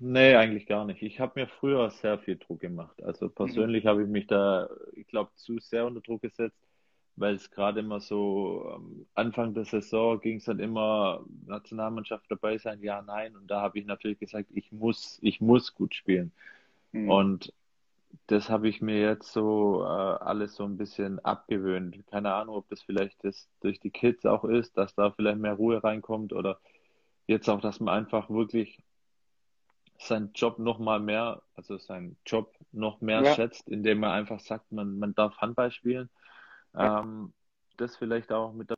Nee, 0.00 0.34
eigentlich 0.36 0.66
gar 0.66 0.84
nicht. 0.84 1.02
Ich 1.02 1.18
habe 1.18 1.40
mir 1.40 1.48
früher 1.48 1.90
sehr 1.90 2.18
viel 2.18 2.36
Druck 2.36 2.60
gemacht. 2.60 3.02
Also 3.02 3.28
persönlich 3.28 3.84
mhm. 3.84 3.88
habe 3.88 4.02
ich 4.02 4.08
mich 4.08 4.26
da, 4.28 4.68
ich 4.92 5.06
glaube, 5.08 5.30
zu 5.34 5.58
sehr 5.58 5.86
unter 5.86 6.00
Druck 6.00 6.22
gesetzt 6.22 6.67
weil 7.18 7.34
es 7.34 7.50
gerade 7.50 7.80
immer 7.80 8.00
so 8.00 8.72
ähm, 8.74 9.06
Anfang 9.14 9.54
der 9.54 9.64
Saison 9.64 10.20
ging 10.20 10.36
es 10.36 10.44
dann 10.44 10.60
immer 10.60 11.24
Nationalmannschaft 11.46 12.30
dabei 12.30 12.58
sein, 12.58 12.80
ja, 12.82 13.02
nein. 13.02 13.36
Und 13.36 13.50
da 13.50 13.60
habe 13.60 13.78
ich 13.78 13.86
natürlich 13.86 14.18
gesagt, 14.18 14.48
ich 14.52 14.70
muss, 14.72 15.18
ich 15.22 15.40
muss 15.40 15.74
gut 15.74 15.94
spielen. 15.94 16.32
Mhm. 16.92 17.10
Und 17.10 17.52
das 18.26 18.48
habe 18.48 18.68
ich 18.68 18.80
mir 18.80 19.00
jetzt 19.00 19.32
so 19.32 19.82
äh, 19.82 19.86
alles 19.86 20.54
so 20.54 20.64
ein 20.64 20.76
bisschen 20.76 21.18
abgewöhnt. 21.24 22.06
Keine 22.06 22.32
Ahnung, 22.32 22.56
ob 22.56 22.68
das 22.68 22.82
vielleicht 22.82 23.22
das 23.24 23.48
durch 23.60 23.80
die 23.80 23.90
Kids 23.90 24.24
auch 24.24 24.44
ist, 24.44 24.76
dass 24.76 24.94
da 24.94 25.10
vielleicht 25.10 25.38
mehr 25.38 25.54
Ruhe 25.54 25.82
reinkommt 25.82 26.32
oder 26.32 26.58
jetzt 27.26 27.48
auch, 27.48 27.60
dass 27.60 27.80
man 27.80 27.94
einfach 27.94 28.30
wirklich 28.30 28.82
seinen 29.98 30.32
Job 30.32 30.58
noch 30.58 30.78
mal 30.78 31.00
mehr, 31.00 31.42
also 31.56 31.76
seinen 31.76 32.16
Job 32.24 32.54
noch 32.72 33.00
mehr 33.00 33.22
ja. 33.22 33.34
schätzt, 33.34 33.68
indem 33.68 34.00
man 34.00 34.12
einfach 34.12 34.40
sagt, 34.40 34.70
man, 34.70 34.98
man 34.98 35.14
darf 35.14 35.36
Handball 35.38 35.72
spielen 35.72 36.08
ähm, 36.76 37.32
das 37.76 37.96
vielleicht 37.96 38.32
auch 38.32 38.52
mit 38.52 38.70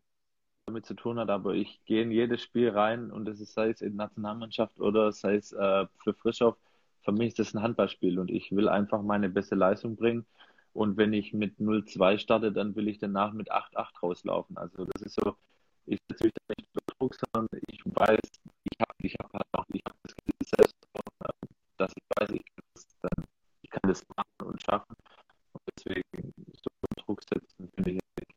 damit 0.67 0.87
zu 0.87 0.95
tun 0.95 1.19
hat, 1.19 1.31
aber 1.31 1.55
ich 1.55 1.85
gehe 1.85 2.03
in 2.03 2.11
jedes 2.13 2.43
Spiel 2.43 2.71
rein 2.71 3.11
und 3.11 3.25
das 3.25 3.41
ist, 3.41 3.55
sei 3.55 3.71
es 3.71 3.81
in 3.83 3.97
Nationalmannschaft 3.97 4.79
oder 4.79 5.13
sei 5.13 5.37
es 5.37 5.53
äh, 5.53 5.87
für 6.03 6.15
Frischhoff, 6.15 6.57
für 7.03 7.13
mich 7.13 7.29
ist 7.29 7.39
das 7.39 7.55
ein 7.55 7.63
Handballspiel 7.63 8.19
und 8.19 8.31
ich 8.31 8.53
will 8.53 8.69
einfach 8.69 9.03
meine 9.03 9.29
beste 9.29 9.55
Leistung 9.55 9.97
bringen. 9.97 10.27
Und 10.73 10.97
wenn 10.97 11.13
ich 11.13 11.33
mit 11.33 11.59
0-2 11.59 12.19
starte, 12.19 12.53
dann 12.53 12.77
will 12.77 12.89
ich 12.89 12.99
danach 12.99 13.33
mit 13.33 13.51
8-8 13.51 14.03
rauslaufen. 14.03 14.57
Also 14.57 14.85
das 14.85 15.03
ist 15.03 15.15
so, 15.15 15.35
ich 15.87 15.99
setze 16.09 16.25
mich 16.25 16.35
da 16.35 16.55
nicht 16.57 16.69
unter 16.75 16.95
Druck, 16.99 17.17
sondern 17.35 17.61
ich 17.67 17.81
weiß, 17.85 18.21
ich 18.65 18.81
habe 18.81 18.95
ich 18.99 19.15
hab 19.15 19.33
halt 19.33 19.47
auch, 19.53 19.65
ich 19.73 19.83
habe 19.85 19.99
das 20.05 20.15
Gefühl 20.15 20.57
selbst, 20.57 20.77
dass 21.79 21.93
ich 21.97 22.05
weiß, 22.21 22.31
ich 22.31 22.45
kann 22.45 22.65
das, 22.75 22.87
ich 23.63 23.71
kann 23.71 23.83
das 23.89 24.03
machen 24.17 24.53
und 24.53 24.63
schaffen. 24.63 24.95
Und 25.53 25.63
deswegen 25.75 26.33
so 26.53 26.71
Druck 27.05 27.23
setzen, 27.23 27.69
finde 27.75 27.91
ich 27.91 27.95
nicht. 27.95 28.35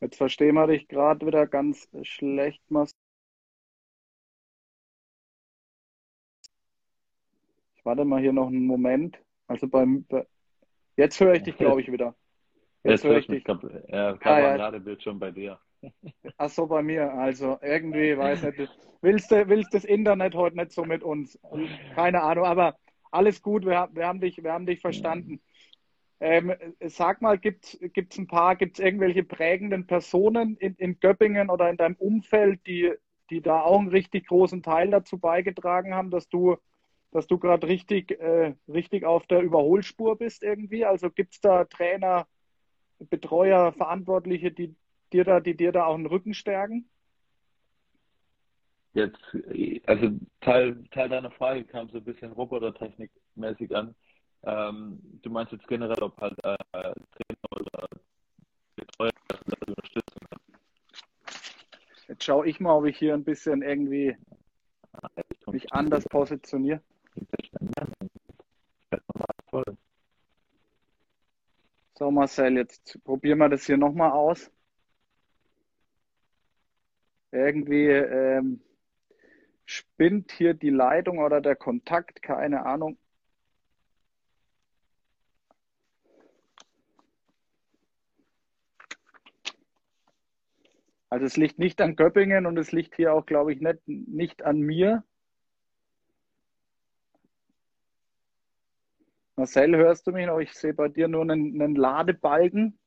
Jetzt 0.00 0.09
verstehen 0.20 0.54
wir 0.54 0.66
dich 0.66 0.86
gerade 0.86 1.26
wieder 1.26 1.46
ganz 1.46 1.88
schlecht. 2.02 2.62
Ich 7.74 7.84
warte 7.84 8.04
mal 8.04 8.20
hier 8.20 8.34
noch 8.34 8.48
einen 8.48 8.66
Moment. 8.66 9.18
Also 9.46 9.66
beim 9.66 10.04
jetzt 10.98 11.18
höre 11.20 11.36
ich 11.36 11.44
dich, 11.44 11.56
glaube 11.56 11.80
ich, 11.80 11.90
wieder. 11.90 12.14
Jetzt, 12.82 13.02
jetzt 13.02 13.04
höre 13.04 13.16
ich 13.16 13.28
dich. 13.28 13.44
Kap 13.44 13.62
ja, 13.88 14.14
kam 14.18 14.32
ah, 14.34 14.40
ja. 14.40 14.56
gerade 14.56 14.80
Bildschirm 14.80 15.18
bei 15.18 15.30
dir. 15.30 15.58
Ach 16.36 16.50
so, 16.50 16.66
bei 16.66 16.82
mir. 16.82 17.14
Also 17.14 17.58
irgendwie, 17.62 18.18
weiß 18.18 18.42
nicht, 18.42 18.70
willst 19.00 19.30
du 19.30 19.48
willst 19.48 19.72
das 19.72 19.86
Internet 19.86 20.34
heute 20.34 20.56
nicht 20.56 20.72
so 20.72 20.84
mit 20.84 21.02
uns? 21.02 21.38
Keine 21.94 22.22
Ahnung, 22.22 22.44
aber 22.44 22.76
alles 23.10 23.40
gut, 23.40 23.64
wir, 23.64 23.88
wir, 23.92 24.06
haben, 24.06 24.20
dich, 24.20 24.42
wir 24.42 24.52
haben 24.52 24.66
dich 24.66 24.80
verstanden. 24.80 25.40
Ähm, 26.22 26.54
sag 26.80 27.22
mal, 27.22 27.38
gibt 27.38 27.64
es 27.64 28.18
ein 28.18 28.26
paar, 28.26 28.54
gibt 28.54 28.78
es 28.78 28.84
irgendwelche 28.84 29.24
prägenden 29.24 29.86
Personen 29.86 30.56
in, 30.58 30.74
in 30.74 31.00
Göppingen 31.00 31.48
oder 31.48 31.70
in 31.70 31.78
deinem 31.78 31.96
Umfeld, 31.96 32.66
die, 32.66 32.92
die 33.30 33.40
da 33.40 33.62
auch 33.62 33.78
einen 33.78 33.88
richtig 33.88 34.26
großen 34.26 34.62
Teil 34.62 34.90
dazu 34.90 35.18
beigetragen 35.18 35.94
haben, 35.94 36.10
dass 36.10 36.28
du, 36.28 36.56
dass 37.10 37.26
du 37.26 37.38
gerade 37.38 37.66
richtig, 37.66 38.10
äh, 38.20 38.54
richtig 38.68 39.04
auf 39.04 39.26
der 39.28 39.40
Überholspur 39.40 40.18
bist 40.18 40.42
irgendwie? 40.42 40.84
Also 40.84 41.10
gibt 41.10 41.32
es 41.32 41.40
da 41.40 41.64
Trainer, 41.64 42.26
Betreuer, 42.98 43.72
Verantwortliche, 43.72 44.50
die 44.50 44.76
dir 45.14 45.24
da, 45.24 45.40
die 45.40 45.56
dir 45.56 45.72
da 45.72 45.86
auch 45.86 45.96
den 45.96 46.04
Rücken 46.04 46.34
stärken? 46.34 46.88
Jetzt, 48.92 49.22
also 49.86 50.10
Teil, 50.40 50.84
Teil 50.90 51.08
deiner 51.08 51.30
Frage 51.30 51.64
kam 51.64 51.88
so 51.88 51.98
ein 51.98 52.04
bisschen 52.04 52.32
robotertechnikmäßig 52.32 53.74
an. 53.74 53.94
Ähm, 54.42 55.00
du 55.22 55.30
meinst 55.30 55.52
jetzt 55.52 55.68
generell, 55.68 56.02
ob 56.02 56.18
halt 56.20 56.38
äh, 56.44 56.56
Trainer 56.72 57.50
oder 57.50 57.88
Betreuer 58.74 59.10
das 59.28 59.68
Unterstützung 59.68 60.22
hat. 60.30 60.40
Jetzt 62.08 62.24
schaue 62.24 62.48
ich 62.48 62.58
mal, 62.58 62.74
ob 62.74 62.86
ich 62.86 62.98
hier 62.98 63.14
ein 63.14 63.24
bisschen 63.24 63.62
irgendwie 63.62 64.16
mich 65.46 65.72
anders 65.72 66.04
positioniere. 66.04 66.82
So 71.94 72.10
Marcel, 72.10 72.56
jetzt 72.56 72.98
probieren 73.04 73.38
wir 73.38 73.50
das 73.50 73.66
hier 73.66 73.76
nochmal 73.76 74.12
aus. 74.12 74.50
Irgendwie 77.30 77.88
ähm, 77.88 78.62
spinnt 79.66 80.32
hier 80.32 80.54
die 80.54 80.70
Leitung 80.70 81.18
oder 81.18 81.40
der 81.40 81.56
Kontakt, 81.56 82.22
keine 82.22 82.64
Ahnung. 82.64 82.96
Also 91.10 91.26
es 91.26 91.36
liegt 91.36 91.58
nicht 91.58 91.80
an 91.80 91.96
Göppingen 91.96 92.46
und 92.46 92.56
es 92.56 92.70
liegt 92.70 92.94
hier 92.94 93.12
auch, 93.12 93.26
glaube 93.26 93.52
ich, 93.52 93.60
nicht, 93.60 93.86
nicht 93.86 94.44
an 94.44 94.60
mir. 94.60 95.04
Marcel, 99.34 99.76
hörst 99.76 100.06
du 100.06 100.12
mich 100.12 100.26
noch? 100.26 100.38
Ich 100.38 100.52
sehe 100.52 100.72
bei 100.72 100.88
dir 100.88 101.08
nur 101.08 101.22
einen, 101.22 101.60
einen 101.60 101.74
Ladebalken. 101.74 102.78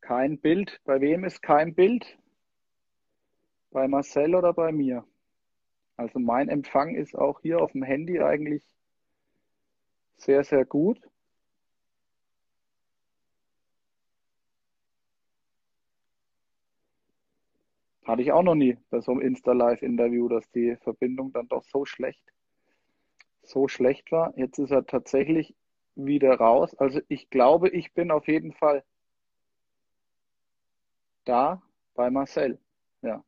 Kein 0.00 0.38
Bild. 0.38 0.80
Bei 0.84 1.00
wem 1.00 1.24
ist 1.24 1.42
kein 1.42 1.74
Bild? 1.74 2.18
Bei 3.70 3.86
Marcel 3.86 4.34
oder 4.34 4.54
bei 4.54 4.72
mir? 4.72 5.04
Also 5.96 6.18
mein 6.18 6.48
Empfang 6.48 6.94
ist 6.94 7.14
auch 7.14 7.40
hier 7.42 7.60
auf 7.60 7.72
dem 7.72 7.82
Handy 7.82 8.20
eigentlich 8.20 8.64
sehr, 10.16 10.42
sehr 10.42 10.64
gut. 10.64 10.98
Hatte 18.04 18.22
ich 18.22 18.32
auch 18.32 18.42
noch 18.42 18.56
nie 18.56 18.76
bei 18.90 19.00
so 19.00 19.12
einem 19.12 19.20
Insta-Live-Interview, 19.20 20.28
dass 20.28 20.50
die 20.50 20.76
Verbindung 20.76 21.32
dann 21.32 21.48
doch 21.48 21.62
so 21.64 21.84
schlecht, 21.84 22.24
so 23.42 23.68
schlecht 23.68 24.10
war. 24.10 24.36
Jetzt 24.36 24.58
ist 24.58 24.72
er 24.72 24.86
tatsächlich 24.86 25.54
wieder 25.94 26.34
raus. 26.34 26.74
Also 26.74 27.00
ich 27.08 27.30
glaube, 27.30 27.68
ich 27.68 27.92
bin 27.92 28.10
auf 28.10 28.26
jeden 28.26 28.52
Fall 28.52 28.82
da 31.24 31.62
bei 31.94 32.10
Marcel. 32.10 32.58
Ja. 33.02 33.24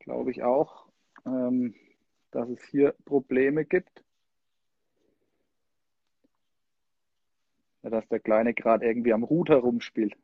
Glaube 0.00 0.30
ich 0.30 0.42
auch, 0.42 0.86
ähm, 1.24 1.74
dass 2.30 2.48
es 2.48 2.62
hier 2.64 2.94
Probleme 3.04 3.64
gibt. 3.64 4.04
Ja, 7.82 7.90
dass 7.90 8.06
der 8.08 8.20
Kleine 8.20 8.52
gerade 8.52 8.84
irgendwie 8.86 9.14
am 9.14 9.24
Router 9.24 9.56
rumspielt. 9.56 10.16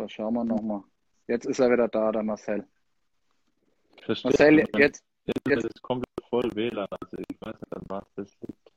So, 0.00 0.08
schauen 0.08 0.32
wir 0.32 0.44
nochmal. 0.44 0.82
Jetzt 1.26 1.44
ist 1.44 1.58
er 1.58 1.70
wieder 1.70 1.86
da, 1.86 2.10
der 2.10 2.22
Marcel. 2.22 2.66
Verstehe. 4.02 4.30
Marcel, 4.30 4.58
Jetzt, 4.78 5.04
jetzt, 5.26 5.46
jetzt 5.46 5.64
ist 5.66 5.82
komplett 5.82 6.08
voll 6.30 6.50
WLAN. 6.54 6.88
Also 6.88 7.18
ich 7.18 7.38
weiß 7.38 7.54
nicht, 7.60 7.76
an 7.76 7.82
was 7.86 8.04
das 8.16 8.34
liegt. 8.40 8.72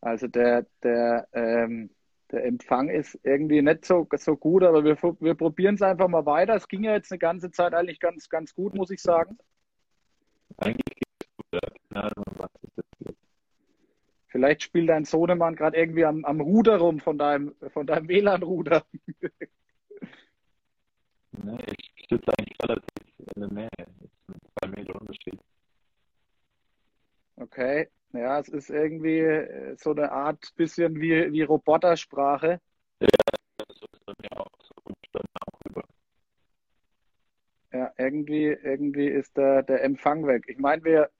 also 0.00 0.26
der, 0.26 0.66
der, 0.82 1.28
ähm, 1.34 1.90
der 2.32 2.46
Empfang 2.46 2.88
ist 2.88 3.16
irgendwie 3.22 3.62
nicht 3.62 3.84
so, 3.84 4.08
so 4.16 4.36
gut, 4.36 4.64
aber 4.64 4.82
wir, 4.82 4.96
wir 5.20 5.34
probieren 5.36 5.76
es 5.76 5.82
einfach 5.82 6.08
mal 6.08 6.26
weiter. 6.26 6.56
Es 6.56 6.66
ging 6.66 6.82
ja 6.82 6.94
jetzt 6.94 7.12
eine 7.12 7.20
ganze 7.20 7.52
Zeit 7.52 7.72
eigentlich 7.72 8.00
ganz, 8.00 8.28
ganz 8.28 8.52
gut, 8.52 8.74
muss 8.74 8.90
ich 8.90 9.00
sagen. 9.00 9.38
Eigentlich 10.56 10.96
geht 10.96 11.06
es 11.20 11.28
gut, 11.36 11.46
ja. 11.52 11.60
Keine 11.92 12.06
Ahnung, 12.06 12.24
was 12.38 12.50
das 12.74 12.84
jetzt. 12.98 13.19
Vielleicht 14.30 14.62
spielt 14.62 14.88
dein 14.88 15.04
Sohnemann 15.04 15.56
gerade 15.56 15.76
irgendwie 15.76 16.04
am, 16.04 16.24
am 16.24 16.40
Ruder 16.40 16.78
rum 16.78 17.00
von 17.00 17.18
deinem, 17.18 17.54
von 17.72 17.86
deinem 17.86 18.08
WLAN-Ruder. 18.08 18.84
Nee, 21.42 21.58
ich 21.96 22.06
sitze 22.08 22.32
eigentlich 22.36 22.56
relativ 22.62 22.90
in 23.34 23.40
der 23.40 23.52
Nähe. 23.52 23.68
Jetzt 23.78 24.28
mit 24.28 24.38
zwei 24.58 24.68
Meter 24.68 25.00
Unterschied. 25.00 25.38
Okay, 27.36 27.88
ja, 28.12 28.40
es 28.40 28.48
ist 28.48 28.68
irgendwie 28.68 29.20
äh, 29.20 29.76
so 29.76 29.92
eine 29.92 30.12
Art 30.12 30.52
bisschen 30.56 31.00
wie, 31.00 31.32
wie 31.32 31.42
Robotersprache. 31.42 32.60
So 33.00 33.06
ist 33.06 34.04
bei 34.04 34.12
mir 34.20 34.40
auch. 34.40 34.50
So 34.60 34.74
mir 35.14 35.22
auch 35.46 35.60
über. 35.64 35.84
Ja, 37.72 37.92
irgendwie, 37.96 38.46
irgendwie 38.46 39.06
ist 39.06 39.36
der, 39.36 39.62
der 39.62 39.82
Empfang 39.84 40.26
weg. 40.26 40.44
Ich 40.48 40.58
meine, 40.58 40.84
wir, 40.84 41.10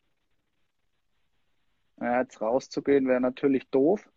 ja, 2.00 2.20
jetzt 2.20 2.40
rauszugehen 2.40 3.06
wäre 3.06 3.20
natürlich 3.20 3.68
doof. 3.70 4.08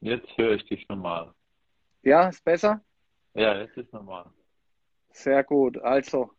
Jetzt 0.00 0.36
höre 0.38 0.52
ich 0.54 0.64
dich 0.66 0.88
normal. 0.88 1.34
Ja, 2.02 2.28
ist 2.28 2.44
besser? 2.44 2.82
Ja, 3.34 3.58
jetzt 3.58 3.76
ist 3.76 3.92
normal. 3.92 4.30
Sehr 5.10 5.42
gut. 5.42 5.78
Also, 5.78 6.32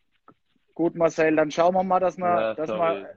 gut, 0.73 0.95
Marcel, 0.95 1.35
dann 1.35 1.51
schauen 1.51 1.75
wir 1.75 1.83
mal, 1.83 1.99
dass 1.99 2.17
wir, 2.17 2.25
Ja, 2.25 2.53
dass 2.53 2.69
wir 2.69 3.15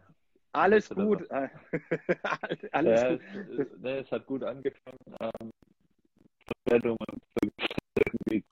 alles 0.52 0.90
gut, 0.90 1.30
alles 2.72 3.00
ja, 3.00 3.16
gut. 3.16 3.20
Es, 3.32 3.58
es, 3.58 3.78
nee, 3.78 3.98
es 3.98 4.10
hat 4.10 4.26
gut 4.26 4.42
angefangen. 4.42 4.98
Ähm, 5.20 5.50
Vermeldungen 6.66 6.98
irgendwie 7.94 8.44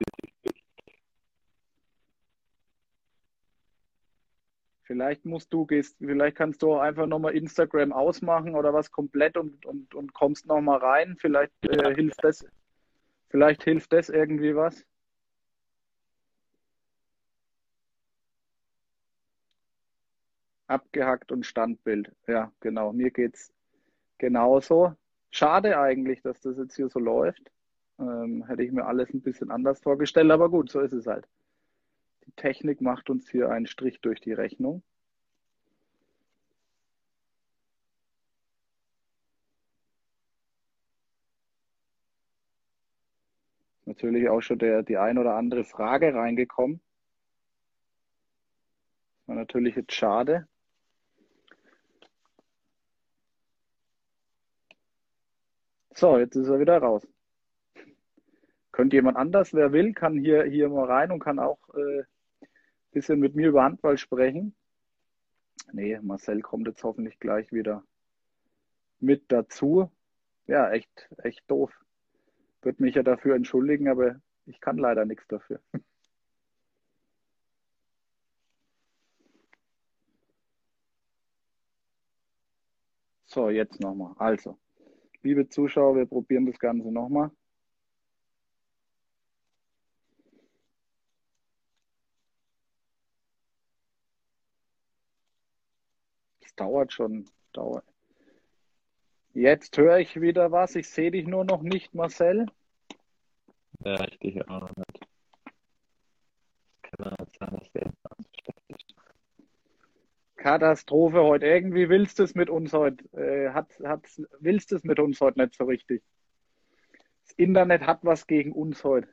Vielleicht 4.91 5.23
musst 5.23 5.53
du, 5.53 5.65
gehst, 5.65 5.95
vielleicht 5.99 6.35
kannst 6.35 6.61
du 6.61 6.73
auch 6.73 6.81
einfach 6.81 7.07
nochmal 7.07 7.33
Instagram 7.33 7.93
ausmachen 7.93 8.55
oder 8.55 8.73
was 8.73 8.91
komplett 8.91 9.37
und, 9.37 9.65
und, 9.65 9.95
und 9.95 10.13
kommst 10.13 10.47
nochmal 10.47 10.79
rein. 10.79 11.15
Vielleicht 11.17 11.53
äh, 11.61 11.95
hilft 11.95 12.21
das, 12.21 12.45
vielleicht 13.29 13.63
hilft 13.63 13.93
das 13.93 14.09
irgendwie 14.09 14.53
was. 14.53 14.85
Abgehackt 20.67 21.31
und 21.31 21.45
Standbild. 21.45 22.11
Ja, 22.27 22.51
genau. 22.59 22.91
Mir 22.91 23.11
geht's 23.11 23.53
genauso. 24.17 24.93
Schade 25.29 25.79
eigentlich, 25.79 26.21
dass 26.21 26.41
das 26.41 26.57
jetzt 26.57 26.75
hier 26.75 26.89
so 26.89 26.99
läuft. 26.99 27.49
Ähm, 27.97 28.43
hätte 28.45 28.63
ich 28.63 28.73
mir 28.73 28.85
alles 28.85 29.13
ein 29.13 29.21
bisschen 29.21 29.51
anders 29.51 29.79
vorgestellt, 29.79 30.29
aber 30.31 30.49
gut, 30.49 30.69
so 30.69 30.81
ist 30.81 30.91
es 30.91 31.07
halt. 31.07 31.25
Die 32.25 32.31
Technik 32.33 32.81
macht 32.81 33.09
uns 33.09 33.29
hier 33.29 33.49
einen 33.49 33.67
Strich 33.67 34.01
durch 34.01 34.21
die 34.21 34.33
Rechnung. 34.33 34.83
Natürlich 43.85 44.29
auch 44.29 44.41
schon 44.41 44.57
der, 44.59 44.83
die 44.83 44.97
ein 44.97 45.17
oder 45.17 45.35
andere 45.35 45.63
Frage 45.65 46.13
reingekommen. 46.13 46.79
War 49.25 49.35
natürlich 49.35 49.75
jetzt 49.75 49.93
schade. 49.93 50.47
So, 55.93 56.17
jetzt 56.17 56.35
ist 56.35 56.47
er 56.47 56.59
wieder 56.59 56.77
raus. 56.77 57.05
Könnte 58.71 58.95
jemand 58.95 59.17
anders, 59.17 59.53
wer 59.53 59.73
will, 59.73 59.93
kann 59.93 60.17
hier, 60.17 60.43
hier 60.43 60.69
mal 60.69 60.85
rein 60.85 61.11
und 61.11 61.19
kann 61.19 61.39
auch 61.39 61.59
äh, 61.75 62.03
bisschen 62.91 63.19
mit 63.19 63.35
mir 63.35 63.49
über 63.49 63.63
Handball 63.63 63.97
sprechen. 63.97 64.55
Nee, 65.73 65.99
Marcel 66.01 66.41
kommt 66.41 66.67
jetzt 66.67 66.83
hoffentlich 66.83 67.19
gleich 67.19 67.51
wieder 67.51 67.83
mit 68.99 69.31
dazu. 69.31 69.89
Ja, 70.47 70.71
echt, 70.71 71.09
echt 71.17 71.43
doof. 71.49 71.71
Würde 72.61 72.83
mich 72.83 72.95
ja 72.95 73.03
dafür 73.03 73.35
entschuldigen, 73.35 73.87
aber 73.87 74.21
ich 74.45 74.59
kann 74.59 74.77
leider 74.77 75.05
nichts 75.05 75.27
dafür. 75.27 75.61
So, 83.25 83.49
jetzt 83.49 83.79
nochmal. 83.79 84.13
Also, 84.17 84.59
liebe 85.23 85.47
Zuschauer, 85.47 85.95
wir 85.95 86.05
probieren 86.05 86.45
das 86.45 86.59
Ganze 86.59 86.91
nochmal. 86.91 87.31
Dauert 96.55 96.93
schon. 96.93 97.25
Dauert. 97.53 97.85
Jetzt 99.33 99.77
höre 99.77 99.99
ich 99.99 100.19
wieder 100.19 100.51
was. 100.51 100.75
Ich 100.75 100.89
sehe 100.89 101.11
dich 101.11 101.25
nur 101.25 101.45
noch 101.45 101.61
nicht, 101.61 101.93
Marcel. 101.93 102.47
Ja, 103.83 104.05
ich 104.07 104.19
dich 104.19 104.41
auch 104.47 104.61
noch 104.61 104.75
nicht. 104.75 105.07
Kann 106.81 107.15
sein, 107.39 107.57
dass 107.57 107.71
der. 107.71 107.91
Katastrophe 110.41 111.21
heute. 111.21 111.45
Irgendwie 111.45 111.87
willst 111.87 112.19
du 112.19 112.23
es 112.23 112.33
mit 112.33 112.49
uns 112.49 112.73
heute. 112.73 113.05
Äh, 113.15 113.51
hat, 113.51 113.67
hat, 113.83 114.05
willst 114.39 114.71
du 114.71 114.75
es 114.75 114.83
mit 114.83 114.99
uns 114.99 115.21
heute 115.21 115.39
nicht 115.39 115.55
so 115.55 115.65
richtig. 115.65 116.03
Das 117.23 117.33
Internet 117.37 117.83
hat 117.83 117.99
was 118.01 118.27
gegen 118.27 118.51
uns 118.51 118.83
heute. 118.83 119.07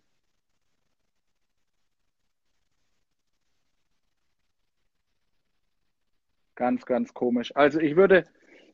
Ganz, 6.69 6.85
ganz 6.85 7.14
komisch. 7.14 7.57
Also 7.57 7.81
ich 7.81 7.97
würde, 7.97 8.27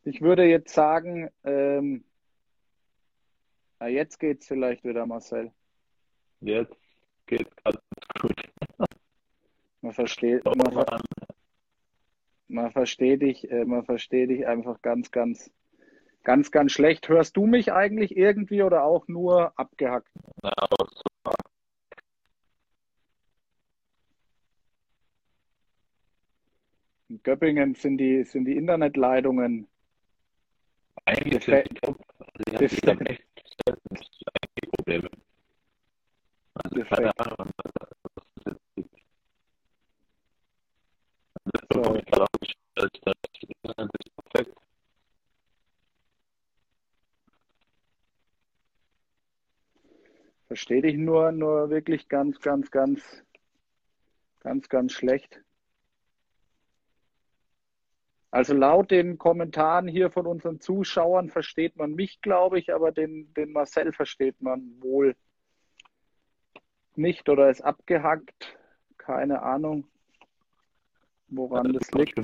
ich 0.03 0.21
würde 0.21 0.43
jetzt 0.43 0.75
sagen, 0.75 1.31
ähm, 1.45 2.03
na, 3.79 3.87
jetzt 3.87 4.19
geht's 4.19 4.49
vielleicht 4.49 4.83
wieder, 4.83 5.07
Marcel. 5.07 5.53
Jetzt 6.41 6.75
geht's 7.27 7.55
gerade 7.55 7.79
gut. 8.21 8.35
Man 9.81 9.93
versteht, 9.93 10.45
man, 10.45 10.73
ver 10.73 11.01
man 12.49 12.73
versteht 12.73 13.23
dich, 13.23 13.49
äh, 13.49 13.65
man 13.65 13.85
versteht 13.85 14.29
dich 14.29 14.45
einfach 14.45 14.83
ganz, 14.83 15.13
ganz, 15.13 15.53
ganz, 16.25 16.51
ganz 16.51 16.73
schlecht. 16.73 17.09
Hörst 17.09 17.37
du 17.37 17.47
mich 17.47 17.73
eigentlich 17.73 18.17
irgendwie 18.17 18.65
oder 18.65 18.83
auch 18.83 19.07
nur 19.07 19.57
abgehackt? 19.57 20.11
na, 20.43 20.53
aber 20.57 20.89
so, 20.91 21.05
In 27.09 27.14
Göppingen 27.25 27.75
sind 27.75 27.99
die, 27.99 28.23
sind 28.25 28.45
die 28.45 28.57
Internetleitungen 28.57 29.67
eigentlich 31.07 31.45
sind. 31.45 31.69
Also 31.85 32.65
ich 32.65 32.83
habe 32.87 33.07
echt 33.07 33.25
eigentlich 33.67 34.71
Probleme. 34.73 35.11
Also 36.55 36.85
keine 36.85 37.19
Ahnung, 37.19 37.51
was 37.57 38.25
das 38.45 38.45
jetzt 38.47 38.77
liegt. 38.77 38.95
Und 41.45 41.55
das 41.55 41.63
So. 41.73 41.83
bekomme 41.83 42.29
ich 42.43 42.57
das 42.75 42.91
Internet 43.63 43.91
ist 43.99 44.17
perfekt. 44.17 44.59
verstehe 50.47 50.83
dich 50.83 50.97
nur, 50.97 51.33
nur 51.33 51.69
wirklich 51.71 52.09
ganz, 52.09 52.41
ganz, 52.41 52.71
ganz, 52.71 53.03
ganz, 54.39 54.69
ganz 54.69 54.93
schlecht. 54.93 55.41
Also 58.35 58.53
laut 58.53 58.91
den 58.91 59.17
Kommentaren 59.17 59.87
hier 59.87 60.11
von 60.11 60.27
unseren 60.27 60.61
Zuschauern 60.61 61.31
versteht 61.31 61.77
man 61.77 61.95
mich, 61.95 62.21
glaube 62.21 62.59
ich, 62.59 62.75
aber 62.75 62.91
den, 62.91 63.33
den 63.35 63.53
Marcel 63.53 63.93
versteht 63.93 64.43
man 64.43 64.73
wohl 64.81 65.15
nicht 66.97 67.29
oder 67.29 67.49
ist 67.49 67.61
abgehackt. 67.61 68.59
Keine 68.99 69.41
Ahnung, 69.41 69.87
woran 71.29 71.75
das 71.75 71.89
liegt. 71.93 72.19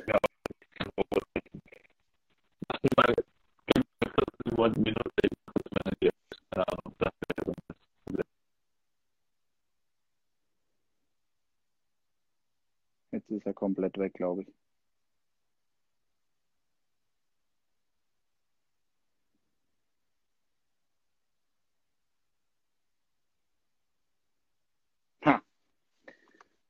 Jetzt 13.11 13.31
ist 13.31 13.45
er 13.45 13.53
komplett 13.53 13.97
weg, 13.97 14.13
glaube 14.15 14.41
ich. 14.41 14.53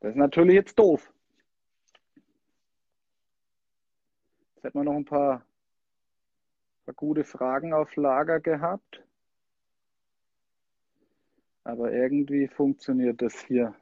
Das 0.02 0.10
ist 0.10 0.18
natürlich 0.18 0.56
jetzt 0.56 0.78
doof. 0.78 1.14
Jetzt 4.56 4.64
hätten 4.64 4.80
wir 4.80 4.84
noch 4.84 4.95
ein 4.95 5.06
paar, 5.06 5.45
paar 6.86 6.93
gute 6.95 7.24
Fragen 7.24 7.72
auf 7.72 7.95
Lager 7.95 8.39
gehabt. 8.39 9.04
Aber 11.64 11.93
irgendwie 11.93 12.47
funktioniert 12.47 13.22
das 13.22 13.39
hier, 13.41 13.76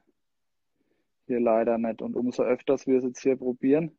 hier 1.26 1.40
leider 1.40 1.78
nicht. 1.78 2.02
Und 2.02 2.14
umso 2.16 2.42
öfters 2.42 2.86
wir 2.86 2.98
es 2.98 3.04
jetzt 3.04 3.22
hier 3.22 3.36
probieren, 3.36 3.96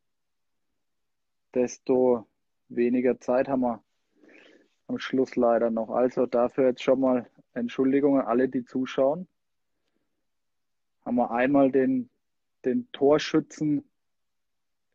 desto 1.56 2.28
weniger 2.70 3.20
Zeit 3.20 3.48
haben 3.48 3.62
wir 3.62 3.84
am 4.86 5.00
Schluss 5.00 5.36
leider 5.36 5.72
noch. 5.72 5.90
Also 5.90 6.28
dafür 6.28 6.68
jetzt 6.68 6.84
schon 6.84 7.00
mal 7.00 7.28
Entschuldigung 7.54 8.20
an 8.20 8.28
alle, 8.28 8.48
die 8.48 8.64
zuschauen. 8.64 9.28
Haben 11.04 11.16
wir 11.16 11.32
einmal 11.32 11.72
den, 11.72 12.11
den 12.66 12.92
Torschützen, 12.92 13.84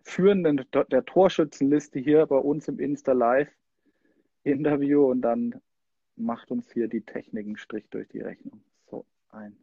führenden 0.02 0.64
der 0.72 1.04
Torschützenliste 1.04 1.98
hier 1.98 2.26
bei 2.26 2.36
uns 2.36 2.68
im 2.68 2.78
Insta 2.78 3.12
Live 3.12 3.50
Interview 4.44 5.10
und 5.10 5.22
dann 5.22 5.60
macht 6.14 6.50
uns 6.50 6.72
hier 6.72 6.88
die 6.88 7.00
Technik 7.00 7.46
einen 7.46 7.56
Strich 7.56 7.88
durch 7.90 8.08
die 8.08 8.20
Rechnung 8.20 8.62
ein. 9.36 9.56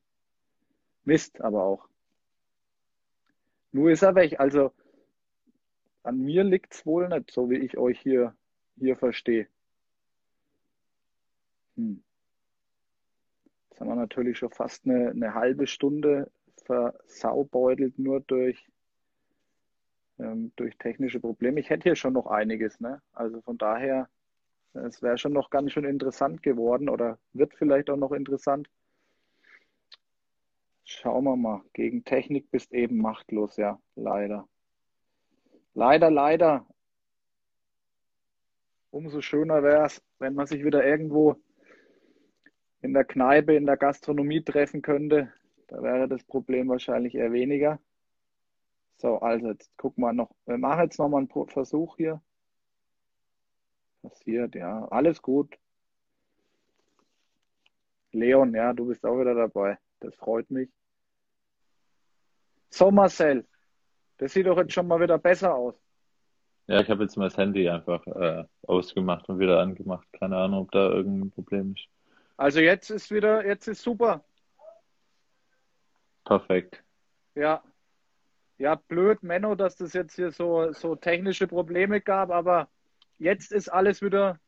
Mist 1.04 1.42
aber 1.42 1.64
auch. 1.64 1.88
Nur 3.72 3.92
ist 3.92 4.04
er 4.04 4.16
weg. 4.16 4.40
Also 4.40 4.72
an 6.04 6.20
mir 6.20 6.44
liegt 6.44 6.74
es 6.74 6.86
wohl 6.86 7.10
nicht, 7.10 7.32
so 7.32 7.50
wie 7.50 7.58
ich 7.58 7.78
euch 7.78 8.00
hier, 8.00 8.36
hier 8.78 8.96
verstehe. 8.96 9.48
Hm. 11.76 12.04
Jetzt 13.70 13.82
haben 13.82 13.90
wir 13.90 13.96
natürlich 13.96 14.38
schon 14.38 14.52
fast 14.52 14.86
eine, 14.86 15.10
eine 15.10 15.34
halbe 15.34 15.66
Stunde 15.66 16.30
versaubeutelt, 16.66 17.98
nur 18.00 18.22
durch, 18.22 18.68
ähm, 20.20 20.52
durch 20.56 20.78
technische 20.78 21.20
Probleme. 21.20 21.60
Ich 21.60 21.70
hätte 21.70 21.84
hier 21.84 21.96
schon 21.96 22.14
noch 22.14 22.28
einiges. 22.28 22.80
Ne? 22.80 23.02
Also 23.14 23.42
von 23.42 23.58
daher, 23.58 24.10
es 24.74 25.02
wäre 25.02 25.18
schon 25.18 25.34
noch 25.34 25.50
ganz 25.50 25.72
schön 25.72 25.86
interessant 25.86 26.42
geworden 26.42 26.90
oder 26.90 27.20
wird 27.34 27.54
vielleicht 27.54 27.90
auch 27.90 27.98
noch 27.98 28.12
interessant. 28.12 28.70
Schauen 30.84 31.24
wir 31.24 31.36
mal. 31.36 31.62
Gegen 31.74 32.04
Technik 32.04 32.52
bist 32.52 32.74
eben 32.74 32.98
machtlos, 32.98 33.58
ja, 33.58 33.80
leider. 33.96 34.48
Leider, 35.74 36.12
leider. 36.12 36.68
Umso 38.92 39.22
schöner 39.22 39.64
wäre 39.64 39.86
es, 39.86 40.04
wenn 40.20 40.36
man 40.36 40.46
sich 40.46 40.64
wieder 40.64 40.86
irgendwo 40.86 41.36
in 42.82 42.94
der 42.94 43.06
Kneipe, 43.06 43.56
in 43.56 43.66
der 43.66 43.78
Gastronomie 43.78 44.44
treffen 44.44 44.82
könnte. 44.82 45.34
Da 45.74 45.82
wäre 45.82 46.08
das 46.08 46.24
Problem 46.24 46.70
wahrscheinlich 46.70 47.16
eher 47.16 47.32
weniger. 47.32 47.80
So, 48.98 49.18
also 49.18 49.48
jetzt 49.48 49.76
gucken 49.76 50.04
wir 50.04 50.14
noch. 50.14 50.30
Wir 50.46 50.60
machen 50.60 50.84
jetzt 50.84 51.00
nochmal 51.00 51.26
einen 51.28 51.50
Versuch 51.50 51.98
hier. 51.98 52.22
Passiert, 54.04 54.54
ja. 54.54 54.86
Alles 54.90 55.20
gut. 55.20 55.58
Leon, 58.12 58.54
ja, 58.54 58.72
du 58.74 58.86
bist 58.86 59.04
auch 59.04 59.20
wieder 59.20 59.34
dabei. 59.34 59.80
Das 60.00 60.14
freut 60.14 60.52
mich. 60.52 60.70
So, 62.70 62.92
Marcel, 62.92 63.48
das 64.20 64.32
sieht 64.32 64.46
doch 64.46 64.58
jetzt 64.58 64.74
schon 64.74 64.88
mal 64.88 65.00
wieder 65.00 65.18
besser 65.18 65.56
aus. 65.56 65.74
Ja, 66.68 66.82
ich 66.82 66.90
habe 66.92 67.02
jetzt 67.02 67.18
mal 67.18 67.30
das 67.30 67.38
Handy 67.38 67.68
einfach 67.68 68.06
äh, 68.06 68.44
ausgemacht 68.68 69.28
und 69.28 69.40
wieder 69.40 69.60
angemacht. 69.60 70.08
Keine 70.14 70.38
Ahnung, 70.38 70.62
ob 70.62 70.72
da 70.72 70.92
irgendein 70.92 71.32
Problem 71.32 71.74
ist. 71.74 71.88
Also 72.38 72.60
jetzt 72.60 72.92
ist 72.92 73.10
wieder, 73.10 73.44
jetzt 73.44 73.68
ist 73.68 73.82
super. 73.82 74.24
Perfekt. 76.26 76.84
Ja. 77.36 77.64
Ja, 78.58 78.76
blöd, 78.76 79.24
Menno, 79.24 79.56
dass 79.56 79.76
das 79.76 79.94
jetzt 79.94 80.16
hier 80.16 80.32
so, 80.32 80.72
so 80.74 80.96
technische 80.96 81.48
Probleme 81.48 82.02
gab, 82.02 82.30
aber 82.30 82.70
jetzt 83.18 83.52
ist 83.52 83.68
alles 83.68 84.02
wieder, 84.02 84.40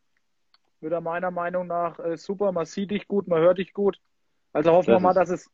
wieder 0.80 1.02
meiner 1.02 1.32
Meinung 1.32 1.68
nach 1.68 2.00
äh, 2.00 2.16
super. 2.16 2.52
Man 2.52 2.66
sieht 2.66 2.92
dich 2.92 3.08
gut, 3.08 3.28
man 3.28 3.42
hört 3.42 3.58
dich 3.58 3.74
gut. 3.74 4.00
Also 4.54 4.72
hoffen 4.72 4.92
das 4.92 5.02
wir 5.02 5.04
mal, 5.04 5.14
dass 5.14 5.30
es, 5.30 5.50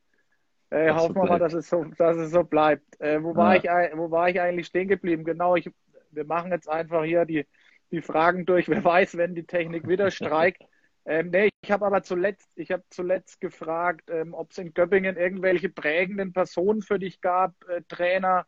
äh, 0.70 0.92
hoffen 0.92 1.16
wir 1.16 1.26
mal, 1.26 1.40
dass 1.40 1.54
es 1.54 1.70
so, 1.70 1.86
dass 1.98 2.18
es 2.18 2.32
so 2.32 2.44
bleibt. 2.44 3.00
Äh, 3.00 3.24
wo, 3.24 3.36
war 3.36 3.56
ja. 3.56 3.86
ich, 3.86 3.98
wo 3.98 4.12
war 4.12 4.30
ich 4.30 4.40
eigentlich 4.40 4.68
stehen 4.68 4.90
geblieben? 4.90 5.24
Genau, 5.24 5.56
ich, 5.56 5.72
wir 6.12 6.26
machen 6.26 6.52
jetzt 6.52 6.70
einfach 6.70 7.04
hier 7.04 7.26
die, 7.26 7.48
die 7.90 8.02
Fragen 8.02 8.46
durch. 8.46 8.68
Wer 8.70 8.84
weiß, 8.84 9.18
wenn 9.18 9.34
die 9.34 9.46
Technik 9.46 9.88
wieder 9.88 10.12
streikt. 10.12 10.62
Ähm, 11.06 11.30
nee, 11.32 11.50
ich 11.62 11.72
habe 11.72 11.86
aber 11.86 12.04
zuletzt, 12.04 12.52
ich 12.56 12.72
habe 12.72 12.84
zuletzt 12.90 13.42
gefragt, 13.42 14.10
ähm, 14.12 14.34
ob 14.34 14.52
es 14.52 14.60
in 14.60 14.74
Göppingen 14.74 15.18
irgendwelche 15.18 15.70
prägenden 15.70 16.32
Personen 16.32 16.82
für 16.82 17.00
dich 17.00 17.22
gab, 17.22 17.54
äh, 17.68 17.82
Trainer, 17.88 18.46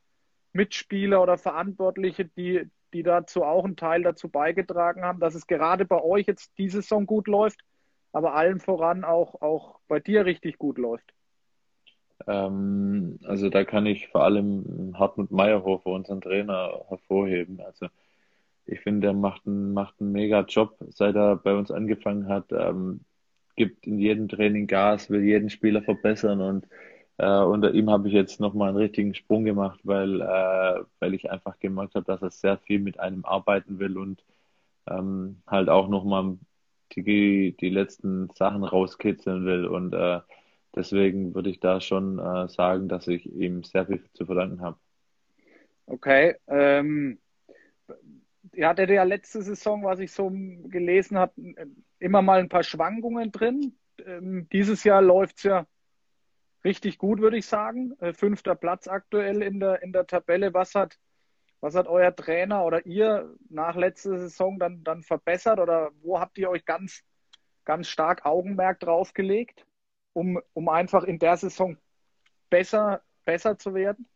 Mitspieler 0.52 1.22
oder 1.22 1.38
Verantwortliche, 1.38 2.26
die, 2.26 2.70
die 2.94 3.02
dazu 3.02 3.44
auch 3.44 3.66
einen 3.66 3.76
Teil 3.76 4.04
dazu 4.04 4.30
beigetragen 4.30 5.04
haben, 5.04 5.20
dass 5.20 5.34
es 5.34 5.48
gerade 5.48 5.86
bei 5.86 6.02
euch 6.02 6.28
jetzt 6.28 6.52
diese 6.60 6.82
Saison 6.84 7.08
gut 7.08 7.28
läuft, 7.28 7.60
aber 8.12 8.36
allen 8.36 8.60
voran 8.60 9.04
auch, 9.04 9.42
auch 9.42 9.80
bei 9.88 10.00
dir 10.00 10.26
richtig 10.26 10.60
gut 10.60 10.78
läuft. 10.78 11.12
Ähm, 12.28 13.20
also 13.24 13.50
da 13.50 13.64
kann 13.64 13.88
ich 13.88 14.10
vor 14.10 14.24
allem 14.24 14.96
Hartmut 14.98 15.32
Meyerhofer, 15.32 15.90
unseren 15.90 16.22
Trainer, 16.22 16.86
hervorheben. 16.88 17.60
Also 17.62 17.88
ich 18.66 18.80
finde, 18.82 19.08
er 19.08 19.14
macht 19.14 19.46
einen, 19.48 19.74
macht 19.74 19.96
einen 20.00 20.12
mega 20.12 20.42
Job, 20.42 20.78
seit 20.90 21.16
er 21.16 21.36
bei 21.38 21.54
uns 21.56 21.72
angefangen 21.72 22.28
hat. 22.28 22.52
Ähm, 22.52 23.02
gibt 23.56 23.86
in 23.88 24.00
jedem 24.00 24.28
Training 24.28 24.68
Gas, 24.68 25.10
will 25.10 25.24
jeden 25.24 25.50
Spieler 25.50 25.82
verbessern 25.84 26.42
und 26.42 26.68
äh, 27.18 27.40
unter 27.40 27.74
ihm 27.74 27.90
habe 27.92 28.08
ich 28.08 28.14
jetzt 28.16 28.40
nochmal 28.40 28.70
einen 28.70 28.78
richtigen 28.78 29.14
Sprung 29.14 29.44
gemacht, 29.46 29.80
weil, 29.84 30.22
äh, 30.22 30.84
weil 31.00 31.14
ich 31.14 31.30
einfach 31.32 31.60
gemerkt 31.60 31.96
habe, 31.96 32.06
dass 32.06 32.22
er 32.24 32.32
sehr 32.32 32.58
viel 32.58 32.80
mit 32.80 33.00
einem 33.00 33.26
arbeiten 33.26 33.78
will 33.80 33.98
und 33.98 34.24
ähm, 34.88 35.42
halt 35.48 35.70
auch 35.70 35.88
nochmal 35.90 36.38
die, 36.96 37.56
die 37.60 37.70
letzten 37.70 38.30
Sachen 38.32 38.64
rauskitzeln 38.64 39.46
will 39.46 39.68
und 39.68 39.94
äh, 39.94 40.22
Deswegen 40.76 41.36
würde 41.36 41.52
ich 41.52 41.60
da 41.60 41.82
schon 41.82 42.18
äh, 42.18 42.48
sagen, 42.50 42.88
dass 42.88 43.08
ich 43.08 43.26
ihm 43.32 43.64
sehr 43.64 43.86
viel 43.86 44.04
zu 44.14 44.26
verdanken 44.26 44.62
habe. 44.62 44.78
Okay. 45.86 46.36
Ähm, 46.48 47.20
ihr 48.54 48.68
hattet 48.68 48.90
ja 48.90 49.04
letzte 49.04 49.42
Saison, 49.42 49.84
was 49.84 50.00
ich 50.00 50.12
so 50.12 50.30
gelesen 50.30 51.18
habe, 51.18 51.34
immer 52.00 52.22
mal 52.22 52.40
ein 52.40 52.50
paar 52.50 52.64
Schwankungen 52.64 53.32
drin. 53.32 53.78
Ähm, 54.06 54.48
dieses 54.52 54.84
Jahr 54.84 55.02
läuft 55.02 55.38
es 55.38 55.44
ja 55.44 55.68
richtig 56.64 56.98
gut, 56.98 57.20
würde 57.20 57.38
ich 57.38 57.46
sagen. 57.46 57.94
Äh, 58.00 58.14
fünfter 58.14 58.56
Platz 58.56 58.88
aktuell 58.88 59.42
in 59.42 59.60
der, 59.60 59.82
in 59.84 59.92
der 59.92 60.08
Tabelle. 60.08 60.54
Was 60.54 60.76
hat, 60.76 60.98
was 61.60 61.76
hat 61.76 61.88
euer 61.88 62.16
Trainer 62.16 62.66
oder 62.66 62.86
ihr 62.86 63.36
nach 63.50 63.76
letzter 63.76 64.18
Saison 64.20 64.60
dann, 64.60 64.84
dann 64.84 65.04
verbessert 65.04 65.60
oder 65.60 65.92
wo 66.02 66.20
habt 66.20 66.38
ihr 66.38 66.50
euch 66.50 66.66
ganz, 66.66 67.04
ganz 67.66 67.88
stark 67.88 68.26
Augenmerk 68.26 68.80
drauf 68.80 69.14
gelegt? 69.14 69.66
um, 70.14 70.40
um 70.54 70.70
einfach 70.70 71.04
in 71.04 71.20
der 71.20 71.38
Saison 71.38 71.78
besser, 72.50 73.02
besser 73.26 73.58
zu 73.58 73.74
werden? 73.74 74.08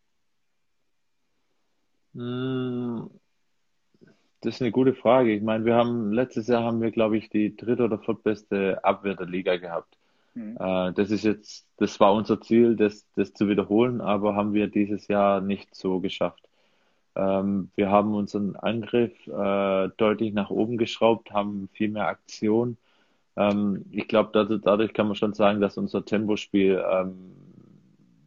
Das 4.42 4.56
ist 4.56 4.62
eine 4.62 4.72
gute 4.72 4.94
Frage. 4.94 5.34
Ich 5.34 5.42
meine, 5.44 5.66
wir 5.66 5.76
haben 5.76 6.12
letztes 6.14 6.48
Jahr 6.48 6.64
haben 6.64 6.82
wir, 6.82 6.92
glaube 6.92 7.18
ich, 7.18 7.30
die 7.30 7.56
dritte 7.56 7.84
oder 7.86 8.00
viertbeste 8.00 8.84
Abwehr 8.84 9.16
der 9.16 9.28
Liga 9.28 9.58
gehabt. 9.58 9.98
Mhm. 10.36 10.56
das 10.96 11.10
ist 11.12 11.24
jetzt, 11.24 11.66
das 11.78 12.00
war 12.00 12.14
unser 12.14 12.40
Ziel, 12.42 12.76
das, 12.76 13.08
das 13.16 13.34
zu 13.34 13.50
wiederholen, 13.50 14.02
aber 14.02 14.36
haben 14.36 14.54
wir 14.54 14.68
dieses 14.68 15.08
Jahr 15.08 15.42
nicht 15.42 15.74
so 15.76 16.00
geschafft. 16.00 16.48
Ähm, 17.16 17.72
wir 17.76 17.90
haben 17.92 18.14
unseren 18.14 18.56
Angriff 18.56 19.12
äh, 19.28 19.90
deutlich 19.98 20.34
nach 20.34 20.52
oben 20.52 20.78
geschraubt, 20.78 21.32
haben 21.32 21.70
viel 21.74 21.90
mehr 21.90 22.08
Aktion 22.08 22.78
Ähm, 23.38 23.86
ich 23.92 24.08
glaube, 24.08 24.32
dadurch 24.64 24.94
kann 24.94 25.08
man 25.08 25.16
schon 25.16 25.34
sagen, 25.34 25.62
dass 25.62 25.78
unser 25.78 26.06
Tempospiel 26.06 26.84
ähm, 26.92 27.36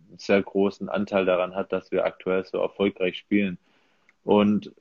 einen 0.08 0.18
sehr 0.18 0.42
großen 0.42 0.88
Anteil 0.88 1.26
daran 1.26 1.54
hat, 1.56 1.72
dass 1.72 1.90
wir 1.92 2.04
aktuell 2.04 2.44
so 2.44 2.58
erfolgreich 2.58 3.18
spielen. 3.18 3.58
Und 4.24 4.72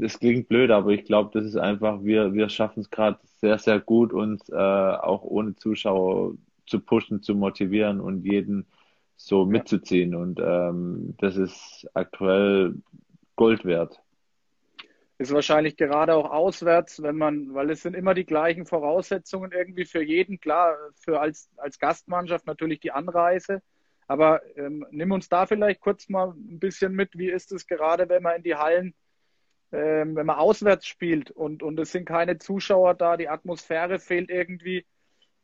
es 0.00 0.18
klingt 0.18 0.48
blöd, 0.48 0.70
aber 0.70 0.90
ich 0.90 1.04
glaube, 1.04 1.30
das 1.32 1.46
ist 1.46 1.56
einfach, 1.56 2.02
wir, 2.02 2.34
wir 2.34 2.48
schaffen 2.48 2.80
es 2.80 2.90
gerade 2.90 3.18
sehr, 3.40 3.58
sehr 3.58 3.80
gut, 3.80 4.12
uns 4.12 4.48
äh, 4.48 4.54
auch 4.54 5.22
ohne 5.22 5.54
Zuschauer 5.56 6.34
zu 6.66 6.80
pushen, 6.80 7.22
zu 7.22 7.34
motivieren 7.34 8.00
und 8.00 8.24
jeden 8.24 8.66
so 9.16 9.46
mitzuziehen. 9.46 10.14
Und 10.14 10.40
ähm, 10.40 11.14
das 11.18 11.36
ist 11.36 11.88
aktuell 11.94 12.74
Gold 13.36 13.64
wert. 13.64 14.00
Ist 15.18 15.32
wahrscheinlich 15.32 15.76
gerade 15.76 16.14
auch 16.14 16.30
auswärts, 16.30 17.02
wenn 17.02 17.16
man, 17.16 17.54
weil 17.54 17.70
es 17.70 17.82
sind 17.82 17.94
immer 17.94 18.12
die 18.12 18.26
gleichen 18.26 18.66
Voraussetzungen 18.66 19.50
irgendwie 19.52 19.86
für 19.86 20.02
jeden. 20.02 20.40
Klar, 20.40 20.76
für 20.94 21.20
als, 21.20 21.48
als 21.56 21.78
Gastmannschaft 21.78 22.46
natürlich 22.46 22.80
die 22.80 22.92
Anreise. 22.92 23.62
Aber 24.08 24.42
ähm, 24.56 24.86
nimm 24.90 25.12
uns 25.12 25.28
da 25.28 25.46
vielleicht 25.46 25.80
kurz 25.80 26.08
mal 26.10 26.28
ein 26.28 26.58
bisschen 26.58 26.92
mit. 26.92 27.16
Wie 27.16 27.30
ist 27.30 27.50
es 27.50 27.66
gerade, 27.66 28.08
wenn 28.08 28.22
man 28.22 28.36
in 28.36 28.42
die 28.42 28.54
Hallen, 28.54 28.94
ähm, 29.72 30.16
wenn 30.16 30.26
man 30.26 30.36
auswärts 30.36 30.86
spielt 30.86 31.30
und, 31.30 31.62
und 31.62 31.78
es 31.80 31.92
sind 31.92 32.04
keine 32.04 32.38
Zuschauer 32.38 32.94
da, 32.94 33.16
die 33.16 33.28
Atmosphäre 33.28 33.98
fehlt 33.98 34.30
irgendwie. 34.30 34.84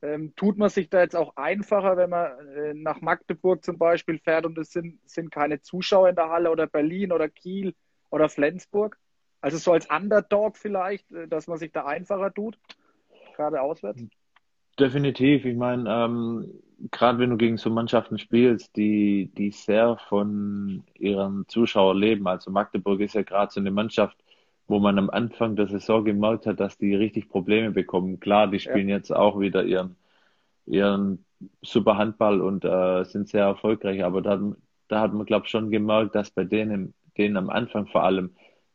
Ähm, 0.00 0.34
tut 0.34 0.58
man 0.58 0.68
sich 0.68 0.90
da 0.90 1.00
jetzt 1.00 1.14
auch 1.14 1.36
einfacher, 1.36 1.96
wenn 1.96 2.10
man 2.10 2.48
äh, 2.48 2.74
nach 2.74 3.00
Magdeburg 3.00 3.64
zum 3.64 3.78
Beispiel 3.78 4.18
fährt 4.18 4.46
und 4.46 4.58
es 4.58 4.72
sind, 4.72 4.98
sind 5.08 5.30
keine 5.30 5.60
Zuschauer 5.60 6.08
in 6.08 6.16
der 6.16 6.28
Halle 6.28 6.50
oder 6.50 6.66
Berlin 6.66 7.12
oder 7.12 7.28
Kiel 7.28 7.74
oder 8.10 8.28
Flensburg? 8.28 8.98
Also 9.40 9.58
so 9.58 9.72
als 9.72 9.88
Underdog 9.90 10.56
vielleicht, 10.56 11.10
äh, 11.12 11.28
dass 11.28 11.46
man 11.46 11.58
sich 11.58 11.70
da 11.70 11.84
einfacher 11.84 12.34
tut, 12.34 12.58
gerade 13.36 13.60
auswärts? 13.60 14.02
Definitiv. 14.78 15.44
Ich 15.44 15.56
meine, 15.56 15.88
ähm, 15.88 16.62
gerade 16.90 17.18
wenn 17.18 17.30
du 17.30 17.36
gegen 17.36 17.58
so 17.58 17.70
Mannschaften 17.70 18.18
spielst, 18.18 18.76
die, 18.76 19.30
die 19.36 19.50
sehr 19.50 19.96
von 20.08 20.82
ihren 20.98 21.46
Zuschauern 21.48 21.96
leben, 21.96 22.26
also 22.26 22.50
Magdeburg 22.50 23.00
ist 23.00 23.14
ja 23.14 23.22
gerade 23.22 23.52
so 23.52 23.60
eine 23.60 23.70
Mannschaft, 23.70 24.16
wo 24.66 24.78
man 24.78 24.98
am 24.98 25.10
Anfang 25.10 25.54
der 25.54 25.68
Saison 25.68 26.04
gemerkt 26.04 26.46
hat, 26.46 26.60
dass 26.60 26.78
die 26.78 26.94
richtig 26.94 27.28
Probleme 27.28 27.70
bekommen. 27.70 28.20
Klar, 28.20 28.48
die 28.48 28.58
spielen 28.58 28.88
ja. 28.88 28.96
jetzt 28.96 29.14
auch 29.14 29.38
wieder 29.38 29.64
ihren, 29.64 29.96
ihren 30.66 31.24
super 31.60 31.98
Handball 31.98 32.40
und 32.40 32.64
äh, 32.64 33.04
sind 33.04 33.28
sehr 33.28 33.44
erfolgreich, 33.44 34.02
aber 34.02 34.22
da, 34.22 34.40
da 34.88 35.00
hat 35.00 35.12
man, 35.12 35.26
glaube 35.26 35.46
ich, 35.46 35.50
schon 35.50 35.70
gemerkt, 35.70 36.14
dass 36.14 36.30
bei 36.30 36.44
denen, 36.44 36.94
denen 37.16 37.36
am 37.36 37.50
Anfang 37.50 37.86
vor 37.86 38.02
allem, 38.04 38.30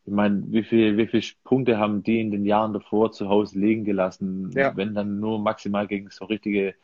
ich 0.06 0.14
meine, 0.14 0.44
wie 0.48 0.64
viel, 0.64 0.96
wie 0.98 1.08
viele 1.08 1.24
Punkte 1.44 1.78
haben 1.78 2.04
die 2.04 2.22
in 2.22 2.32
den 2.32 2.46
Jahren 2.46 2.72
davor 2.72 3.12
zu 3.12 3.28
Hause 3.28 3.60
liegen 3.60 3.84
gelassen, 3.84 4.52
ja. 4.56 4.76
wenn 4.78 4.94
dann 4.94 5.20
nur 5.20 5.40
maximal 5.40 5.88
gegen 5.88 6.10
so 6.10 6.26
richtige 6.26 6.76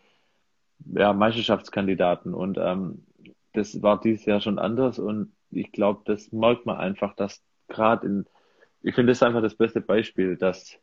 ja, 0.85 1.13
Meisterschaftskandidaten. 1.13 2.33
Und 2.33 2.57
ähm, 2.57 3.05
das 3.53 3.81
war 3.81 3.99
dieses 3.99 4.25
Jahr 4.25 4.41
schon 4.41 4.59
anders 4.59 4.99
und 4.99 5.33
ich 5.51 5.71
glaube, 5.71 6.01
das 6.05 6.31
merkt 6.31 6.65
man 6.65 6.77
einfach, 6.77 7.15
dass 7.15 7.43
gerade 7.67 8.07
in 8.07 8.25
ich 8.83 8.93
finde 8.93 9.11
das 9.11 9.19
ist 9.19 9.23
einfach 9.23 9.41
das 9.41 9.55
beste 9.55 9.81
Beispiel, 9.81 10.35
dass, 10.35 10.77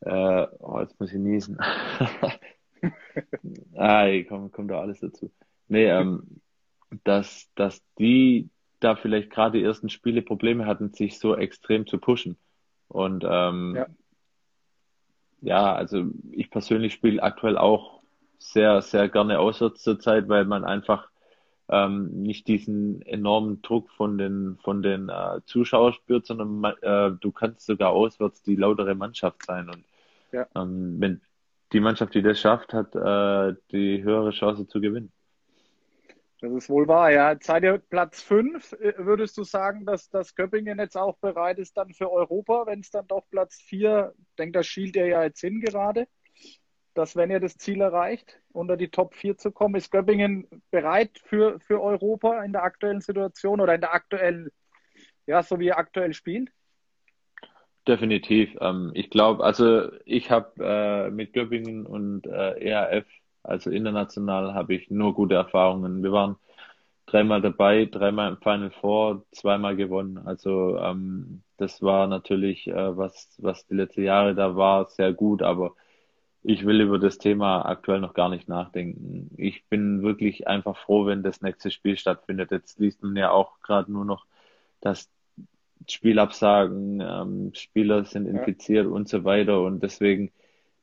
äh, 0.00 0.46
oh, 0.60 0.80
jetzt 0.80 0.98
muss 1.00 1.12
ich 1.12 1.18
niesen. 1.18 1.58
ah, 3.74 4.06
kommt, 4.28 4.52
kommt 4.52 4.70
da 4.70 4.80
alles 4.80 5.00
dazu. 5.00 5.30
Nee, 5.66 5.86
ähm, 5.86 6.40
dass, 7.04 7.50
dass 7.56 7.82
die 7.98 8.48
da 8.78 8.96
vielleicht 8.96 9.30
gerade 9.30 9.58
die 9.58 9.64
ersten 9.64 9.90
Spiele 9.90 10.22
Probleme 10.22 10.66
hatten, 10.66 10.92
sich 10.92 11.18
so 11.18 11.36
extrem 11.36 11.86
zu 11.86 11.98
pushen. 11.98 12.38
Und 12.86 13.24
ähm, 13.28 13.74
ja. 13.76 13.86
ja, 15.40 15.74
also 15.74 16.06
ich 16.30 16.50
persönlich 16.50 16.94
spiele 16.94 17.22
aktuell 17.22 17.58
auch 17.58 17.99
sehr, 18.40 18.82
sehr 18.82 19.08
gerne 19.08 19.38
auswärts 19.38 19.82
zur 19.82 20.00
Zeit, 20.00 20.28
weil 20.28 20.44
man 20.44 20.64
einfach 20.64 21.10
ähm, 21.68 22.22
nicht 22.22 22.48
diesen 22.48 23.02
enormen 23.02 23.62
Druck 23.62 23.90
von 23.90 24.18
den, 24.18 24.58
von 24.64 24.82
den 24.82 25.08
äh, 25.08 25.40
Zuschauern 25.46 25.92
spürt, 25.92 26.26
sondern 26.26 26.64
äh, 26.82 27.12
du 27.20 27.30
kannst 27.30 27.66
sogar 27.66 27.90
auswärts 27.90 28.42
die 28.42 28.56
lautere 28.56 28.94
Mannschaft 28.94 29.44
sein. 29.46 29.68
Und 29.68 29.84
ja. 30.32 30.46
ähm, 30.56 30.96
wenn 30.98 31.20
die 31.72 31.80
Mannschaft, 31.80 32.14
die 32.14 32.22
das 32.22 32.40
schafft, 32.40 32.72
hat 32.72 32.96
äh, 32.96 33.54
die 33.70 34.02
höhere 34.02 34.30
Chance 34.30 34.66
zu 34.66 34.80
gewinnen. 34.80 35.12
Das 36.40 36.50
ist 36.52 36.70
wohl 36.70 36.88
wahr, 36.88 37.12
ja. 37.12 37.36
Seid 37.38 37.64
ihr 37.64 37.78
Platz 37.78 38.22
5, 38.22 38.72
äh, 38.72 38.94
würdest 38.96 39.36
du 39.36 39.44
sagen, 39.44 39.84
dass 39.84 40.08
das 40.08 40.34
Köppingen 40.34 40.78
jetzt 40.78 40.96
auch 40.96 41.18
bereit 41.18 41.58
ist 41.58 41.76
dann 41.76 41.92
für 41.92 42.10
Europa, 42.10 42.64
wenn 42.66 42.80
es 42.80 42.90
dann 42.90 43.06
doch 43.06 43.28
Platz 43.30 43.60
4, 43.60 44.14
denkt, 44.38 44.56
da 44.56 44.62
schielt 44.62 44.96
ihr 44.96 45.06
ja 45.06 45.22
jetzt 45.22 45.40
hin 45.40 45.60
gerade? 45.60 46.08
Dass 47.00 47.16
wenn 47.16 47.30
ihr 47.30 47.40
das 47.40 47.56
Ziel 47.56 47.80
erreicht, 47.80 48.38
unter 48.52 48.76
die 48.76 48.88
Top 48.88 49.14
4 49.14 49.38
zu 49.38 49.50
kommen, 49.50 49.74
ist 49.74 49.90
Göppingen 49.90 50.46
bereit 50.70 51.18
für, 51.24 51.58
für 51.60 51.80
Europa 51.80 52.44
in 52.44 52.52
der 52.52 52.62
aktuellen 52.62 53.00
Situation 53.00 53.60
oder 53.60 53.74
in 53.74 53.80
der 53.80 53.94
aktuellen, 53.94 54.50
ja, 55.26 55.42
so 55.42 55.58
wie 55.58 55.66
ihr 55.66 55.78
aktuell 55.78 56.12
spielt? 56.12 56.50
Definitiv. 57.88 58.54
Ähm, 58.60 58.90
ich 58.92 59.08
glaube, 59.08 59.42
also 59.42 59.90
ich 60.04 60.30
habe 60.30 60.52
äh, 60.62 61.10
mit 61.10 61.32
Göppingen 61.32 61.86
und 61.86 62.26
äh, 62.26 62.60
ERF, 62.60 63.06
also 63.42 63.70
international, 63.70 64.52
habe 64.52 64.74
ich 64.74 64.90
nur 64.90 65.14
gute 65.14 65.36
Erfahrungen. 65.36 66.02
Wir 66.02 66.12
waren 66.12 66.36
dreimal 67.06 67.40
dabei, 67.40 67.86
dreimal 67.86 68.32
im 68.32 68.36
Final 68.36 68.70
Four, 68.72 69.24
zweimal 69.32 69.74
gewonnen. 69.74 70.18
Also 70.18 70.76
ähm, 70.76 71.42
das 71.56 71.80
war 71.80 72.06
natürlich, 72.06 72.66
äh, 72.66 72.96
was, 72.98 73.34
was 73.38 73.66
die 73.66 73.74
letzten 73.74 74.04
Jahre 74.04 74.34
da 74.34 74.54
war, 74.54 74.84
sehr 74.90 75.14
gut, 75.14 75.42
aber 75.42 75.74
ich 76.42 76.64
will 76.64 76.80
über 76.80 76.98
das 76.98 77.18
Thema 77.18 77.62
aktuell 77.66 78.00
noch 78.00 78.14
gar 78.14 78.28
nicht 78.28 78.48
nachdenken. 78.48 79.30
Ich 79.36 79.64
bin 79.66 80.02
wirklich 80.02 80.48
einfach 80.48 80.76
froh, 80.76 81.06
wenn 81.06 81.22
das 81.22 81.42
nächste 81.42 81.70
Spiel 81.70 81.96
stattfindet. 81.98 82.50
Jetzt 82.50 82.78
liest 82.78 83.02
man 83.02 83.16
ja 83.16 83.30
auch 83.30 83.60
gerade 83.60 83.92
nur 83.92 84.04
noch, 84.04 84.24
dass 84.80 85.10
Spielabsagen, 85.88 87.00
ähm, 87.00 87.50
Spieler 87.54 88.04
sind 88.04 88.26
infiziert 88.26 88.86
ja. 88.86 88.90
und 88.90 89.08
so 89.08 89.24
weiter. 89.24 89.60
Und 89.62 89.82
deswegen, 89.82 90.30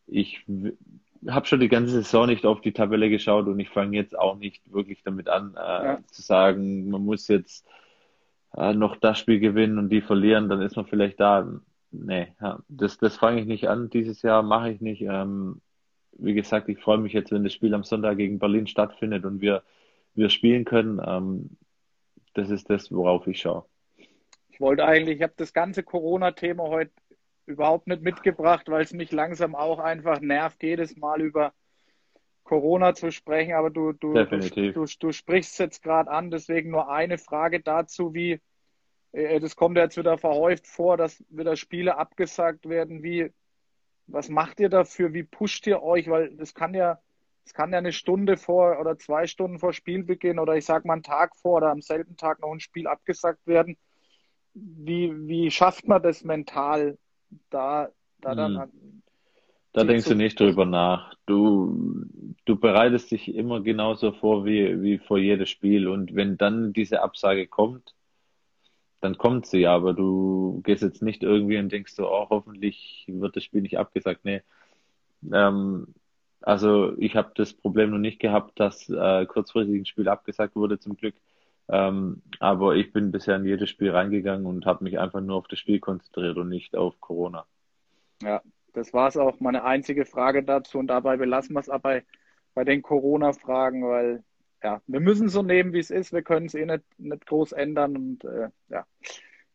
ich 0.05 0.45
habe 1.27 1.47
schon 1.47 1.59
die 1.59 1.69
ganze 1.69 1.93
Saison 1.93 2.27
nicht 2.27 2.45
auf 2.45 2.61
die 2.61 2.71
Tabelle 2.71 3.09
geschaut 3.09 3.47
und 3.47 3.59
ich 3.59 3.69
fange 3.69 3.97
jetzt 3.97 4.17
auch 4.17 4.37
nicht 4.37 4.71
wirklich 4.71 5.01
damit 5.03 5.27
an, 5.27 5.55
äh, 5.55 5.59
ja. 5.59 5.99
zu 6.07 6.21
sagen, 6.21 6.89
man 6.89 7.03
muss 7.03 7.27
jetzt 7.27 7.65
äh, 8.55 8.73
noch 8.73 8.95
das 8.95 9.17
Spiel 9.17 9.39
gewinnen 9.39 9.79
und 9.79 9.89
die 9.89 10.01
verlieren, 10.01 10.49
dann 10.49 10.61
ist 10.61 10.75
man 10.75 10.85
vielleicht 10.85 11.19
da 11.19 11.47
nee, 11.91 12.33
das, 12.67 12.97
das 12.97 13.17
fange 13.17 13.41
ich 13.41 13.47
nicht 13.47 13.67
an. 13.67 13.89
Dieses 13.89 14.21
Jahr 14.21 14.43
mache 14.43 14.71
ich 14.71 14.81
nicht. 14.81 15.01
Ähm, 15.01 15.61
wie 16.13 16.33
gesagt, 16.33 16.69
ich 16.69 16.79
freue 16.79 16.97
mich 16.97 17.13
jetzt, 17.13 17.31
wenn 17.31 17.43
das 17.43 17.53
Spiel 17.53 17.73
am 17.73 17.83
Sonntag 17.83 18.17
gegen 18.17 18.39
Berlin 18.39 18.67
stattfindet 18.67 19.25
und 19.25 19.41
wir, 19.41 19.63
wir 20.15 20.29
spielen 20.29 20.65
können. 20.65 21.01
Ähm, 21.05 21.57
das 22.33 22.49
ist 22.49 22.69
das, 22.69 22.91
worauf 22.91 23.27
ich 23.27 23.39
schaue. 23.41 23.65
Ich 24.49 24.59
wollte 24.59 24.85
eigentlich, 24.85 25.17
ich 25.17 25.23
habe 25.23 25.33
das 25.37 25.53
ganze 25.53 25.83
Corona-Thema 25.83 26.63
heute 26.63 26.91
überhaupt 27.45 27.87
nicht 27.87 28.01
mitgebracht, 28.01 28.67
weil 28.69 28.83
es 28.83 28.93
mich 28.93 29.11
langsam 29.11 29.55
auch 29.55 29.79
einfach 29.79 30.19
nervt, 30.19 30.61
jedes 30.63 30.97
Mal 30.97 31.21
über 31.21 31.53
Corona 32.43 32.93
zu 32.93 33.11
sprechen. 33.11 33.53
Aber 33.53 33.69
du, 33.69 33.93
du, 33.93 34.13
du, 34.13 34.71
du, 34.71 34.85
du 34.99 35.11
sprichst 35.11 35.53
es 35.53 35.57
jetzt 35.57 35.83
gerade 35.83 36.09
an, 36.09 36.31
deswegen 36.31 36.71
nur 36.71 36.89
eine 36.89 37.17
Frage 37.17 37.59
dazu, 37.59 38.13
wie 38.13 38.41
das 39.39 39.55
kommt 39.55 39.77
jetzt 39.77 39.97
wieder 39.97 40.17
verhäuft 40.17 40.67
vor, 40.67 40.97
dass 40.97 41.23
wieder 41.29 41.55
Spiele 41.55 41.97
abgesagt 41.97 42.69
werden. 42.69 43.03
Wie, 43.03 43.31
was 44.05 44.29
macht 44.29 44.59
ihr 44.59 44.69
dafür? 44.69 45.13
Wie 45.13 45.23
pusht 45.23 45.65
ihr 45.67 45.81
euch? 45.81 46.09
Weil 46.09 46.35
das 46.35 46.53
kann 46.53 46.73
ja, 46.73 46.99
das 47.43 47.53
kann 47.53 47.71
ja 47.71 47.79
eine 47.79 47.93
Stunde 47.93 48.37
vor 48.37 48.79
oder 48.79 48.97
zwei 48.97 49.25
Stunden 49.25 49.59
vor 49.59 49.73
Spielbeginn 49.73 50.39
oder 50.39 50.55
ich 50.55 50.65
sag 50.65 50.85
mal 50.85 50.93
einen 50.93 51.03
Tag 51.03 51.35
vor 51.35 51.57
oder 51.57 51.71
am 51.71 51.81
selben 51.81 52.15
Tag 52.17 52.41
noch 52.41 52.51
ein 52.51 52.59
Spiel 52.59 52.87
abgesagt 52.87 53.45
werden. 53.47 53.77
Wie, 54.53 55.11
wie 55.27 55.51
schafft 55.51 55.87
man 55.87 56.01
das 56.01 56.23
mental, 56.23 56.97
da, 57.49 57.89
da 58.21 58.35
dann 58.35 58.61
hm. 58.61 59.01
Da 59.73 59.83
denkst 59.83 60.07
du 60.07 60.15
nicht 60.15 60.39
drüber 60.39 60.65
nach. 60.65 61.13
Du, 61.27 62.07
du 62.45 62.55
bereitest 62.55 63.11
dich 63.11 63.35
immer 63.35 63.61
genauso 63.61 64.11
vor 64.11 64.43
wie, 64.43 64.81
wie 64.81 64.97
vor 64.97 65.19
jedes 65.19 65.51
Spiel. 65.51 65.87
Und 65.87 66.15
wenn 66.15 66.35
dann 66.35 66.73
diese 66.73 67.03
Absage 67.03 67.45
kommt, 67.45 67.93
dann 69.07 69.17
kommt 69.17 69.45
sie, 69.45 69.67
aber 69.67 69.93
du 69.93 70.61
gehst 70.65 70.83
jetzt 70.83 71.01
nicht 71.01 71.23
irgendwie 71.23 71.57
und 71.57 71.71
denkst 71.71 71.93
so, 71.93 72.11
oh, 72.11 72.27
hoffentlich 72.29 73.05
wird 73.07 73.37
das 73.37 73.43
Spiel 73.45 73.61
nicht 73.61 73.79
abgesagt. 73.79 74.25
Nee. 74.25 74.41
Ähm, 75.31 75.87
also 76.41 76.91
ich 76.97 77.15
habe 77.15 77.31
das 77.35 77.53
Problem 77.53 77.91
noch 77.91 77.99
nicht 77.99 78.19
gehabt, 78.19 78.59
dass 78.59 78.89
äh, 78.89 79.25
kurzfristig 79.25 79.79
ein 79.79 79.85
Spiel 79.85 80.09
abgesagt 80.09 80.57
wurde, 80.57 80.77
zum 80.77 80.97
Glück. 80.97 81.15
Ähm, 81.69 82.21
aber 82.39 82.75
ich 82.75 82.91
bin 82.91 83.11
bisher 83.11 83.37
in 83.37 83.45
jedes 83.45 83.69
Spiel 83.69 83.91
reingegangen 83.91 84.45
und 84.45 84.65
habe 84.65 84.83
mich 84.83 84.99
einfach 84.99 85.21
nur 85.21 85.37
auf 85.37 85.47
das 85.47 85.59
Spiel 85.59 85.79
konzentriert 85.79 86.35
und 86.35 86.49
nicht 86.49 86.75
auf 86.75 86.99
Corona. 86.99 87.45
Ja, 88.21 88.41
das 88.73 88.93
war 88.93 89.07
es 89.07 89.15
auch. 89.15 89.39
Meine 89.39 89.63
einzige 89.63 90.05
Frage 90.05 90.43
dazu 90.43 90.79
und 90.79 90.87
dabei 90.87 91.15
belassen 91.15 91.55
wir 91.55 91.61
es 91.61 91.69
aber 91.69 91.79
bei, 91.79 92.05
bei 92.53 92.65
den 92.65 92.81
Corona-Fragen, 92.81 93.87
weil 93.87 94.23
ja, 94.67 94.81
wir 94.85 94.99
müssen 94.99 95.29
so 95.29 95.43
nehmen, 95.43 95.71
wie 95.71 95.79
es 95.79 95.91
ist. 95.91 96.11
Wir 96.11 96.23
können 96.23 96.47
es 96.47 96.53
eh 96.53 96.65
nicht, 96.65 96.83
nicht 96.97 97.25
groß 97.25 97.53
ändern 97.53 97.95
und 97.95 98.25
äh, 98.25 98.49
ja, 98.67 98.85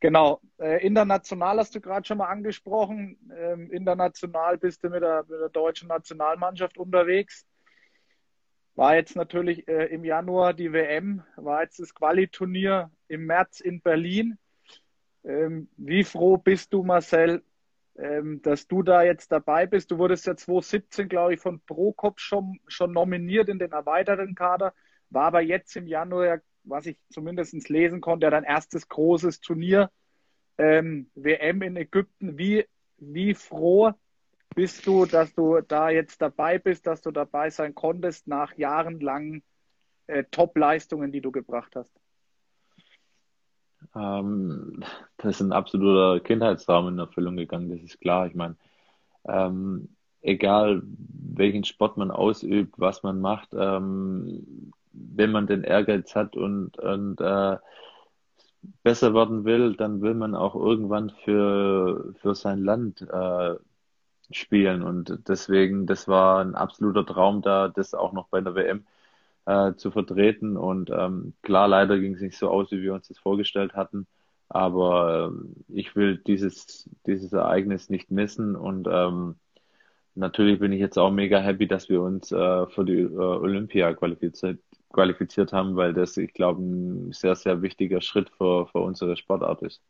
genau. 0.01 0.41
Äh, 0.59 0.87
international 0.87 1.59
hast 1.59 1.75
du 1.75 1.83
gerade 1.83 2.07
schon 2.07 2.17
mal 2.17 2.31
angesprochen. 2.31 3.19
Ähm, 3.37 3.71
international 3.71 4.57
bist 4.57 4.83
du 4.83 4.89
mit 4.89 5.03
der, 5.03 5.27
mit 5.29 5.39
der, 5.39 5.51
deutschen 5.51 5.89
Nationalmannschaft 5.89 6.79
unterwegs. 6.79 7.47
War 8.75 8.97
jetzt 8.97 9.15
natürlich 9.15 9.69
äh, 9.69 9.85
im 9.95 10.07
Januar 10.07 10.55
die 10.55 10.73
WM, 10.73 11.23
war 11.37 11.63
jetzt 11.63 11.79
das 11.79 11.95
Qualiturnier 11.95 12.91
im 13.09 13.27
März 13.27 13.61
in 13.61 13.83
Berlin. 13.83 14.39
Ähm, 15.25 15.69
wie 15.77 16.05
froh 16.05 16.39
bist 16.39 16.73
du, 16.73 16.85
Marcel, 16.85 17.43
ähm, 17.99 18.41
dass 18.41 18.67
du 18.67 18.83
da 18.83 19.03
jetzt 19.03 19.31
dabei 19.31 19.67
bist? 19.67 19.91
Du 19.91 19.99
wurdest 19.99 20.27
ja 20.27 20.35
2017, 20.35 21.11
glaube 21.11 21.35
ich, 21.35 21.41
von 21.41 21.61
Prokop 21.61 22.19
schon, 22.19 22.61
schon 22.67 22.95
nominiert 22.95 23.51
in 23.51 23.59
den 23.59 23.73
erweiterten 23.73 24.35
Kader, 24.35 24.73
war 25.13 25.27
aber 25.27 25.41
jetzt 25.41 25.77
im 25.77 25.87
Januar, 25.87 26.41
was 26.65 26.87
ich 26.87 26.97
zumindest 27.11 27.69
lesen 27.69 28.01
konnte, 28.01 28.31
dein 28.31 28.45
erstes 28.45 28.89
großes 28.89 29.41
Turnier. 29.41 29.91
Ähm, 30.59 31.11
WM 31.15 31.63
in 31.63 31.77
Ägypten. 31.77 32.39
Wie, 32.39 32.67
wie 32.99 33.35
froh 33.35 33.93
bist 34.55 34.87
du, 34.87 35.07
dass 35.07 35.35
du 35.35 35.61
da 35.61 35.91
jetzt 35.91 36.21
dabei 36.21 36.59
bist, 36.59 36.87
dass 36.87 37.01
du 37.01 37.11
dabei 37.11 37.51
sein 37.51 37.75
konntest 37.75 38.29
nach 38.29 38.57
jahrelangen 38.57 39.43
äh, 40.07 40.25
Top-Leistungen, 40.31 41.11
die 41.11 41.21
du 41.21 41.33
gebracht 41.33 41.75
hast? 41.75 41.91
Ähm, 43.95 44.85
das 45.17 45.37
ist 45.37 45.41
ein 45.41 45.53
absoluter 45.53 46.21
Kindheitsraum 46.21 46.89
in 46.89 46.99
Erfüllung 46.99 47.37
gegangen, 47.37 47.71
das 47.71 47.83
ist 47.83 48.01
klar. 48.01 48.27
Ich 48.27 48.35
meine, 48.35 48.57
ähm, 49.25 49.97
egal 50.21 50.83
welchen 50.85 51.65
Sport 51.65 51.97
man 51.97 52.11
ausübt, 52.11 52.75
was 52.79 53.03
man 53.03 53.21
macht, 53.21 53.51
ähm, 53.55 54.73
wenn 54.93 55.33
man 55.33 55.47
den 55.47 55.65
Ehrgeiz 55.65 56.15
hat 56.15 56.37
und, 56.37 56.79
und 56.79 57.21
äh, 57.21 57.57
besser 58.83 59.15
werden 59.15 59.45
will, 59.45 59.75
dann 59.77 60.03
will 60.03 60.15
man 60.15 60.35
auch 60.35 60.55
irgendwann 60.55 61.11
für, 61.25 62.15
für 62.21 62.35
sein 62.35 62.63
Land 62.63 63.03
äh, 63.03 63.55
spielen. 64.31 64.83
Und 64.83 65.29
deswegen, 65.29 65.87
das 65.87 66.09
war 66.09 66.41
ein 66.41 66.55
absoluter 66.55 67.05
Traum 67.07 67.43
da, 67.43 67.69
das 67.69 67.95
auch 67.95 68.13
noch 68.13 68.29
bei 68.29 68.41
der 68.41 68.55
WM 68.55 68.85
äh, 69.47 69.75
zu 69.75 69.91
vertreten. 69.91 70.57
Und 70.57 70.91
ähm, 70.91 71.35
klar, 71.43 71.69
leider 71.69 71.99
ging 71.99 72.15
es 72.15 72.21
nicht 72.21 72.39
so 72.39 72.49
aus, 72.51 72.71
wie 72.71 72.83
wir 72.83 72.95
uns 72.95 73.09
das 73.09 73.19
vorgestellt 73.19 73.75
hatten. 73.75 74.07
Aber 74.49 75.33
äh, 75.33 75.73
ich 75.75 75.97
will 75.97 76.19
dieses, 76.19 76.89
dieses 77.07 77.33
Ereignis 77.33 77.91
nicht 77.91 78.11
missen. 78.11 78.57
Und 78.57 78.89
ähm, 78.91 79.37
natürlich 80.15 80.61
bin 80.61 80.73
ich 80.73 80.81
jetzt 80.81 80.99
auch 80.99 81.11
mega 81.11 81.41
happy, 81.41 81.67
dass 81.67 81.89
wir 81.89 82.03
uns 82.03 82.33
äh, 82.33 82.67
für 82.67 82.85
die 82.85 83.01
äh, 83.01 83.17
Olympia 83.17 83.93
qualifiziert, 83.95 84.61
qualifiziert 84.93 85.53
haben, 85.53 85.77
weil 85.77 85.93
das, 85.93 86.17
ich 86.17 86.33
glaube, 86.33 86.63
ein 86.63 87.13
sehr, 87.13 87.35
sehr 87.35 87.63
wichtiger 87.63 88.01
Schritt 88.01 88.31
für, 88.31 88.67
für 88.67 88.79
unsere 88.79 89.17
Sportart 89.17 89.63
ist. 89.63 89.83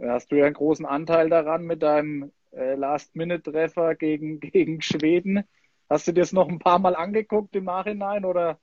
Hast 0.00 0.32
du 0.32 0.36
ja 0.36 0.46
einen 0.46 0.54
großen 0.54 0.86
Anteil 0.86 1.28
daran 1.28 1.64
mit 1.64 1.82
deinem 1.82 2.32
äh, 2.52 2.74
Last-Minute-Treffer 2.74 3.94
gegen, 3.94 4.40
gegen 4.40 4.80
Schweden. 4.80 5.44
Hast 5.88 6.06
du 6.06 6.12
dir 6.12 6.20
das 6.20 6.32
noch 6.32 6.48
ein 6.48 6.58
paar 6.58 6.78
Mal 6.78 6.94
angeguckt 6.94 7.54
im 7.56 7.64
Nachhinein 7.64 8.24
oder? 8.24 8.58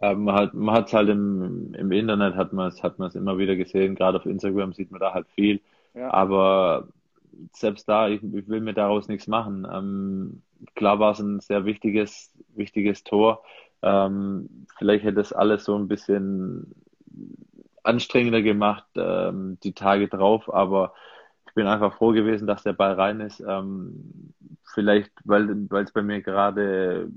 Ja, 0.00 0.14
man 0.14 0.34
hat 0.34 0.54
man 0.54 0.74
hat's 0.74 0.92
halt 0.92 1.08
im, 1.10 1.74
im 1.74 1.92
Internet 1.92 2.34
hat 2.34 2.52
man 2.52 2.68
es 2.68 2.82
hat 2.82 2.98
man 2.98 3.08
es 3.08 3.14
immer 3.14 3.38
wieder 3.38 3.54
gesehen. 3.56 3.94
Gerade 3.94 4.18
auf 4.18 4.26
Instagram 4.26 4.72
sieht 4.72 4.90
man 4.90 5.00
da 5.00 5.12
halt 5.12 5.28
viel. 5.34 5.60
Ja. 5.94 6.12
Aber 6.12 6.88
selbst 7.52 7.88
da, 7.88 8.08
ich, 8.08 8.22
ich, 8.22 8.48
will 8.48 8.60
mir 8.60 8.74
daraus 8.74 9.08
nichts 9.08 9.26
machen. 9.26 9.66
Ähm, 9.70 10.42
klar 10.74 10.98
war 10.98 11.12
es 11.12 11.20
ein 11.20 11.40
sehr 11.40 11.64
wichtiges 11.64 12.32
wichtiges 12.54 13.04
Tor. 13.04 13.42
Ähm, 13.82 14.66
vielleicht 14.78 15.04
hätte 15.04 15.20
es 15.20 15.32
alles 15.32 15.64
so 15.64 15.76
ein 15.76 15.88
bisschen 15.88 16.74
anstrengender 17.82 18.42
gemacht 18.42 18.86
ähm, 18.96 19.58
die 19.64 19.72
Tage 19.72 20.08
drauf, 20.08 20.52
aber 20.52 20.94
ich 21.48 21.54
bin 21.54 21.66
einfach 21.66 21.94
froh 21.94 22.12
gewesen, 22.12 22.46
dass 22.46 22.62
der 22.62 22.72
Ball 22.72 22.94
rein 22.94 23.20
ist. 23.20 23.40
Ähm, 23.40 24.32
vielleicht, 24.62 25.10
weil 25.24 25.68
es 25.72 25.92
bei 25.92 26.02
mir 26.02 26.22
gerade 26.22 27.10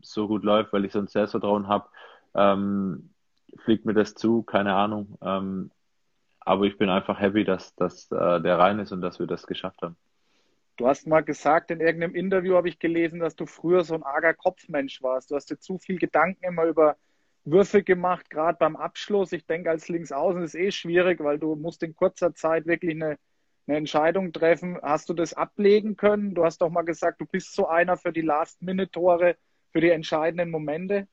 so 0.00 0.26
gut 0.26 0.42
läuft, 0.44 0.72
weil 0.72 0.84
ich 0.84 0.92
so 0.92 0.98
ein 0.98 1.06
Selbstvertrauen 1.06 1.68
habe, 1.68 1.88
ähm, 2.34 3.10
fliegt 3.58 3.84
mir 3.84 3.94
das 3.94 4.14
zu, 4.14 4.42
keine 4.42 4.74
Ahnung. 4.74 5.18
Ähm, 5.20 5.70
aber 6.46 6.64
ich 6.64 6.78
bin 6.78 6.88
einfach 6.88 7.20
happy, 7.20 7.44
dass, 7.44 7.74
dass 7.74 8.10
äh, 8.10 8.40
der 8.40 8.58
rein 8.58 8.78
ist 8.78 8.92
und 8.92 9.02
dass 9.02 9.18
wir 9.18 9.26
das 9.26 9.46
geschafft 9.46 9.82
haben. 9.82 9.96
Du 10.76 10.86
hast 10.86 11.06
mal 11.06 11.22
gesagt, 11.22 11.70
in 11.70 11.80
irgendeinem 11.80 12.14
Interview 12.14 12.54
habe 12.54 12.68
ich 12.68 12.78
gelesen, 12.78 13.20
dass 13.20 13.36
du 13.36 13.46
früher 13.46 13.84
so 13.84 13.94
ein 13.94 14.02
arger 14.02 14.34
Kopfmensch 14.34 15.02
warst. 15.02 15.30
Du 15.30 15.34
hast 15.34 15.50
dir 15.50 15.58
zu 15.58 15.78
viel 15.78 15.98
Gedanken 15.98 16.44
immer 16.44 16.64
über 16.64 16.96
Würfe 17.44 17.82
gemacht, 17.82 18.30
gerade 18.30 18.58
beim 18.58 18.76
Abschluss. 18.76 19.32
Ich 19.32 19.46
denke, 19.46 19.70
als 19.70 19.88
Linksaußen 19.88 20.42
ist 20.42 20.54
es 20.54 20.60
eh 20.60 20.70
schwierig, 20.70 21.22
weil 21.22 21.38
du 21.38 21.54
musst 21.54 21.82
in 21.82 21.94
kurzer 21.94 22.34
Zeit 22.34 22.66
wirklich 22.66 22.94
eine 22.94 23.16
eine 23.66 23.78
Entscheidung 23.78 24.32
treffen. 24.32 24.78
Hast 24.82 25.08
du 25.08 25.14
das 25.14 25.34
ablegen 25.34 25.96
können? 25.96 26.34
Du 26.34 26.44
hast 26.44 26.60
doch 26.60 26.70
mal 26.70 26.82
gesagt, 26.82 27.20
du 27.20 27.26
bist 27.26 27.54
so 27.54 27.66
einer 27.66 27.96
für 27.96 28.12
die 28.12 28.20
Last-Minute-Tore, 28.20 29.36
für 29.72 29.80
die 29.80 29.90
entscheidenden 29.90 30.50
Momente. 30.50 31.08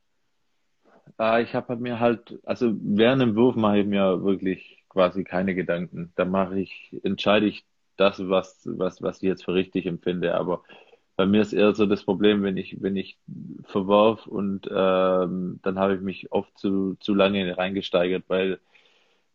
Äh, 1.20 1.44
ich 1.44 1.54
habe 1.56 1.76
mir 1.78 2.00
halt, 2.00 2.40
also 2.44 2.74
während 2.80 3.22
dem 3.22 3.36
Wurf 3.36 3.56
mache 3.56 3.80
ich 3.80 3.88
mir 3.88 4.24
wirklich 4.24 4.83
quasi 4.94 5.24
keine 5.24 5.56
Gedanken. 5.56 6.14
Da 6.16 6.26
mache 6.26 6.60
ich, 6.60 6.96
entscheide 7.04 7.48
ich 7.48 7.66
das, 7.98 8.20
was, 8.30 8.62
was, 8.66 9.02
was 9.02 9.18
ich 9.18 9.24
jetzt 9.24 9.46
für 9.46 9.54
richtig 9.54 9.86
empfinde. 9.88 10.36
Aber 10.36 10.64
bei 11.16 11.26
mir 11.26 11.41
ist 11.41 11.54
eher 11.54 11.74
so 11.76 11.86
das 11.86 12.04
Problem, 12.06 12.44
wenn 12.44 12.58
ich, 12.58 12.82
wenn 12.82 12.96
ich 12.96 13.18
verwerf 13.66 14.28
und 14.28 14.68
ähm, 14.72 15.60
dann 15.64 15.80
habe 15.80 15.96
ich 15.96 16.02
mich 16.02 16.32
oft 16.32 16.58
zu, 16.58 16.96
zu 17.00 17.14
lange 17.14 17.58
reingesteigert, 17.58 18.26
weil 18.28 18.60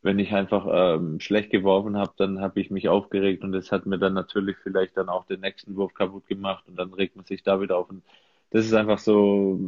wenn 0.03 0.19
ich 0.19 0.33
einfach 0.33 0.67
ähm, 0.71 1.21
schlecht 1.21 1.51
geworfen 1.51 1.97
habe, 1.97 2.13
dann 2.17 2.41
habe 2.41 2.61
ich 2.61 2.71
mich 2.71 2.89
aufgeregt 2.89 3.43
und 3.45 3.53
das 3.53 3.73
hat 3.73 3.87
mir 3.87 3.99
dann 3.99 4.15
natürlich 4.15 4.57
vielleicht 4.63 4.97
dann 4.97 5.09
auch 5.09 5.27
den 5.27 5.41
nächsten 5.41 5.77
Wurf 5.77 5.95
kaputt 5.95 6.27
gemacht 6.29 6.65
und 6.69 6.77
dann 6.79 6.93
regt 6.95 7.17
man 7.17 7.25
sich 7.27 7.43
da 7.43 7.61
wieder 7.61 7.79
auf. 7.79 7.91
Und 7.91 8.03
das 8.51 8.65
ist 8.65 8.73
einfach 8.73 8.99
so 8.99 9.59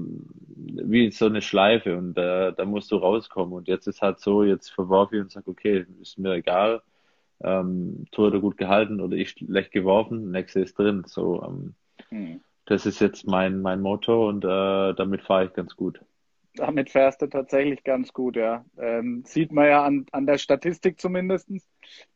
wie 0.56 1.10
so 1.10 1.26
eine 1.26 1.42
Schleife 1.42 1.96
und 1.96 2.16
äh, 2.16 2.52
da 2.52 2.64
musst 2.64 2.90
du 2.90 2.96
rauskommen. 2.96 3.52
Und 3.54 3.68
jetzt 3.68 3.86
ist 3.86 4.02
halt 4.02 4.20
so, 4.20 4.42
jetzt 4.42 4.70
verworfe 4.70 5.16
ich 5.16 5.22
und 5.22 5.30
sage, 5.30 5.50
okay, 5.50 5.86
ist 6.00 6.18
mir 6.18 6.34
egal, 6.34 6.82
ähm, 7.42 8.06
Tor 8.10 8.28
oder 8.28 8.40
gut 8.40 8.56
gehalten 8.56 9.00
oder 9.00 9.16
ich 9.16 9.30
schlecht 9.30 9.72
geworfen, 9.72 10.30
nächste 10.30 10.60
ist 10.60 10.78
drin. 10.78 11.04
So, 11.06 11.42
ähm, 11.42 11.74
hm. 12.08 12.40
das 12.66 12.86
ist 12.86 13.00
jetzt 13.00 13.26
mein 13.26 13.60
mein 13.60 13.80
Motto 13.80 14.28
und 14.28 14.44
äh, 14.44 14.94
damit 14.94 15.22
fahre 15.22 15.46
ich 15.46 15.52
ganz 15.52 15.76
gut. 15.76 16.00
Damit 16.54 16.90
fährst 16.90 17.22
du 17.22 17.28
tatsächlich 17.28 17.84
ganz 17.84 18.12
gut, 18.12 18.36
ja. 18.36 18.64
Ähm, 18.76 19.22
sieht 19.24 19.52
man 19.52 19.66
ja 19.66 19.84
an, 19.84 20.06
an 20.10 20.26
der 20.26 20.36
Statistik 20.38 21.00
zumindest. 21.00 21.48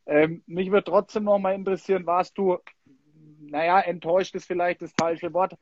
Ähm, 0.07 0.43
mich 0.47 0.71
würde 0.73 0.85
trotzdem 0.85 1.25
noch 1.25 1.39
mal 1.39 1.55
interessieren, 1.55 2.05
warst 2.05 2.37
du, 2.37 2.59
naja, 3.39 3.81
enttäuscht 3.81 4.35
ist 4.35 4.47
vielleicht 4.47 4.83
das 4.83 4.93
falsche 4.99 5.33
Wort, 5.33 5.55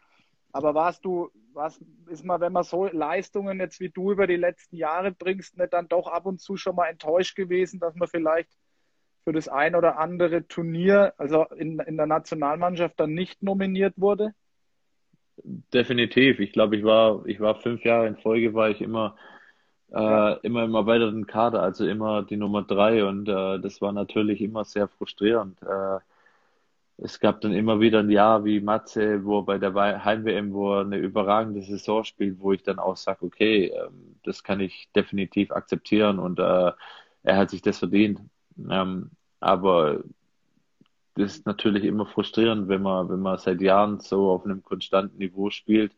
aber 0.52 0.74
warst 0.74 1.04
du, 1.04 1.30
was 1.54 1.80
ist 2.08 2.24
mal, 2.24 2.40
wenn 2.40 2.52
man 2.52 2.62
so 2.62 2.86
Leistungen 2.86 3.58
jetzt 3.58 3.80
wie 3.80 3.88
du 3.88 4.12
über 4.12 4.26
die 4.26 4.36
letzten 4.36 4.76
Jahre 4.76 5.10
bringst, 5.10 5.56
nicht 5.56 5.72
dann 5.72 5.88
doch 5.88 6.06
ab 6.06 6.26
und 6.26 6.40
zu 6.40 6.56
schon 6.56 6.76
mal 6.76 6.86
enttäuscht 6.86 7.34
gewesen, 7.34 7.80
dass 7.80 7.94
man 7.94 8.08
vielleicht 8.08 8.50
für 9.24 9.32
das 9.32 9.48
ein 9.48 9.74
oder 9.74 9.98
andere 9.98 10.46
Turnier, 10.46 11.14
also 11.16 11.44
in, 11.56 11.78
in 11.80 11.96
der 11.96 12.06
Nationalmannschaft 12.06 12.98
dann 12.98 13.14
nicht 13.14 13.42
nominiert 13.42 13.94
wurde? 13.96 14.34
Definitiv. 15.44 16.40
Ich 16.40 16.52
glaube, 16.52 16.76
ich 16.76 16.84
war, 16.84 17.24
ich 17.26 17.40
war 17.40 17.54
fünf 17.54 17.84
Jahre 17.84 18.06
in 18.06 18.16
Folge, 18.16 18.52
war 18.52 18.68
ich 18.68 18.80
immer, 18.80 19.16
äh, 19.92 20.38
immer 20.40 20.64
im 20.64 20.74
erweiterten 20.74 21.26
Kader, 21.26 21.62
also 21.62 21.86
immer 21.86 22.22
die 22.22 22.36
Nummer 22.36 22.62
drei 22.62 23.04
und 23.04 23.28
äh, 23.28 23.58
das 23.58 23.80
war 23.80 23.92
natürlich 23.92 24.40
immer 24.40 24.64
sehr 24.64 24.88
frustrierend. 24.88 25.62
Äh, 25.62 25.98
es 27.04 27.18
gab 27.18 27.40
dann 27.40 27.52
immer 27.52 27.80
wieder 27.80 28.00
ein 28.00 28.10
Jahr 28.10 28.44
wie 28.44 28.60
Matze, 28.60 29.24
wo 29.24 29.42
bei 29.42 29.58
der 29.58 29.74
Heim-WM, 30.04 30.52
wo 30.52 30.74
er 30.74 30.80
eine 30.82 30.98
überragende 30.98 31.62
Saison 31.62 32.04
spielt, 32.04 32.38
wo 32.38 32.52
ich 32.52 32.62
dann 32.62 32.78
auch 32.78 32.96
sage, 32.96 33.24
okay, 33.26 33.66
ähm, 33.74 34.16
das 34.22 34.44
kann 34.44 34.60
ich 34.60 34.88
definitiv 34.94 35.50
akzeptieren 35.50 36.18
und 36.20 36.38
äh, 36.38 36.72
er 37.24 37.36
hat 37.36 37.50
sich 37.50 37.62
das 37.62 37.78
verdient. 37.80 38.20
Ähm, 38.70 39.10
aber 39.40 40.04
das 41.14 41.38
ist 41.38 41.46
natürlich 41.46 41.84
immer 41.84 42.06
frustrierend, 42.06 42.68
wenn 42.68 42.82
man, 42.82 43.08
wenn 43.08 43.20
man 43.20 43.38
seit 43.38 43.60
Jahren 43.60 44.00
so 44.00 44.30
auf 44.30 44.44
einem 44.44 44.62
konstanten 44.62 45.18
Niveau 45.18 45.50
spielt, 45.50 45.92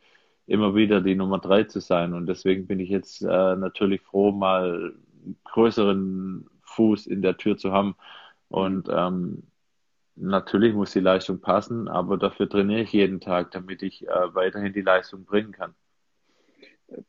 immer 0.47 0.75
wieder 0.75 1.01
die 1.03 1.15
Nummer 1.15 1.39
drei 1.39 1.65
zu 1.65 1.81
sein. 1.81 2.15
Und 2.15 2.27
deswegen 2.27 2.67
bin 2.67 2.81
ich 2.81 2.89
jetzt 2.89 3.23
äh, 3.23 3.57
natürlich 3.57 4.01
froh, 4.03 4.33
mal 4.33 4.95
einen 5.25 5.37
größeren 5.45 6.47
Fuß 6.63 7.07
in 7.07 7.23
der 7.23 7.37
Tür 7.37 7.57
zu 7.57 7.73
haben. 7.73 7.95
Und 8.49 8.89
ähm, 8.91 9.45
natürlich 10.17 10.75
muss 10.75 10.93
die 10.93 11.01
Leistung 11.01 11.41
passen, 11.41 11.89
aber 11.89 12.17
dafür 12.17 12.49
trainiere 12.49 12.83
ich 12.83 12.93
jeden 12.93 13.21
Tag, 13.21 13.51
damit 13.53 13.83
ich 13.83 14.07
äh, 14.07 14.35
weiterhin 14.35 14.73
die 14.73 14.83
Leistung 14.83 15.25
bringen 15.25 15.53
kann. 15.53 15.75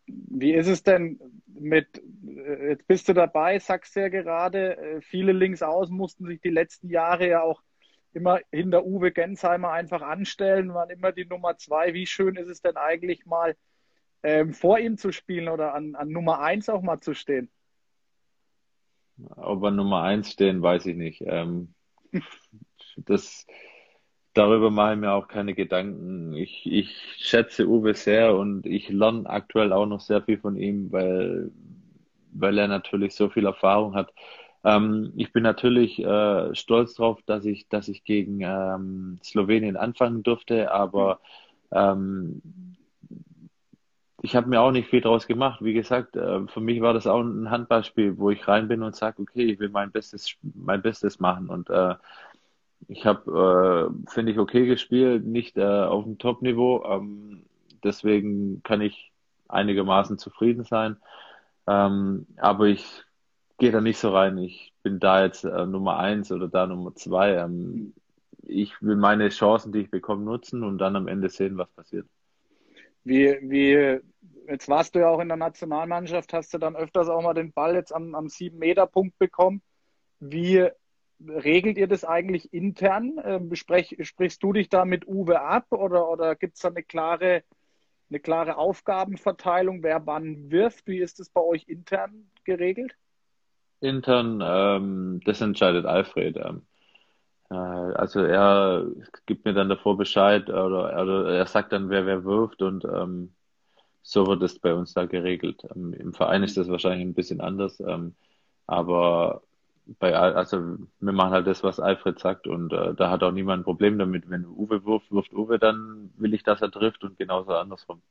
Wie 0.07 0.53
ist 0.53 0.67
es 0.67 0.83
denn 0.83 1.19
mit, 1.47 2.01
äh, 2.25 2.69
jetzt 2.69 2.87
bist 2.87 3.07
du 3.09 3.13
dabei, 3.13 3.59
sagst 3.59 3.95
du 3.95 4.01
ja 4.01 4.09
gerade, 4.09 4.77
äh, 4.77 5.01
viele 5.01 5.31
Linksaußen 5.31 5.95
mussten 5.95 6.25
sich 6.25 6.41
die 6.41 6.49
letzten 6.49 6.89
Jahre 6.89 7.27
ja 7.27 7.41
auch 7.41 7.61
immer 8.13 8.39
hinter 8.51 8.85
Uwe 8.85 9.11
Gensheimer 9.11 9.71
einfach 9.71 10.01
anstellen, 10.01 10.73
waren 10.73 10.89
immer 10.89 11.11
die 11.11 11.25
Nummer 11.25 11.57
zwei. 11.57 11.93
Wie 11.93 12.05
schön 12.05 12.37
ist 12.37 12.49
es 12.49 12.61
denn 12.61 12.77
eigentlich 12.77 13.25
mal 13.25 13.55
ähm, 14.23 14.53
vor 14.53 14.79
ihm 14.79 14.97
zu 14.97 15.11
spielen 15.11 15.49
oder 15.49 15.73
an, 15.73 15.95
an 15.95 16.09
Nummer 16.09 16.39
eins 16.39 16.69
auch 16.69 16.81
mal 16.81 16.99
zu 16.99 17.13
stehen? 17.13 17.51
ob 19.35 19.61
wir 19.61 19.71
Nummer 19.71 20.01
eins 20.03 20.31
stehen, 20.31 20.61
weiß 20.61 20.87
ich 20.87 20.95
nicht. 20.95 21.23
Ähm, 21.25 21.74
das, 22.97 23.45
darüber 24.33 24.71
mache 24.71 24.93
ich 24.93 24.99
mir 24.99 25.11
auch 25.13 25.27
keine 25.27 25.53
Gedanken. 25.53 26.33
Ich, 26.33 26.65
ich 26.65 26.89
schätze 27.17 27.67
Uwe 27.67 27.93
sehr 27.93 28.35
und 28.35 28.65
ich 28.65 28.89
lerne 28.89 29.29
aktuell 29.29 29.73
auch 29.73 29.85
noch 29.85 30.01
sehr 30.01 30.21
viel 30.21 30.37
von 30.37 30.57
ihm, 30.57 30.91
weil, 30.91 31.51
weil 32.33 32.57
er 32.57 32.67
natürlich 32.67 33.15
so 33.15 33.29
viel 33.29 33.45
Erfahrung 33.45 33.95
hat. 33.95 34.13
Ähm, 34.63 35.13
ich 35.15 35.31
bin 35.31 35.43
natürlich 35.43 35.99
äh, 35.99 36.55
stolz 36.55 36.95
drauf, 36.95 37.19
dass 37.25 37.45
ich, 37.45 37.69
dass 37.69 37.87
ich 37.87 38.03
gegen 38.03 38.41
ähm, 38.41 39.19
Slowenien 39.23 39.77
anfangen 39.77 40.23
durfte, 40.23 40.71
aber 40.71 41.19
ähm, 41.71 42.41
ich 44.25 44.35
habe 44.35 44.49
mir 44.49 44.59
auch 44.61 44.71
nicht 44.71 44.89
viel 44.89 45.01
draus 45.01 45.27
gemacht. 45.27 45.63
Wie 45.63 45.73
gesagt, 45.73 46.15
äh, 46.15 46.47
für 46.47 46.59
mich 46.59 46.81
war 46.81 46.93
das 46.93 47.05
auch 47.05 47.21
ein 47.21 47.51
Handballspiel, 47.51 48.17
wo 48.17 48.31
ich 48.31 48.47
rein 48.47 48.67
bin 48.67 48.81
und 48.81 48.95
sage, 48.95 49.21
okay, 49.21 49.43
ich 49.43 49.59
will 49.59 49.69
mein 49.69 49.91
Bestes, 49.91 50.35
mein 50.41 50.81
Bestes 50.81 51.19
machen. 51.19 51.47
Und 51.49 51.69
äh, 51.69 51.93
ich 52.87 53.05
habe, 53.05 53.91
äh, 53.93 54.09
finde 54.09 54.31
ich, 54.31 54.39
okay 54.39 54.65
gespielt, 54.65 55.25
nicht 55.25 55.57
äh, 55.57 55.63
auf 55.63 56.05
dem 56.05 56.17
Top-Niveau. 56.17 56.83
Ähm, 56.85 57.43
deswegen 57.83 58.63
kann 58.63 58.81
ich 58.81 59.11
einigermaßen 59.47 60.17
zufrieden 60.17 60.63
sein. 60.63 60.97
Ähm, 61.67 62.25
aber 62.37 62.65
ich 62.65 62.83
gehe 63.59 63.71
da 63.71 63.79
nicht 63.79 63.99
so 63.99 64.09
rein. 64.09 64.39
Ich 64.39 64.73
bin 64.81 64.99
da 64.99 65.23
jetzt 65.23 65.43
äh, 65.45 65.65
Nummer 65.67 65.97
eins 65.99 66.31
oder 66.31 66.47
da 66.47 66.65
Nummer 66.65 66.95
zwei. 66.95 67.35
Ähm, 67.35 67.93
ich 68.41 68.81
will 68.81 68.95
meine 68.95 69.29
Chancen, 69.29 69.71
die 69.71 69.81
ich 69.81 69.91
bekomme, 69.91 70.23
nutzen 70.23 70.63
und 70.63 70.79
dann 70.79 70.95
am 70.95 71.07
Ende 71.07 71.29
sehen, 71.29 71.57
was 71.57 71.69
passiert. 71.69 72.07
Wie, 73.05 73.37
wie, 73.41 74.01
jetzt 74.47 74.67
warst 74.67 74.95
du 74.95 74.99
ja 74.99 75.09
auch 75.09 75.19
in 75.19 75.27
der 75.27 75.37
Nationalmannschaft, 75.37 76.33
hast 76.33 76.53
du 76.53 76.57
dann 76.57 76.75
öfters 76.75 77.07
auch 77.07 77.21
mal 77.21 77.35
den 77.35 77.53
Ball 77.53 77.75
jetzt 77.75 77.93
am, 77.93 78.15
am 78.15 78.25
7-Meter-Punkt 78.25 79.17
bekommen. 79.19 79.61
Wie 80.19 80.67
regelt 81.19 81.77
ihr 81.77 81.87
das 81.87 82.03
eigentlich 82.03 82.51
intern? 82.51 83.21
Ähm, 83.23 83.55
sprech, 83.55 83.95
sprichst 84.01 84.41
du 84.41 84.53
dich 84.53 84.69
da 84.69 84.85
mit 84.85 85.07
Uwe 85.07 85.39
ab 85.39 85.67
oder, 85.69 86.09
oder 86.09 86.35
gibt 86.35 86.55
es 86.55 86.61
da 86.61 86.69
eine 86.69 86.81
klare, 86.81 87.43
eine 88.09 88.19
klare 88.19 88.57
Aufgabenverteilung, 88.57 89.83
wer 89.83 90.05
wann 90.07 90.49
wirft? 90.49 90.87
Wie 90.87 90.99
ist 90.99 91.19
das 91.19 91.29
bei 91.29 91.41
euch 91.41 91.67
intern 91.67 92.31
geregelt? 92.43 92.95
Intern, 93.81 94.41
ähm, 94.43 95.21
das 95.25 95.41
entscheidet 95.41 95.85
Alfred. 95.85 96.37
Ähm, 96.37 96.63
äh, 96.63 96.74
also 97.53 98.21
er 98.21 98.87
gibt 99.25 99.45
mir 99.45 99.53
dann 99.53 99.69
davor 99.69 99.97
Bescheid 99.97 100.49
oder, 100.49 101.01
oder 101.01 101.29
er 101.35 101.45
sagt 101.45 101.71
dann, 101.71 101.89
wer 101.89 102.05
wer 102.05 102.23
wirft 102.23 102.61
und 102.61 102.85
ähm, 102.85 103.33
so 104.01 104.27
wird 104.27 104.43
es 104.43 104.59
bei 104.59 104.73
uns 104.73 104.93
da 104.93 105.05
geregelt. 105.05 105.63
Ähm, 105.75 105.93
Im 105.93 106.13
Verein 106.13 106.43
ist 106.43 106.57
das 106.57 106.69
wahrscheinlich 106.69 107.05
ein 107.05 107.13
bisschen 107.13 107.41
anders, 107.41 107.79
ähm, 107.79 108.15
aber 108.67 109.41
bei, 109.99 110.15
also 110.15 110.77
wir 110.99 111.13
machen 111.13 111.31
halt 111.31 111.47
das, 111.47 111.63
was 111.63 111.79
Alfred 111.79 112.19
sagt 112.19 112.47
und 112.47 112.73
äh, 112.73 112.95
da 112.95 113.09
hat 113.09 113.23
auch 113.23 113.31
niemand 113.31 113.61
ein 113.61 113.63
Problem 113.63 113.99
damit. 113.99 114.29
Wenn 114.29 114.45
Uwe 114.45 114.83
wirft, 114.85 115.11
wirft 115.11 115.33
Uwe, 115.33 115.59
dann 115.59 116.11
will 116.17 116.33
ich, 116.33 116.43
dass 116.43 116.61
er 116.61 116.71
trifft 116.71 117.03
und 117.03 117.17
genauso 117.17 117.53
andersrum. 117.53 118.01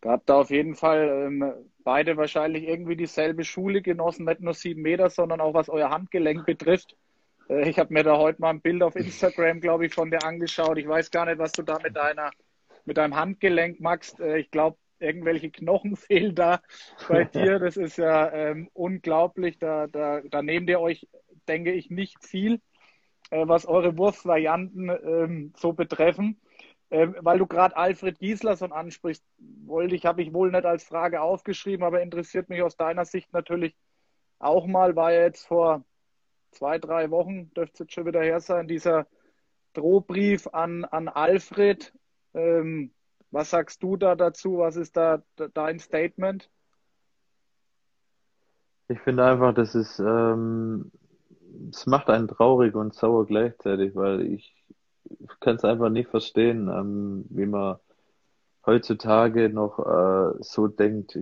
Da 0.00 0.10
habt 0.12 0.30
ihr 0.30 0.36
auf 0.36 0.50
jeden 0.50 0.74
Fall 0.74 1.08
ähm, 1.08 1.52
beide 1.84 2.16
wahrscheinlich 2.16 2.64
irgendwie 2.64 2.96
dieselbe 2.96 3.44
Schule 3.44 3.82
genossen, 3.82 4.24
nicht 4.24 4.40
nur 4.40 4.54
sieben 4.54 4.82
Meter, 4.82 5.10
sondern 5.10 5.40
auch 5.40 5.54
was 5.54 5.68
euer 5.68 5.90
Handgelenk 5.90 6.44
betrifft. 6.44 6.96
Äh, 7.48 7.68
ich 7.68 7.78
habe 7.78 7.92
mir 7.92 8.02
da 8.02 8.16
heute 8.18 8.40
mal 8.40 8.50
ein 8.50 8.60
Bild 8.60 8.82
auf 8.82 8.96
Instagram, 8.96 9.60
glaube 9.60 9.86
ich, 9.86 9.94
von 9.94 10.10
dir 10.10 10.24
angeschaut. 10.24 10.78
Ich 10.78 10.88
weiß 10.88 11.10
gar 11.10 11.26
nicht, 11.26 11.38
was 11.38 11.52
du 11.52 11.62
da 11.62 11.78
mit 11.82 11.96
deiner 11.96 12.30
mit 12.84 12.96
deinem 12.96 13.16
Handgelenk 13.16 13.80
machst. 13.80 14.20
Äh, 14.20 14.38
ich 14.38 14.50
glaube, 14.50 14.76
irgendwelche 14.98 15.50
Knochen 15.50 15.96
fehlen 15.96 16.34
da 16.34 16.60
bei 17.08 17.24
dir. 17.34 17.58
Das 17.58 17.76
ist 17.76 17.98
ja 17.98 18.30
ähm, 18.32 18.68
unglaublich. 18.72 19.58
Da, 19.58 19.86
da, 19.86 20.20
da 20.20 20.42
nehmt 20.42 20.68
ihr 20.70 20.80
euch, 20.80 21.08
denke 21.48 21.72
ich, 21.72 21.90
nicht 21.90 22.24
viel, 22.24 22.60
äh, 23.30 23.46
was 23.46 23.66
eure 23.66 23.96
Wurfvarianten 23.96 24.90
ähm, 24.90 25.52
so 25.56 25.72
betreffen. 25.72 26.40
Ähm, 26.90 27.16
weil 27.20 27.38
du 27.38 27.46
gerade 27.46 27.76
Alfred 27.76 28.18
Gieslerson 28.18 28.72
ansprichst, 28.72 29.24
wollte 29.64 29.94
ich, 29.94 30.04
habe 30.04 30.22
ich 30.22 30.34
wohl 30.34 30.50
nicht 30.50 30.66
als 30.66 30.84
Frage 30.84 31.22
aufgeschrieben, 31.22 31.84
aber 31.84 32.02
interessiert 32.02 32.50
mich 32.50 32.62
aus 32.62 32.76
deiner 32.76 33.06
Sicht 33.06 33.32
natürlich 33.32 33.74
auch 34.38 34.66
mal, 34.66 34.94
war 34.96 35.12
ja 35.12 35.22
jetzt 35.22 35.46
vor 35.46 35.84
zwei, 36.52 36.78
drei 36.78 37.10
Wochen, 37.10 37.52
dürfte 37.54 37.84
jetzt 37.84 37.92
schon 37.92 38.06
wieder 38.06 38.22
her 38.22 38.40
sein, 38.40 38.68
dieser 38.68 39.06
Drohbrief 39.72 40.48
an, 40.48 40.84
an 40.84 41.08
Alfred. 41.08 41.92
Ähm, 42.34 42.92
was 43.30 43.50
sagst 43.50 43.82
du 43.82 43.96
da 43.96 44.14
dazu? 44.14 44.58
Was 44.58 44.76
ist 44.76 44.96
da 44.96 45.22
dein 45.54 45.78
Statement? 45.78 46.50
Ich 48.88 49.00
finde 49.00 49.24
einfach, 49.24 49.54
das 49.54 49.74
ist, 49.74 49.98
ähm, 50.00 50.92
es 51.70 51.86
macht 51.86 52.10
einen 52.10 52.28
traurig 52.28 52.74
und 52.74 52.94
sauer 52.94 53.26
gleichzeitig, 53.26 53.94
weil 53.94 54.20
ich 54.20 54.54
kann 55.40 55.56
es 55.56 55.64
einfach 55.64 55.88
nicht 55.88 56.10
verstehen, 56.10 56.68
ähm, 56.68 57.24
wie 57.30 57.46
man 57.46 57.76
heutzutage 58.66 59.48
noch 59.48 59.78
äh, 59.78 60.42
so 60.42 60.68
denkt. 60.68 61.18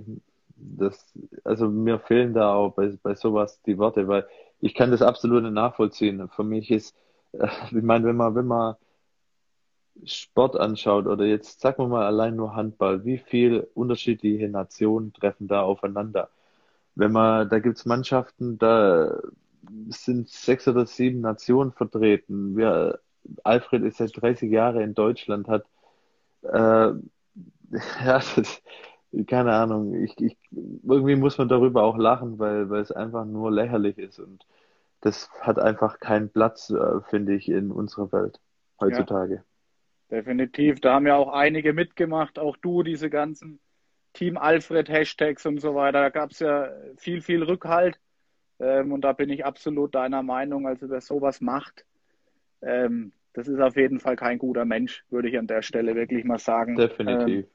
Das, 0.57 1.15
also 1.45 1.69
mir 1.69 2.01
fehlen 2.01 2.35
da 2.35 2.53
auch 2.53 2.75
bei, 2.75 2.99
bei 3.03 3.15
sowas 3.15 3.63
die 3.63 3.79
Worte, 3.79 4.09
weil 4.09 4.27
ich 4.61 4.75
kann 4.75 4.91
das 4.91 5.03
absolut 5.03 5.43
nachvollziehen. 5.53 6.29
Für 6.29 6.45
mich 6.45 6.71
ist, 6.71 6.95
äh, 7.33 7.49
ich 7.67 7.83
meine, 7.83 8.07
wenn 8.07 8.17
man, 8.17 8.35
wenn 8.35 8.47
man 8.47 8.77
Sport 10.05 10.57
anschaut 10.59 11.07
oder 11.07 11.25
jetzt 11.27 11.61
sagen 11.61 11.83
wir 11.83 11.89
mal 11.89 12.07
allein 12.07 12.37
nur 12.37 12.55
Handball, 12.55 13.05
wie 13.05 13.19
viel 13.19 13.69
unterschiedliche 13.75 14.49
Nationen 14.49 15.13
treffen 15.13 15.49
da 15.49 15.63
aufeinander? 15.63 16.31
Wenn 16.95 17.13
man, 17.13 17.49
da 17.49 17.59
gibt's 17.59 17.87
Mannschaften, 17.87 18.59
da 18.59 19.21
sind 19.89 20.29
sechs 20.29 20.67
oder 20.69 20.87
sieben 20.87 21.21
Nationen 21.21 21.73
vertreten. 21.73 22.57
Wir, 22.57 23.01
Alfred 23.45 23.83
ist 23.85 23.99
seit 23.99 24.21
30 24.21 24.51
Jahren 24.51 24.81
in 24.81 24.95
Deutschland, 24.95 25.49
hat 25.49 25.65
äh, 26.43 26.93
ja, 28.05 28.21
das, 28.37 28.63
keine 29.27 29.53
Ahnung, 29.53 29.95
ich, 29.95 30.19
ich, 30.21 30.37
irgendwie 30.51 31.17
muss 31.17 31.39
man 31.39 31.49
darüber 31.49 31.83
auch 31.83 31.99
lachen, 31.99 32.39
weil, 32.39 32.71
weil 32.71 32.83
es 32.83 32.93
einfach 32.93 33.25
nur 33.25 33.51
lächerlich 33.51 33.99
ist 33.99 34.19
und 34.19 34.47
das 35.01 35.31
hat 35.41 35.59
einfach 35.59 35.99
keinen 35.99 36.31
Platz, 36.31 36.71
äh, 36.71 37.01
finde 37.09 37.35
ich, 37.35 37.49
in 37.49 37.71
unserer 37.71 38.13
Welt 38.13 38.39
heutzutage. 38.81 39.35
Ja. 39.37 39.45
Definitiv. 40.11 40.81
Da 40.81 40.95
haben 40.95 41.07
ja 41.07 41.17
auch 41.17 41.33
einige 41.33 41.73
mitgemacht, 41.73 42.39
auch 42.39 42.57
du, 42.57 42.83
diese 42.83 43.09
ganzen 43.11 43.61
Team 44.13 44.37
Alfred 44.37 44.89
Hashtags 44.89 45.47
und 45.47 45.61
so 45.61 45.75
weiter. 45.75 46.01
Da 46.03 46.09
gab 46.09 46.33
es 46.33 46.41
ja 46.41 46.69
viel, 46.97 47.23
viel 47.23 47.43
Rückhalt. 47.43 47.99
Ähm, 48.59 48.93
und 48.93 49.03
da 49.03 49.13
bin 49.13 49.31
ich 49.31 49.45
absolut 49.45 49.95
deiner 49.95 50.23
Meinung. 50.23 50.67
Also 50.67 50.91
wer 50.91 51.01
sowas 51.01 51.41
macht, 51.41 51.87
ähm, 52.61 53.13
das 53.33 53.47
ist 53.47 53.61
auf 53.61 53.77
jeden 53.77 54.01
Fall 54.01 54.17
kein 54.17 54.39
guter 54.39 54.65
Mensch, 54.65 55.05
würde 55.09 55.29
ich 55.29 55.39
an 55.39 55.47
der 55.47 55.63
Stelle 55.63 55.95
wirklich 55.95 56.25
mal 56.25 56.39
sagen. 56.39 56.75
Definitiv. 56.77 57.45
Ähm, 57.45 57.51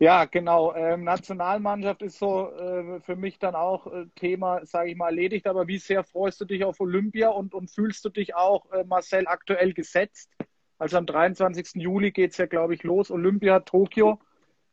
ja, 0.00 0.24
genau. 0.24 0.74
Ähm, 0.74 1.04
Nationalmannschaft 1.04 2.00
ist 2.00 2.18
so 2.18 2.50
äh, 2.52 3.00
für 3.00 3.16
mich 3.16 3.38
dann 3.38 3.54
auch 3.54 3.86
äh, 3.86 4.06
Thema, 4.16 4.64
sage 4.64 4.90
ich 4.90 4.96
mal, 4.96 5.08
erledigt. 5.08 5.46
Aber 5.46 5.68
wie 5.68 5.76
sehr 5.76 6.04
freust 6.04 6.40
du 6.40 6.46
dich 6.46 6.64
auf 6.64 6.80
Olympia 6.80 7.28
und, 7.28 7.52
und 7.52 7.70
fühlst 7.70 8.02
du 8.06 8.08
dich 8.08 8.34
auch, 8.34 8.72
äh, 8.72 8.82
Marcel, 8.84 9.28
aktuell 9.28 9.74
gesetzt? 9.74 10.32
Also 10.78 10.96
am 10.96 11.04
23. 11.04 11.82
Juli 11.82 12.12
geht 12.12 12.30
es 12.30 12.38
ja, 12.38 12.46
glaube 12.46 12.74
ich, 12.74 12.82
los, 12.82 13.10
Olympia, 13.10 13.60
Tokio. 13.60 14.18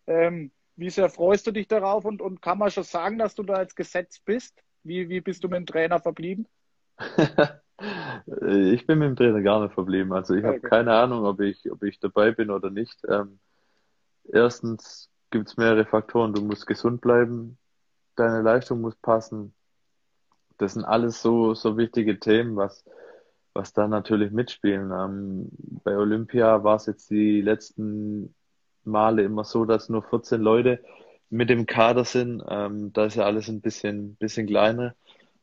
Ähm, 0.07 0.51
wie 0.78 0.89
sehr 0.89 1.09
freust 1.09 1.45
du 1.45 1.51
dich 1.51 1.67
darauf 1.67 2.05
und, 2.05 2.21
und 2.21 2.41
kann 2.41 2.57
man 2.57 2.71
schon 2.71 2.84
sagen, 2.84 3.17
dass 3.17 3.36
du 3.36 3.43
da 3.43 3.59
jetzt 3.59 3.75
gesetzt 3.75 4.23
bist? 4.23 4.63
Wie, 4.84 5.09
wie 5.09 5.19
bist 5.19 5.43
du 5.43 5.49
mit 5.49 5.57
dem 5.57 5.65
Trainer 5.65 5.99
verblieben? 5.99 6.47
ich 6.99 8.88
bin 8.88 8.99
mit 8.99 9.09
dem 9.09 9.15
Trainer 9.17 9.41
gar 9.41 9.61
nicht 9.61 9.73
verblieben. 9.73 10.13
Also 10.13 10.36
ich 10.36 10.45
okay. 10.45 10.55
habe 10.55 10.61
keine 10.61 10.93
Ahnung, 10.93 11.25
ob 11.25 11.41
ich, 11.41 11.69
ob 11.69 11.84
ich 11.84 11.99
dabei 11.99 12.32
bin 12.32 12.49
oder 12.49 12.69
nicht. 12.69 12.97
Ähm, 13.09 13.39
erstens 14.32 15.09
gibt 15.32 15.49
es 15.49 15.57
mehrere 15.57 15.86
Faktoren. 15.86 16.34
Du 16.34 16.41
musst 16.41 16.67
gesund 16.67 17.01
bleiben, 17.01 17.57
deine 18.15 18.41
Leistung 18.41 18.82
muss 18.82 18.95
passen. 18.95 19.53
Das 20.57 20.73
sind 20.73 20.86
alles 20.86 21.21
so, 21.21 21.53
so 21.53 21.78
wichtige 21.78 22.19
Themen, 22.19 22.55
was, 22.55 22.84
was 23.53 23.73
da 23.73 23.88
natürlich 23.88 24.32
mitspielen. 24.32 24.91
Ähm, 24.91 25.49
bei 25.84 25.95
Olympia 25.97 26.63
war 26.63 26.78
es 26.78 26.88
jetzt 26.88 27.09
die 27.09 27.41
letzten 27.41 28.34
Male 28.84 29.23
immer 29.23 29.43
so, 29.43 29.65
dass 29.65 29.89
nur 29.89 30.03
14 30.03 30.41
Leute 30.41 30.84
mit 31.30 31.49
dem 31.49 31.65
Kader 31.65 32.05
sind. 32.05 32.43
Ähm, 32.47 32.93
da 32.93 33.05
ist 33.05 33.15
ja 33.15 33.25
alles 33.25 33.49
ein 33.49 33.61
bisschen, 33.61 34.15
bisschen 34.15 34.47
kleiner. 34.47 34.95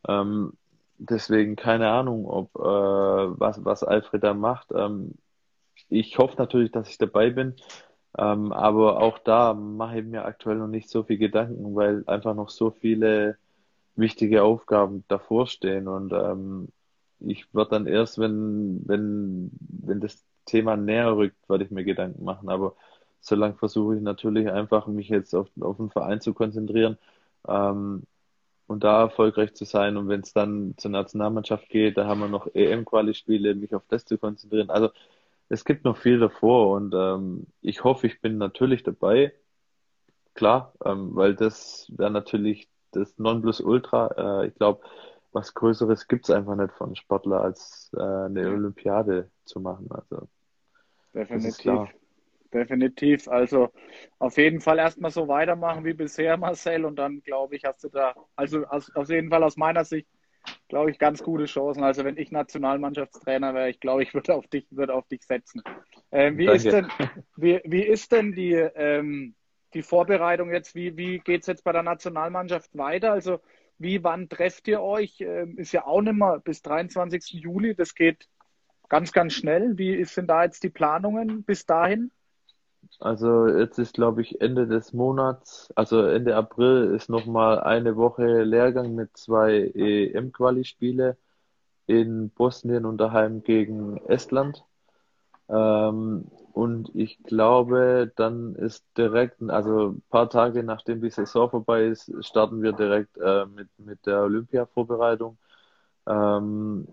Ähm, 0.08 0.54
deswegen 0.98 1.56
keine 1.56 1.90
Ahnung, 1.90 2.26
ob 2.26 2.54
äh, 2.56 2.60
was, 2.60 3.64
was 3.64 3.84
Alfred 3.84 4.24
da 4.24 4.34
macht. 4.34 4.68
Ähm, 4.74 5.14
ich 5.88 6.18
hoffe 6.18 6.36
natürlich, 6.38 6.72
dass 6.72 6.88
ich 6.88 6.98
dabei 6.98 7.30
bin. 7.30 7.54
Ähm, 8.18 8.52
aber 8.52 9.00
auch 9.00 9.18
da 9.18 9.54
mache 9.54 10.00
ich 10.00 10.04
mir 10.04 10.24
aktuell 10.24 10.56
noch 10.56 10.68
nicht 10.68 10.88
so 10.88 11.02
viel 11.02 11.18
Gedanken, 11.18 11.74
weil 11.74 12.04
einfach 12.06 12.34
noch 12.34 12.50
so 12.50 12.70
viele 12.70 13.38
wichtige 13.96 14.42
Aufgaben 14.44 15.04
davor 15.08 15.46
stehen. 15.46 15.88
Und 15.88 16.12
ähm, 16.12 16.68
ich 17.20 17.52
würde 17.54 17.70
dann 17.70 17.86
erst, 17.86 18.18
wenn, 18.18 18.82
wenn, 18.86 19.50
wenn 19.58 20.00
das 20.00 20.24
Thema 20.46 20.76
näher 20.76 21.16
rückt, 21.16 21.48
würde 21.48 21.64
ich 21.64 21.70
mir 21.70 21.84
Gedanken 21.84 22.24
machen. 22.24 22.48
Aber 22.48 22.76
solange 23.20 23.54
versuche 23.54 23.96
ich 23.96 24.02
natürlich 24.02 24.50
einfach, 24.50 24.86
mich 24.86 25.08
jetzt 25.08 25.34
auf, 25.34 25.48
auf 25.60 25.76
den 25.78 25.90
Verein 25.90 26.20
zu 26.20 26.34
konzentrieren. 26.34 26.98
Ähm, 27.48 28.04
und 28.66 28.84
da 28.84 29.02
erfolgreich 29.02 29.54
zu 29.54 29.64
sein. 29.64 29.96
Und 29.96 30.08
wenn 30.08 30.20
es 30.20 30.32
dann 30.32 30.74
zur 30.78 30.90
Nationalmannschaft 30.90 31.68
geht, 31.68 31.96
da 31.98 32.06
haben 32.06 32.20
wir 32.20 32.28
noch 32.28 32.48
EM-Quali-Spiele, 32.54 33.54
mich 33.54 33.74
auf 33.74 33.84
das 33.88 34.04
zu 34.06 34.18
konzentrieren. 34.18 34.70
Also 34.70 34.90
es 35.48 35.64
gibt 35.64 35.84
noch 35.84 35.96
viel 35.96 36.18
davor 36.18 36.74
und 36.76 36.94
ähm, 36.94 37.46
ich 37.60 37.84
hoffe, 37.84 38.06
ich 38.06 38.20
bin 38.20 38.38
natürlich 38.38 38.82
dabei. 38.82 39.32
Klar, 40.34 40.72
ähm, 40.84 41.14
weil 41.14 41.34
das 41.34 41.86
wäre 41.96 42.10
natürlich 42.10 42.68
das 42.90 43.18
Nonplusultra. 43.18 44.42
Äh, 44.42 44.48
ich 44.48 44.54
glaube, 44.54 44.84
was 45.32 45.54
Größeres 45.54 46.08
gibt's 46.08 46.30
einfach 46.30 46.56
nicht 46.56 46.72
von 46.72 46.96
Sportler, 46.96 47.42
als 47.42 47.90
äh, 47.96 48.00
eine 48.00 48.48
Olympiade 48.48 49.30
zu 49.44 49.60
machen. 49.60 49.88
Also 49.90 50.28
definitiv. 51.12 51.88
Definitiv. 52.52 53.26
Also 53.26 53.70
auf 54.20 54.36
jeden 54.36 54.60
Fall 54.60 54.78
erstmal 54.78 55.10
so 55.10 55.26
weitermachen 55.26 55.84
wie 55.84 55.92
bisher, 55.92 56.36
Marcel. 56.36 56.84
Und 56.84 56.96
dann, 56.96 57.20
glaube 57.22 57.56
ich, 57.56 57.64
hast 57.64 57.82
du 57.82 57.88
da, 57.88 58.14
also 58.36 58.64
aus, 58.66 58.94
auf 58.94 59.08
jeden 59.08 59.28
Fall 59.28 59.42
aus 59.42 59.56
meiner 59.56 59.84
Sicht, 59.84 60.06
glaube 60.68 60.90
ich, 60.90 60.98
ganz 60.98 61.22
gute 61.22 61.44
Chancen. 61.44 61.82
Also 61.82 62.04
wenn 62.04 62.16
ich 62.16 62.30
Nationalmannschaftstrainer 62.30 63.54
wäre, 63.54 63.70
ich 63.70 63.80
glaube, 63.80 64.02
ich 64.02 64.14
würde 64.14 64.34
auf 64.34 64.46
dich, 64.46 64.66
würde 64.70 64.94
auf 64.94 65.06
dich 65.08 65.24
setzen. 65.24 65.62
Ähm, 66.12 66.38
wie, 66.38 66.46
ist 66.46 66.64
denn, 66.64 66.88
wie, 67.36 67.60
wie 67.64 67.82
ist 67.82 68.12
denn 68.12 68.32
die, 68.32 68.52
ähm, 68.54 69.34
die 69.74 69.82
Vorbereitung 69.82 70.50
jetzt? 70.50 70.74
Wie, 70.74 70.96
wie 70.96 71.18
geht 71.18 71.42
es 71.42 71.46
jetzt 71.46 71.64
bei 71.64 71.72
der 71.72 71.82
Nationalmannschaft 71.82 72.76
weiter? 72.76 73.12
Also 73.12 73.40
wie, 73.78 74.02
wann 74.04 74.28
trefft 74.28 74.68
ihr 74.68 74.80
euch? 74.80 75.20
Ähm, 75.20 75.58
ist 75.58 75.72
ja 75.72 75.86
auch 75.86 76.00
nicht 76.00 76.14
mehr 76.14 76.40
bis 76.42 76.62
23. 76.62 77.40
Juli. 77.40 77.74
Das 77.74 77.94
geht 77.94 78.28
ganz, 78.88 79.12
ganz 79.12 79.34
schnell. 79.34 79.76
Wie 79.76 80.04
sind 80.04 80.28
da 80.28 80.44
jetzt 80.44 80.62
die 80.62 80.70
Planungen 80.70 81.42
bis 81.44 81.66
dahin? 81.66 82.10
Also 83.00 83.48
jetzt 83.48 83.78
ist, 83.78 83.94
glaube 83.94 84.22
ich, 84.22 84.40
Ende 84.40 84.66
des 84.66 84.92
Monats, 84.92 85.70
also 85.76 86.02
Ende 86.02 86.36
April 86.36 86.94
ist 86.94 87.10
nochmal 87.10 87.60
eine 87.60 87.96
Woche 87.96 88.42
Lehrgang 88.44 88.94
mit 88.94 89.16
zwei 89.16 89.72
EM-Quali-Spiele 89.74 91.16
in 91.86 92.30
Bosnien 92.30 92.86
und 92.86 92.98
daheim 92.98 93.42
gegen 93.42 93.98
Estland. 94.06 94.64
Ähm, 95.48 96.30
und 96.52 96.94
ich 96.94 97.22
glaube, 97.24 98.12
dann 98.16 98.54
ist 98.56 98.84
direkt, 98.96 99.42
also 99.50 99.90
ein 99.92 100.02
paar 100.10 100.30
Tage 100.30 100.62
nachdem 100.64 101.02
die 101.02 101.10
Saison 101.10 101.50
vorbei 101.50 101.86
ist, 101.86 102.12
starten 102.24 102.62
wir 102.62 102.72
direkt 102.72 103.16
äh, 103.18 103.46
mit, 103.46 103.68
mit 103.78 104.06
der 104.06 104.22
Olympia-Vorbereitung. 104.22 105.38
Ähm, 106.06 106.88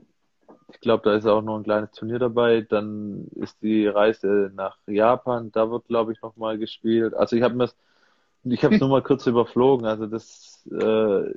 ich 0.73 0.79
glaube, 0.79 1.03
da 1.03 1.15
ist 1.15 1.25
auch 1.25 1.41
noch 1.41 1.57
ein 1.57 1.63
kleines 1.63 1.91
Turnier 1.91 2.19
dabei. 2.19 2.61
Dann 2.61 3.27
ist 3.35 3.61
die 3.61 3.87
Reise 3.87 4.51
nach 4.55 4.77
Japan. 4.87 5.51
Da 5.51 5.69
wird, 5.71 5.87
glaube 5.87 6.13
ich, 6.13 6.21
nochmal 6.21 6.57
gespielt. 6.57 7.13
Also 7.13 7.35
ich 7.35 7.43
habe 7.43 7.55
mir 7.55 7.69
ich 8.43 8.63
habe 8.63 8.75
es 8.75 8.81
nur 8.81 8.89
mal 8.89 9.03
kurz 9.03 9.27
überflogen. 9.27 9.85
Also 9.85 10.07
das 10.07 10.67
äh, 10.71 11.31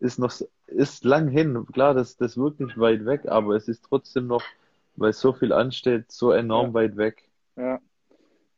ist 0.00 0.18
noch 0.18 0.32
ist 0.66 1.04
lang 1.04 1.28
hin. 1.28 1.66
Klar, 1.72 1.94
das 1.94 2.16
das 2.16 2.36
wirkt 2.36 2.60
nicht 2.60 2.78
weit 2.78 3.04
weg, 3.04 3.22
aber 3.26 3.56
es 3.56 3.68
ist 3.68 3.84
trotzdem 3.88 4.26
noch, 4.26 4.42
weil 4.96 5.12
so 5.12 5.32
viel 5.32 5.52
ansteht, 5.52 6.10
so 6.10 6.32
enorm 6.32 6.68
ja. 6.68 6.74
weit 6.74 6.96
weg. 6.96 7.22
Ja. 7.56 7.80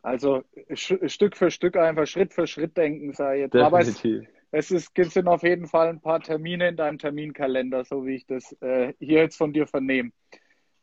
Also 0.03 0.43
Stück 0.73 1.37
für 1.37 1.51
Stück 1.51 1.77
einfach 1.77 2.07
Schritt 2.07 2.33
für 2.33 2.47
Schritt 2.47 2.77
denken, 2.77 3.13
sei 3.13 3.41
jetzt. 3.41 3.55
Definitiv. 3.55 3.67
Aber 3.67 3.81
es, 3.81 4.38
es 4.51 4.71
ist, 4.71 4.95
gibt 4.95 5.13
sind 5.13 5.29
auf 5.29 5.43
jeden 5.43 5.67
Fall 5.67 5.89
ein 5.89 6.01
paar 6.01 6.21
Termine 6.21 6.69
in 6.69 6.77
deinem 6.77 6.99
Terminkalender, 6.99 7.85
so 7.85 8.07
wie 8.07 8.17
ich 8.17 8.27
das 8.27 8.53
äh, 8.61 8.95
hier 8.99 9.21
jetzt 9.21 9.37
von 9.37 9.53
dir 9.53 9.67
vernehme. 9.67 10.11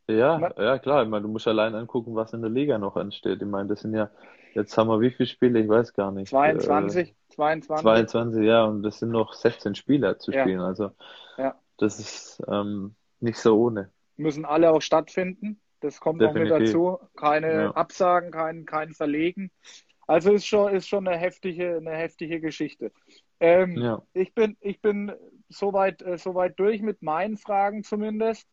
Ja, 0.08 0.52
ja 0.58 0.78
klar. 0.78 1.04
Ich 1.04 1.10
meine, 1.10 1.24
du 1.24 1.30
musst 1.30 1.48
allein 1.48 1.74
angucken, 1.74 2.16
was 2.16 2.34
in 2.34 2.42
der 2.42 2.52
Liga 2.52 2.78
noch 2.78 2.96
ansteht. 2.96 3.42
Ich 3.42 3.48
meine, 3.48 3.70
das 3.70 3.82
sind 3.82 3.96
ja, 3.96 4.12
jetzt 4.54 4.78
haben 4.78 4.88
wir 4.88 5.02
wie 5.02 5.10
viele 5.10 5.28
Spiele? 5.28 5.60
Ich 5.60 5.68
weiß 5.68 5.94
gar 5.94 6.12
nicht. 6.12 6.30
22, 6.30 7.10
äh, 7.10 7.14
22. 7.30 7.82
22, 7.84 8.44
ja, 8.44 8.66
und 8.66 8.84
das 8.84 9.00
sind 9.00 9.10
noch 9.10 9.34
16 9.34 9.74
Spiele 9.74 10.18
zu 10.18 10.32
spielen. 10.32 10.60
Ja. 10.60 10.68
Also 10.68 10.92
ja. 11.38 11.56
das 11.78 12.00
ist 12.00 12.42
ähm, 12.48 12.96
nicht 13.20 13.40
so 13.40 13.58
ohne. 13.60 13.92
Müssen 14.16 14.46
alle 14.46 14.72
auch 14.72 14.82
stattfinden. 14.82 15.60
Das 15.82 16.00
kommt 16.00 16.22
Definitiv. 16.22 16.50
noch 16.50 16.60
mit 16.60 16.68
dazu. 16.70 17.00
Keine 17.16 17.54
ja. 17.54 17.72
Absagen, 17.72 18.32
kein, 18.32 18.66
kein 18.66 18.94
Verlegen. 18.94 19.52
Also 20.08 20.34
ist 20.34 20.46
schon, 20.46 20.74
ist 20.74 20.88
schon 20.88 21.08
eine 21.08 21.18
heftige, 21.18 21.78
eine 21.78 21.92
heftige 21.92 22.40
Geschichte. 22.40 22.92
Ähm, 23.40 23.78
ja. 23.78 24.02
Ich 24.14 24.34
bin, 24.34 24.58
ich 24.62 24.82
bin 24.82 25.12
soweit, 25.50 26.02
äh, 26.02 26.18
soweit 26.18 26.60
durch 26.60 26.82
mit 26.82 27.02
meinen 27.02 27.38
Fragen 27.38 27.84
zumindest. 27.84 28.48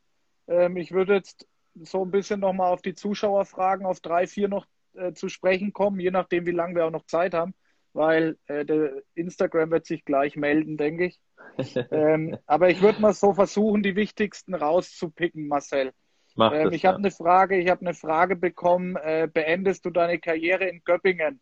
Ähm, 0.49 0.77
ich 0.77 0.93
würde 0.93 1.15
jetzt 1.15 1.47
so 1.75 2.05
ein 2.05 2.11
bisschen 2.11 2.41
nochmal 2.41 2.73
auf 2.73 2.83
die 2.83 2.95
Zuschauerfragen, 2.95 3.87
auf 3.87 4.01
drei, 4.01 4.27
vier 4.27 4.49
noch 4.49 4.67
äh, 4.95 5.13
zu 5.13 5.29
sprechen 5.29 5.73
kommen, 5.73 6.01
je 6.01 6.11
nachdem, 6.11 6.47
wie 6.47 6.53
lange 6.53 6.75
wir 6.75 6.87
auch 6.87 6.91
noch 6.91 7.07
Zeit 7.07 7.35
haben, 7.35 7.55
weil 7.93 8.37
äh, 8.47 8.65
der 8.65 9.03
Instagram 9.15 9.71
wird 9.71 9.87
sich 9.87 10.05
gleich 10.05 10.37
melden, 10.37 10.77
denke 10.77 11.07
ich. 11.07 11.21
ähm, 11.91 12.37
aber 12.47 12.71
ich 12.71 12.83
würde 12.83 13.01
mal 13.01 13.15
so 13.15 13.33
versuchen, 13.33 13.83
die 13.83 13.97
wichtigsten 13.97 14.55
rauszupicken, 14.55 15.49
Marcel. 15.49 15.93
Ähm, 16.39 16.73
ich 16.73 16.85
habe 16.87 16.99
eine 16.99 17.11
Frage, 17.11 17.59
ich 17.59 17.69
habe 17.69 17.83
eine 17.83 17.95
Frage 17.95 18.37
bekommen. 18.37 18.97
Äh, 18.97 19.29
beendest 19.33 19.85
du 19.85 19.91
deine 19.91 20.19
Karriere 20.19 20.65
in 20.65 20.83
Göppingen? 20.85 21.41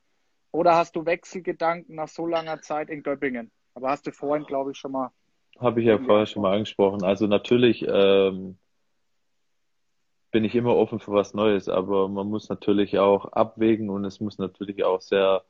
Oder 0.53 0.77
hast 0.77 0.97
du 0.97 1.07
Wechselgedanken 1.07 1.95
nach 1.95 2.09
so 2.09 2.27
langer 2.27 2.61
Zeit 2.61 2.91
in 2.91 3.03
Göppingen? 3.03 3.51
Aber 3.75 3.91
hast 3.91 4.07
du 4.07 4.13
vorhin, 4.13 4.45
glaube 4.47 4.73
ich, 4.73 4.79
schon 4.79 4.93
mal. 4.93 5.11
Habe 5.59 5.81
ich 5.81 5.87
ja 5.87 5.99
vorher 5.99 6.27
schon 6.27 6.43
mal 6.43 6.55
angesprochen. 6.55 7.05
Also 7.05 7.27
natürlich 7.27 7.87
ähm, 7.87 8.59
bin 10.31 10.45
ich 10.45 10.55
immer 10.55 10.75
offen 10.75 11.01
für 11.01 11.13
was 11.13 11.35
Neues, 11.35 11.69
aber 11.69 12.09
man 12.09 12.29
muss 12.29 12.49
natürlich 12.49 12.99
auch 12.99 13.27
abwägen 13.33 13.91
und 13.91 14.05
es 14.05 14.21
muss 14.21 14.39
natürlich 14.39 14.85
auch 14.85 15.01
sehr 15.01 15.45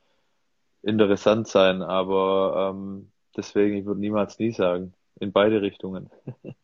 interessant 0.83 1.47
sein. 1.47 1.81
Aber 1.81 2.73
ähm, 2.73 3.11
deswegen, 3.35 3.77
ich 3.77 3.85
würde 3.85 4.01
niemals 4.01 4.37
nie 4.39 4.51
sagen. 4.51 4.93
In 5.19 5.31
beide 5.31 5.61
Richtungen. 5.61 6.09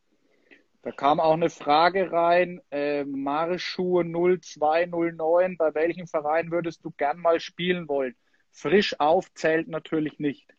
Da 0.84 0.94
kam 0.94 1.20
auch 1.20 1.34
eine 1.34 1.50
Frage 1.50 2.14
rein, 2.14 2.62
äh, 2.72 3.04
Marschschuhe 3.04 4.06
0209, 4.06 5.58
bei 5.58 5.76
welchem 5.76 6.08
Verein 6.08 6.50
würdest 6.50 6.86
du 6.86 6.92
gern 6.92 7.20
mal 7.20 7.42
spielen 7.42 7.90
wollen? 7.90 8.16
Frisch 8.52 9.00
auf 9.00 9.34
zählt 9.34 9.68
natürlich 9.68 10.20
nicht 10.20 10.54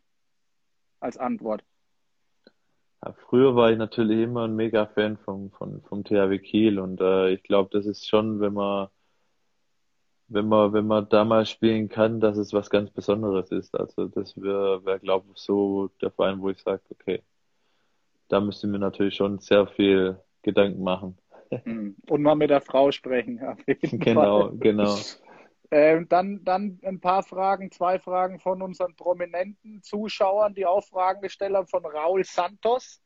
als 1.00 1.16
Antwort. 1.16 1.64
Ja, 3.04 3.12
früher 3.12 3.54
war 3.54 3.70
ich 3.70 3.78
natürlich 3.78 4.20
immer 4.20 4.44
ein 4.44 4.56
mega 4.56 4.86
Fan 4.86 5.16
vom, 5.18 5.50
vom, 5.52 5.82
vom 5.82 6.04
THW 6.04 6.38
Kiel 6.38 6.78
und 6.78 7.00
äh, 7.00 7.30
ich 7.30 7.42
glaube, 7.42 7.70
das 7.72 7.86
ist 7.86 8.08
schon, 8.08 8.40
wenn 8.40 8.54
man, 8.54 8.88
wenn 10.26 10.48
man, 10.48 10.72
wenn 10.72 10.86
man 10.86 11.08
da 11.08 11.24
mal 11.24 11.46
spielen 11.46 11.88
kann, 11.88 12.20
dass 12.20 12.36
es 12.36 12.52
was 12.52 12.70
ganz 12.70 12.90
Besonderes 12.90 13.50
ist. 13.52 13.78
Also 13.78 14.06
das 14.06 14.40
wäre, 14.40 14.84
wär, 14.84 14.98
glaube 14.98 15.28
ich, 15.34 15.40
so 15.40 15.90
der 16.02 16.10
Verein, 16.10 16.40
wo 16.40 16.50
ich 16.50 16.60
sage, 16.60 16.82
okay, 16.90 17.22
da 18.28 18.40
müssen 18.40 18.72
wir 18.72 18.78
natürlich 18.78 19.14
schon 19.14 19.38
sehr 19.38 19.66
viel 19.66 20.18
Gedanken 20.42 20.82
machen. 20.82 21.16
Hm. 21.50 21.96
Und 22.08 22.22
mal 22.22 22.34
mit 22.34 22.50
der 22.50 22.60
Frau 22.60 22.90
sprechen. 22.90 23.40
genau, 23.66 24.48
Fall. 24.48 24.58
genau. 24.58 24.96
Ähm, 25.70 26.08
dann, 26.08 26.44
dann 26.44 26.80
ein 26.82 27.00
paar 27.00 27.22
Fragen, 27.22 27.70
zwei 27.70 27.98
Fragen 27.98 28.38
von 28.38 28.62
unseren 28.62 28.96
prominenten 28.96 29.82
Zuschauern, 29.82 30.54
die 30.54 30.64
auch 30.64 30.82
Fragen 30.82 31.20
gestellt 31.20 31.54
haben, 31.54 31.66
von 31.66 31.84
Raul 31.84 32.24
Santos. 32.24 33.02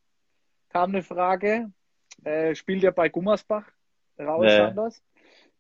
Kam 0.68 0.90
eine 0.90 1.02
Frage, 1.02 1.72
äh, 2.24 2.54
spielt 2.54 2.84
er 2.84 2.92
bei 2.92 3.08
Gummersbach, 3.08 3.66
Raul 4.18 4.46
nee. 4.46 4.56
Santos. 4.56 5.02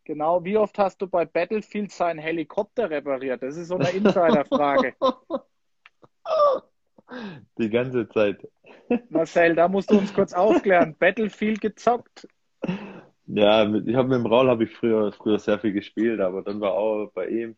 Genau, 0.04 0.44
wie 0.44 0.56
oft 0.56 0.78
hast 0.78 1.00
du 1.00 1.06
bei 1.06 1.24
Battlefield 1.24 1.92
seinen 1.92 2.18
Helikopter 2.18 2.90
repariert? 2.90 3.42
Das 3.42 3.56
ist 3.56 3.68
so 3.68 3.76
eine 3.76 3.90
Insiderfrage. 3.90 4.94
Die 7.58 7.70
ganze 7.70 8.08
Zeit. 8.08 8.48
Marcel, 9.10 9.54
da 9.54 9.68
musst 9.68 9.90
du 9.90 9.98
uns 9.98 10.14
kurz 10.14 10.32
aufklären. 10.32 10.96
Battlefield 10.98 11.60
gezockt? 11.60 12.26
Ja, 13.34 13.64
mit, 13.64 13.88
ich 13.88 13.94
habe 13.96 14.08
mit 14.08 14.18
dem 14.18 14.26
Raul 14.26 14.48
habe 14.48 14.64
ich 14.64 14.70
früher, 14.76 15.12
früher 15.12 15.38
sehr 15.38 15.58
viel 15.58 15.72
gespielt, 15.72 16.20
aber 16.20 16.42
dann 16.42 16.60
war 16.60 16.72
auch 16.72 17.10
bei 17.14 17.28
ihm 17.28 17.56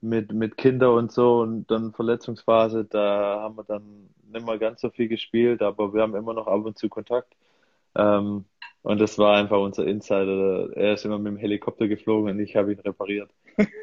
mit, 0.00 0.32
mit 0.32 0.56
Kinder 0.56 0.94
und 0.94 1.12
so 1.12 1.40
und 1.42 1.66
dann 1.70 1.92
Verletzungsphase, 1.92 2.84
da 2.86 3.40
haben 3.42 3.56
wir 3.56 3.64
dann 3.64 4.10
nicht 4.32 4.46
mehr 4.46 4.58
ganz 4.58 4.80
so 4.82 4.90
viel 4.90 5.08
gespielt, 5.08 5.62
aber 5.62 5.94
wir 5.94 6.02
haben 6.02 6.16
immer 6.16 6.34
noch 6.34 6.48
ab 6.48 6.64
und 6.66 6.78
zu 6.78 6.88
Kontakt. 6.88 7.34
Ähm, 7.96 8.46
und 8.82 9.00
das 9.00 9.18
war 9.18 9.36
einfach 9.38 9.58
unser 9.60 9.86
Insider. 9.86 10.76
Er 10.76 10.94
ist 10.94 11.04
immer 11.06 11.18
mit 11.18 11.32
dem 11.34 11.38
Helikopter 11.38 11.88
geflogen 11.88 12.30
und 12.32 12.40
ich 12.40 12.56
habe 12.56 12.72
ihn 12.72 12.80
repariert, 12.80 13.30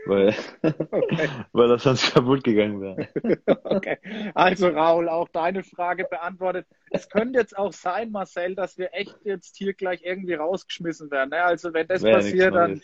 weil, 0.05 0.36
okay. 0.91 1.30
weil 1.53 1.72
er 1.72 1.80
sonst 1.80 2.13
kaputt 2.13 2.43
gegangen 2.43 2.82
wäre. 2.82 3.07
Okay. 3.63 3.97
Also 4.34 4.67
Raul, 4.67 5.07
auch 5.07 5.30
deine 5.30 5.63
Frage 5.63 6.05
beantwortet. 6.09 6.67
Es 6.89 7.09
könnte 7.09 7.39
jetzt 7.39 7.57
auch 7.57 7.74
sein, 7.74 8.11
Marcel, 8.11 8.55
dass 8.55 8.78
wir 8.78 8.89
echt 8.93 9.15
jetzt 9.24 9.55
hier 9.55 9.74
gleich 9.74 10.01
irgendwie 10.03 10.34
rausgeschmissen 10.34 11.09
werden. 11.09 11.30
Ne? 11.30 11.41
Also 11.41 11.74
wenn 11.74 11.88
das 11.88 12.03
passiert, 12.03 12.53
dann. 12.53 12.82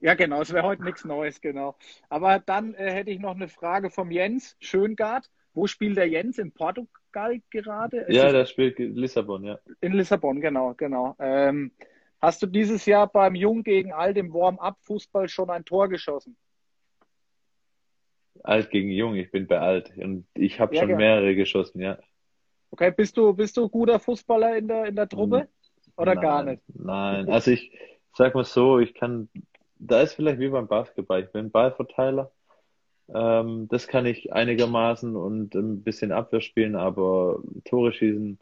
Ja, 0.00 0.14
genau, 0.14 0.42
es 0.42 0.52
wäre 0.52 0.66
heute 0.66 0.84
nichts 0.84 1.04
Neues, 1.04 1.40
genau. 1.40 1.76
Aber 2.10 2.38
dann 2.38 2.74
äh, 2.74 2.90
hätte 2.90 3.10
ich 3.10 3.18
noch 3.18 3.34
eine 3.34 3.48
Frage 3.48 3.90
vom 3.90 4.10
Jens 4.10 4.56
Schöngard. 4.60 5.30
Wo 5.54 5.66
spielt 5.66 5.96
der 5.96 6.06
Jens? 6.06 6.38
In 6.38 6.52
Portugal 6.52 7.40
gerade? 7.50 8.04
Ja, 8.08 8.30
der 8.30 8.44
spielt 8.44 8.78
in 8.78 8.94
Lissabon, 8.94 9.44
ja. 9.44 9.58
In 9.80 9.92
Lissabon, 9.92 10.40
genau, 10.40 10.74
genau. 10.74 11.16
Ähm, 11.18 11.72
hast 12.20 12.42
du 12.42 12.46
dieses 12.46 12.86
Jahr 12.86 13.06
beim 13.06 13.34
Jung 13.34 13.62
gegen 13.62 13.92
Alt 13.92 14.16
im 14.16 14.32
Warm-up-Fußball 14.32 15.28
schon 15.28 15.50
ein 15.50 15.64
Tor 15.64 15.88
geschossen? 15.88 16.36
Alt 18.42 18.70
gegen 18.70 18.90
Jung, 18.90 19.16
ich 19.16 19.30
bin 19.30 19.46
bei 19.46 19.58
Alt. 19.58 19.92
Und 19.96 20.26
ich 20.34 20.60
habe 20.60 20.74
ja, 20.74 20.80
schon 20.80 20.88
genau. 20.88 20.98
mehrere 20.98 21.34
geschossen, 21.34 21.80
ja. 21.80 21.98
Okay, 22.70 22.90
bist 22.90 23.16
du, 23.16 23.32
bist 23.32 23.56
du 23.56 23.68
guter 23.68 23.98
Fußballer 23.98 24.56
in 24.56 24.68
der, 24.68 24.86
in 24.86 24.96
der 24.96 25.08
Truppe? 25.08 25.48
Oder 25.96 26.14
nein, 26.14 26.22
gar 26.22 26.42
nicht? 26.42 26.62
Nein, 26.74 27.28
also 27.30 27.50
ich 27.50 27.72
sag 28.14 28.34
mal 28.34 28.44
so, 28.44 28.78
ich 28.78 28.94
kann, 28.94 29.28
da 29.78 30.02
ist 30.02 30.14
vielleicht 30.14 30.40
wie 30.40 30.48
beim 30.48 30.68
Basketball, 30.68 31.22
ich 31.22 31.32
bin 31.32 31.50
Ballverteiler. 31.50 32.30
Ähm, 33.14 33.68
das 33.68 33.86
kann 33.86 34.04
ich 34.04 34.32
einigermaßen 34.32 35.16
und 35.16 35.54
ein 35.54 35.82
bisschen 35.82 36.12
Abwehr 36.12 36.40
spielen, 36.40 36.76
aber 36.76 37.40
Tore 37.64 37.92
schießen 37.92 38.38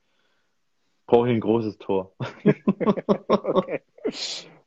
brauche 1.07 1.28
ich 1.28 1.34
ein 1.34 1.40
großes 1.40 1.78
Tor. 1.78 2.14
okay. 3.28 3.82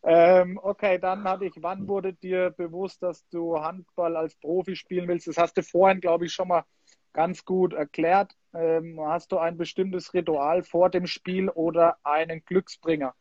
Ähm, 0.10 0.58
okay, 0.64 1.00
dann 1.00 1.26
hatte 1.26 1.44
ich, 1.44 1.54
wann 1.58 1.86
wurde 1.86 2.14
dir 2.14 2.52
bewusst, 2.52 3.04
dass 3.04 3.28
du 3.28 3.60
Handball 3.60 4.16
als 4.16 4.36
Profi 4.36 4.78
spielen 4.78 5.06
willst? 5.10 5.28
Das 5.28 5.38
hast 5.38 5.58
du 5.58 5.64
vorhin, 5.64 6.00
glaube 6.00 6.26
ich, 6.26 6.34
schon 6.34 6.48
mal 6.48 6.64
ganz 7.12 7.44
gut 7.44 7.74
erklärt. 7.74 8.32
Ähm, 8.54 9.02
hast 9.02 9.34
du 9.34 9.38
ein 9.38 9.58
bestimmtes 9.58 10.14
Ritual 10.14 10.64
vor 10.64 10.90
dem 10.90 11.08
Spiel 11.08 11.50
oder 11.50 11.98
einen 12.06 12.42
Glücksbringer? 12.46 13.14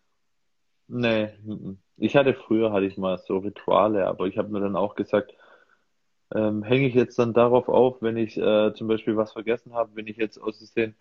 Nee, 0.86 1.30
ich 1.96 2.14
hatte 2.14 2.34
früher 2.34 2.72
hatte 2.72 2.86
ich 2.86 2.96
mal 2.96 3.18
so 3.18 3.38
Rituale, 3.38 4.06
aber 4.06 4.26
ich 4.26 4.38
habe 4.38 4.50
mir 4.50 4.60
dann 4.60 4.76
auch 4.76 4.94
gesagt, 4.94 5.34
ähm, 6.32 6.62
hänge 6.62 6.86
ich 6.86 6.94
jetzt 6.94 7.18
dann 7.18 7.34
darauf 7.34 7.68
auf, 7.68 8.00
wenn 8.00 8.16
ich 8.16 8.36
äh, 8.36 8.72
zum 8.74 8.86
Beispiel 8.86 9.16
was 9.16 9.32
vergessen 9.32 9.74
habe, 9.74 9.90
wenn 9.94 10.06
ich 10.06 10.18
jetzt 10.18 10.38
aus 10.38 10.58
Versehen 10.58 10.94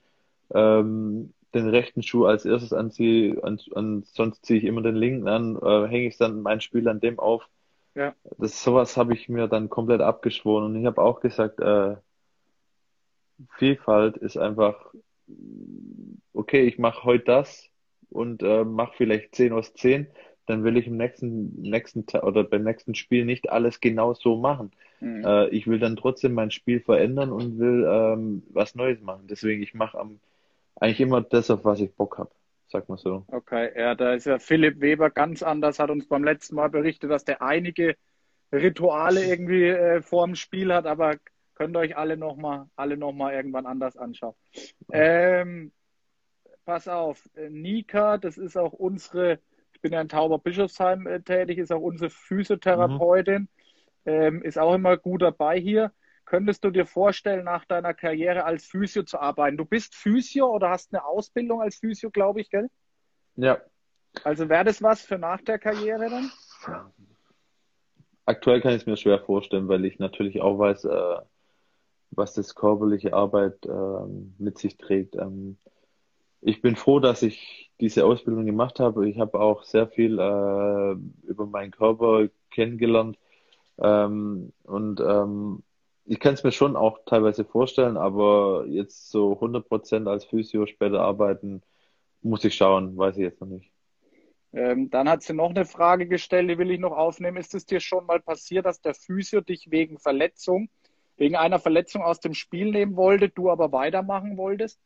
ähm, 0.52 1.35
den 1.56 1.70
rechten 1.70 2.04
Schuh 2.04 2.26
als 2.26 2.46
erstes 2.46 2.74
anziehe, 2.74 3.42
an, 3.44 3.60
an, 3.74 4.04
sonst 4.04 4.46
ziehe 4.46 4.60
ich 4.60 4.66
immer 4.66 4.82
den 4.82 4.96
linken 4.96 5.28
an, 5.28 5.56
äh, 5.56 5.88
hänge 5.88 6.08
ich 6.08 6.18
dann 6.18 6.42
mein 6.42 6.62
Spiel 6.62 6.88
an 6.88 7.00
dem 7.00 7.18
auf. 7.18 7.48
Ja. 7.96 8.14
Das 8.38 8.62
sowas 8.62 8.98
habe 8.98 9.14
ich 9.14 9.30
mir 9.30 9.48
dann 9.48 9.70
komplett 9.70 10.02
abgeschworen 10.02 10.66
und 10.66 10.76
ich 10.76 10.86
habe 10.86 11.02
auch 11.02 11.22
gesagt, 11.22 11.60
äh, 11.60 11.96
Vielfalt 13.58 14.18
ist 14.18 14.38
einfach, 14.38 14.94
okay, 16.34 16.66
ich 16.66 16.78
mache 16.78 17.04
heute 17.04 17.26
das 17.26 17.70
und 18.10 18.44
äh, 18.44 18.64
mache 18.64 18.94
vielleicht 18.98 19.36
10 19.36 19.54
aus 19.54 19.74
10, 19.74 20.08
dann 20.46 20.64
will 20.64 20.78
ich 20.78 20.88
im 20.88 20.98
nächsten, 20.98 21.62
nächsten 21.62 22.06
oder 22.20 22.44
beim 22.44 22.64
nächsten 22.64 22.96
Spiel 22.96 23.26
nicht 23.26 23.50
alles 23.50 23.80
genau 23.80 24.14
so 24.14 24.36
machen. 24.36 24.72
Mhm. 25.00 25.26
Äh, 25.26 25.48
ich 25.50 25.68
will 25.68 25.80
dann 25.80 25.96
trotzdem 25.96 26.34
mein 26.34 26.52
Spiel 26.52 26.82
verändern 26.82 27.32
und 27.32 27.60
will 27.60 27.86
ähm, 27.90 28.44
was 28.50 28.76
Neues 28.76 29.02
machen. 29.02 29.28
Deswegen, 29.28 29.64
ich 29.64 29.74
mache 29.74 29.98
am 29.98 30.20
eigentlich 30.76 31.02
immer 31.02 31.22
das, 31.22 31.50
auf 31.50 31.66
was 31.66 31.80
ich 31.80 31.94
Bock 31.96 32.18
habe. 32.18 32.32
Sag 32.68 32.90
mal 32.90 32.98
so. 32.98 33.26
Okay, 33.28 33.72
ja, 33.78 33.96
da 33.96 34.14
ist 34.14 34.26
ja 34.26 34.40
Philipp 34.40 34.82
Weber 34.82 35.10
ganz 35.10 35.44
anders, 35.44 35.80
hat 35.80 35.90
uns 35.90 36.08
beim 36.08 36.24
letzten 36.24 36.56
Mal 36.56 36.70
berichtet, 36.70 37.12
dass 37.12 37.24
der 37.24 37.42
einige 37.42 37.96
Rituale 38.52 39.24
irgendwie 39.26 39.66
äh, 39.66 40.02
vor 40.02 40.26
dem 40.26 40.36
Spiel 40.36 40.74
hat, 40.74 40.86
aber 40.86 41.16
könnt 41.54 41.76
ihr 41.76 41.80
euch 41.80 41.98
alle 41.98 42.18
nochmal 42.18 42.68
alle 42.76 42.98
noch 42.98 43.14
mal 43.14 43.34
irgendwann 43.34 43.66
anders 43.66 43.98
anschauen. 43.98 44.36
Ähm, 44.92 45.72
pass 46.66 46.88
auf, 46.88 47.30
Nika, 47.50 48.18
das 48.18 48.38
ist 48.38 48.58
auch 48.58 48.74
unsere, 48.74 49.40
ich 49.74 49.82
bin 49.82 49.94
ja 49.94 50.02
in 50.02 50.10
Tauber 50.10 50.40
Bischofsheim 50.40 51.08
äh, 51.08 51.22
tätig, 51.22 51.60
ist 51.60 51.72
auch 51.72 51.82
unsere 51.82 52.10
Physiotherapeutin, 52.10 53.48
mhm. 54.06 54.12
ähm, 54.12 54.42
ist 54.42 54.58
auch 54.58 54.74
immer 54.74 54.98
gut 54.98 55.22
dabei 55.22 55.60
hier. 55.60 55.92
Könntest 56.26 56.64
du 56.64 56.72
dir 56.72 56.86
vorstellen, 56.86 57.46
nach 57.46 57.66
deiner 57.66 57.94
Karriere 57.94 58.46
als 58.46 58.66
Physio 58.66 59.04
zu 59.04 59.20
arbeiten? 59.20 59.58
Du 59.58 59.66
bist 59.66 59.96
Physio 59.96 60.48
oder 60.48 60.72
hast 60.72 60.94
eine 60.94 61.06
Ausbildung 61.06 61.62
als 61.62 61.78
Physio, 61.78 62.10
glaube 62.10 62.42
ich, 62.42 62.50
gell? 62.50 62.70
Ja. 63.36 63.62
Also 64.24 64.50
wäre 64.50 64.64
das 64.64 64.82
was 64.82 65.02
für 65.02 65.20
nach 65.20 65.42
der 65.42 65.60
Karriere 65.60 66.10
dann? 66.10 66.32
Aktuell 68.26 68.62
kann 68.62 68.72
ich 68.72 68.82
es 68.82 68.86
mir 68.88 68.98
schwer 68.98 69.20
vorstellen, 69.20 69.68
weil 69.68 69.86
ich 69.86 70.00
natürlich 70.00 70.42
auch 70.42 70.58
weiß, 70.58 70.86
äh, 70.86 71.18
was 72.12 72.34
das 72.34 72.56
körperliche 72.56 73.14
Arbeit 73.14 73.66
äh, 73.66 74.08
mit 74.40 74.58
sich 74.58 74.78
trägt. 74.78 75.16
Ähm, 75.16 75.58
ich 76.42 76.62
bin 76.62 76.76
froh, 76.76 77.00
dass 77.00 77.22
ich 77.22 77.72
diese 77.80 78.06
Ausbildung 78.06 78.46
gemacht 78.46 78.80
habe. 78.80 79.08
Ich 79.08 79.20
habe 79.20 79.40
auch 79.40 79.64
sehr 79.64 79.88
viel 79.88 80.18
äh, 80.18 81.28
über 81.28 81.46
meinen 81.46 81.72
Körper 81.72 82.28
kennengelernt. 82.52 83.20
Ähm, 83.78 84.54
und 84.64 85.02
ähm, 85.02 85.64
ich 86.06 86.20
kann 86.20 86.36
es 86.36 86.44
mir 86.44 86.52
schon 86.52 86.76
auch 86.76 87.00
teilweise 87.06 87.46
vorstellen, 87.46 87.98
aber 87.98 88.66
jetzt 88.68 89.10
so 89.10 89.40
100% 89.40 90.08
als 90.08 90.26
Physio 90.26 90.66
später 90.68 91.02
arbeiten, 91.02 91.64
muss 92.22 92.44
ich 92.44 92.56
schauen, 92.56 92.96
weiß 92.98 93.18
ich 93.18 93.24
jetzt 93.24 93.42
noch 93.42 93.48
nicht. 93.48 93.72
Ähm, 94.54 94.90
dann 94.90 95.10
hat 95.10 95.24
sie 95.24 95.34
noch 95.34 95.50
eine 95.50 95.66
Frage 95.66 96.08
gestellt, 96.08 96.50
die 96.50 96.58
will 96.58 96.72
ich 96.72 96.80
noch 96.80 96.94
aufnehmen. 96.96 97.38
Ist 97.38 97.54
es 97.56 97.66
dir 97.66 97.80
schon 97.80 98.06
mal 98.06 98.22
passiert, 98.22 98.66
dass 98.66 98.82
der 98.82 98.94
Physio 98.94 99.42
dich 99.42 99.70
wegen 99.70 100.00
Verletzung, 100.00 100.70
wegen 101.18 101.36
einer 101.36 101.60
Verletzung 101.60 102.04
aus 102.04 102.20
dem 102.20 102.34
Spiel 102.34 102.72
nehmen 102.72 102.96
wollte, 102.96 103.30
du 103.30 103.50
aber 103.50 103.72
weitermachen 103.72 104.38
wolltest? 104.38 104.80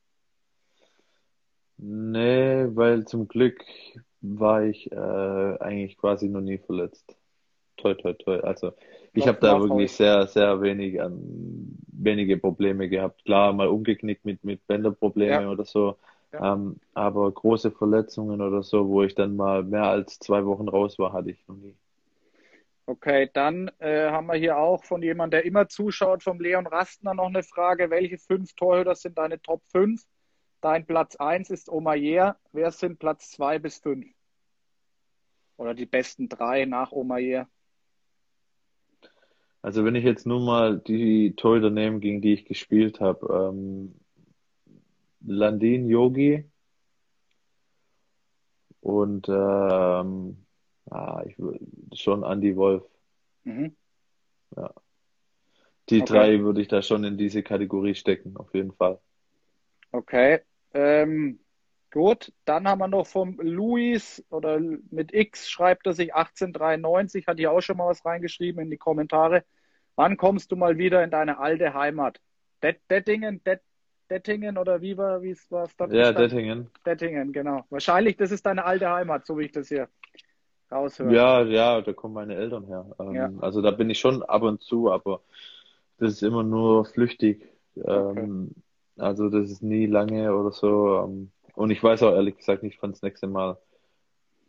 Nee, 1.77 2.65
weil 2.75 3.05
zum 3.05 3.27
Glück 3.27 3.63
war 4.21 4.63
ich 4.63 4.91
äh, 4.91 4.95
eigentlich 4.95 5.97
quasi 5.97 6.27
noch 6.29 6.41
nie 6.41 6.57
verletzt. 6.57 7.15
Toi, 7.77 7.93
toi, 7.93 8.13
toi. 8.13 8.39
Also 8.39 8.73
ich 9.13 9.27
habe 9.27 9.39
da 9.39 9.59
wirklich 9.59 9.91
sehr, 9.91 10.27
sehr 10.27 10.61
wenig 10.61 11.01
an 11.01 11.13
ähm, 11.13 11.77
wenige 11.91 12.37
Probleme 12.37 12.89
gehabt. 12.89 13.23
Klar, 13.25 13.53
mal 13.53 13.67
umgeknickt 13.67 14.25
mit, 14.25 14.43
mit 14.43 14.65
Bänderprobleme 14.67 15.43
ja. 15.43 15.49
oder 15.49 15.65
so. 15.65 15.97
Ja. 16.31 16.53
Ähm, 16.53 16.77
aber 16.93 17.31
große 17.31 17.71
Verletzungen 17.71 18.41
oder 18.41 18.63
so, 18.63 18.87
wo 18.87 19.03
ich 19.03 19.15
dann 19.15 19.35
mal 19.35 19.63
mehr 19.63 19.85
als 19.85 20.19
zwei 20.19 20.45
Wochen 20.45 20.67
raus 20.67 20.99
war, 20.99 21.13
hatte 21.13 21.31
ich 21.31 21.47
noch 21.47 21.55
nie. 21.55 21.75
Okay, 22.85 23.29
dann 23.33 23.69
äh, 23.79 24.09
haben 24.09 24.27
wir 24.27 24.35
hier 24.35 24.57
auch 24.57 24.83
von 24.83 25.03
jemandem, 25.03 25.39
der 25.39 25.45
immer 25.45 25.67
zuschaut, 25.67 26.23
vom 26.23 26.39
Leon 26.39 26.65
Rastner 26.65 27.13
noch 27.13 27.27
eine 27.27 27.43
Frage. 27.43 27.89
Welche 27.91 28.17
fünf 28.17 28.53
Torhüter 28.53 28.95
sind 28.95 29.17
deine 29.17 29.39
Top 29.41 29.61
5? 29.67 30.03
Dein 30.61 30.85
Platz 30.85 31.15
1 31.15 31.51
ist 31.51 31.69
Omayer. 31.69 32.37
Wer 32.51 32.71
sind 32.71 32.99
Platz 32.99 33.31
2 33.31 33.59
bis 33.59 33.77
5? 33.79 34.07
Oder 35.57 35.73
die 35.73 35.85
besten 35.85 36.29
drei 36.29 36.65
nach 36.65 36.91
Omayer? 36.91 37.47
Also 39.61 39.83
wenn 39.83 39.95
ich 39.95 40.05
jetzt 40.05 40.25
nur 40.25 40.39
mal 40.39 40.79
die 40.79 41.35
Torhüter 41.35 41.69
nehme, 41.69 41.99
gegen 41.99 42.21
die 42.21 42.33
ich 42.33 42.45
gespielt 42.45 42.99
habe, 43.01 43.51
ähm, 43.53 43.95
Landin 45.21 45.87
Yogi 45.87 46.45
und 48.79 49.27
ähm, 49.27 50.37
ah, 50.89 51.23
ich 51.25 51.35
schon 51.99 52.23
Andy 52.23 52.55
Wolf. 52.55 52.83
Mhm. 53.43 53.75
Ja. 54.55 54.73
Die 55.89 56.01
okay. 56.01 56.13
drei 56.13 56.39
würde 56.41 56.61
ich 56.61 56.67
da 56.67 56.81
schon 56.81 57.03
in 57.03 57.17
diese 57.17 57.43
Kategorie 57.43 57.95
stecken, 57.95 58.37
auf 58.37 58.53
jeden 58.53 58.73
Fall. 58.73 58.99
Okay. 59.91 60.41
Ähm, 60.73 61.39
gut, 61.91 62.31
dann 62.45 62.67
haben 62.67 62.79
wir 62.79 62.87
noch 62.87 63.07
vom 63.07 63.39
Luis 63.39 64.23
oder 64.29 64.59
mit 64.59 65.13
X 65.13 65.49
schreibt 65.49 65.87
er 65.87 65.93
sich 65.93 66.13
1893, 66.13 67.25
hat 67.25 67.37
hier 67.37 67.51
auch 67.51 67.61
schon 67.61 67.77
mal 67.77 67.87
was 67.87 68.05
reingeschrieben 68.05 68.61
in 68.61 68.69
die 68.69 68.77
Kommentare. 68.77 69.43
Wann 69.99 70.15
kommst 70.15 70.49
du 70.53 70.55
mal 70.55 70.77
wieder 70.77 71.03
in 71.03 71.11
deine 71.11 71.39
alte 71.39 71.73
Heimat? 71.73 72.21
Det 72.63 72.77
Dettingen, 72.89 73.41
Det 73.43 73.59
Dettingen 74.09 74.57
oder 74.57 74.81
wie 74.81 74.97
war 74.97 75.21
wie 75.21 75.35
war 75.49 75.65
es 75.65 75.75
dort? 75.75 75.91
Ja, 75.91 76.13
Dettingen. 76.13 76.69
Dettingen, 76.85 77.33
genau. 77.33 77.65
Wahrscheinlich, 77.69 78.15
das 78.15 78.31
ist 78.31 78.45
deine 78.45 78.63
alte 78.63 78.89
Heimat, 78.89 79.25
so 79.25 79.37
wie 79.37 79.43
ich 79.43 79.51
das 79.51 79.67
hier 79.67 79.89
raushöre. 80.71 81.13
Ja, 81.13 81.43
ja, 81.43 81.81
da 81.81 81.91
kommen 81.91 82.13
meine 82.13 82.35
Eltern 82.35 82.65
her. 82.67 82.85
Ähm, 82.97 83.13
ja. 83.13 83.29
Also 83.41 83.61
da 83.61 83.71
bin 83.71 83.89
ich 83.89 83.99
schon 83.99 84.23
ab 84.23 84.43
und 84.43 84.61
zu, 84.61 84.89
aber 84.89 85.19
das 85.97 86.13
ist 86.13 86.23
immer 86.23 86.43
nur 86.43 86.85
flüchtig. 86.85 87.45
Okay. 87.75 88.21
Ähm, 88.21 88.51
also 88.97 89.27
das 89.29 89.51
ist 89.51 89.61
nie 89.61 89.85
lange 89.85 90.33
oder 90.33 90.53
so. 90.53 91.03
Ähm, 91.03 91.31
und 91.55 91.71
ich 91.71 91.83
weiß 91.83 92.03
auch 92.03 92.13
ehrlich 92.13 92.37
gesagt 92.37 92.63
nicht, 92.63 92.81
wann 92.81 92.91
das 92.91 93.01
nächste 93.01 93.27
Mal. 93.27 93.57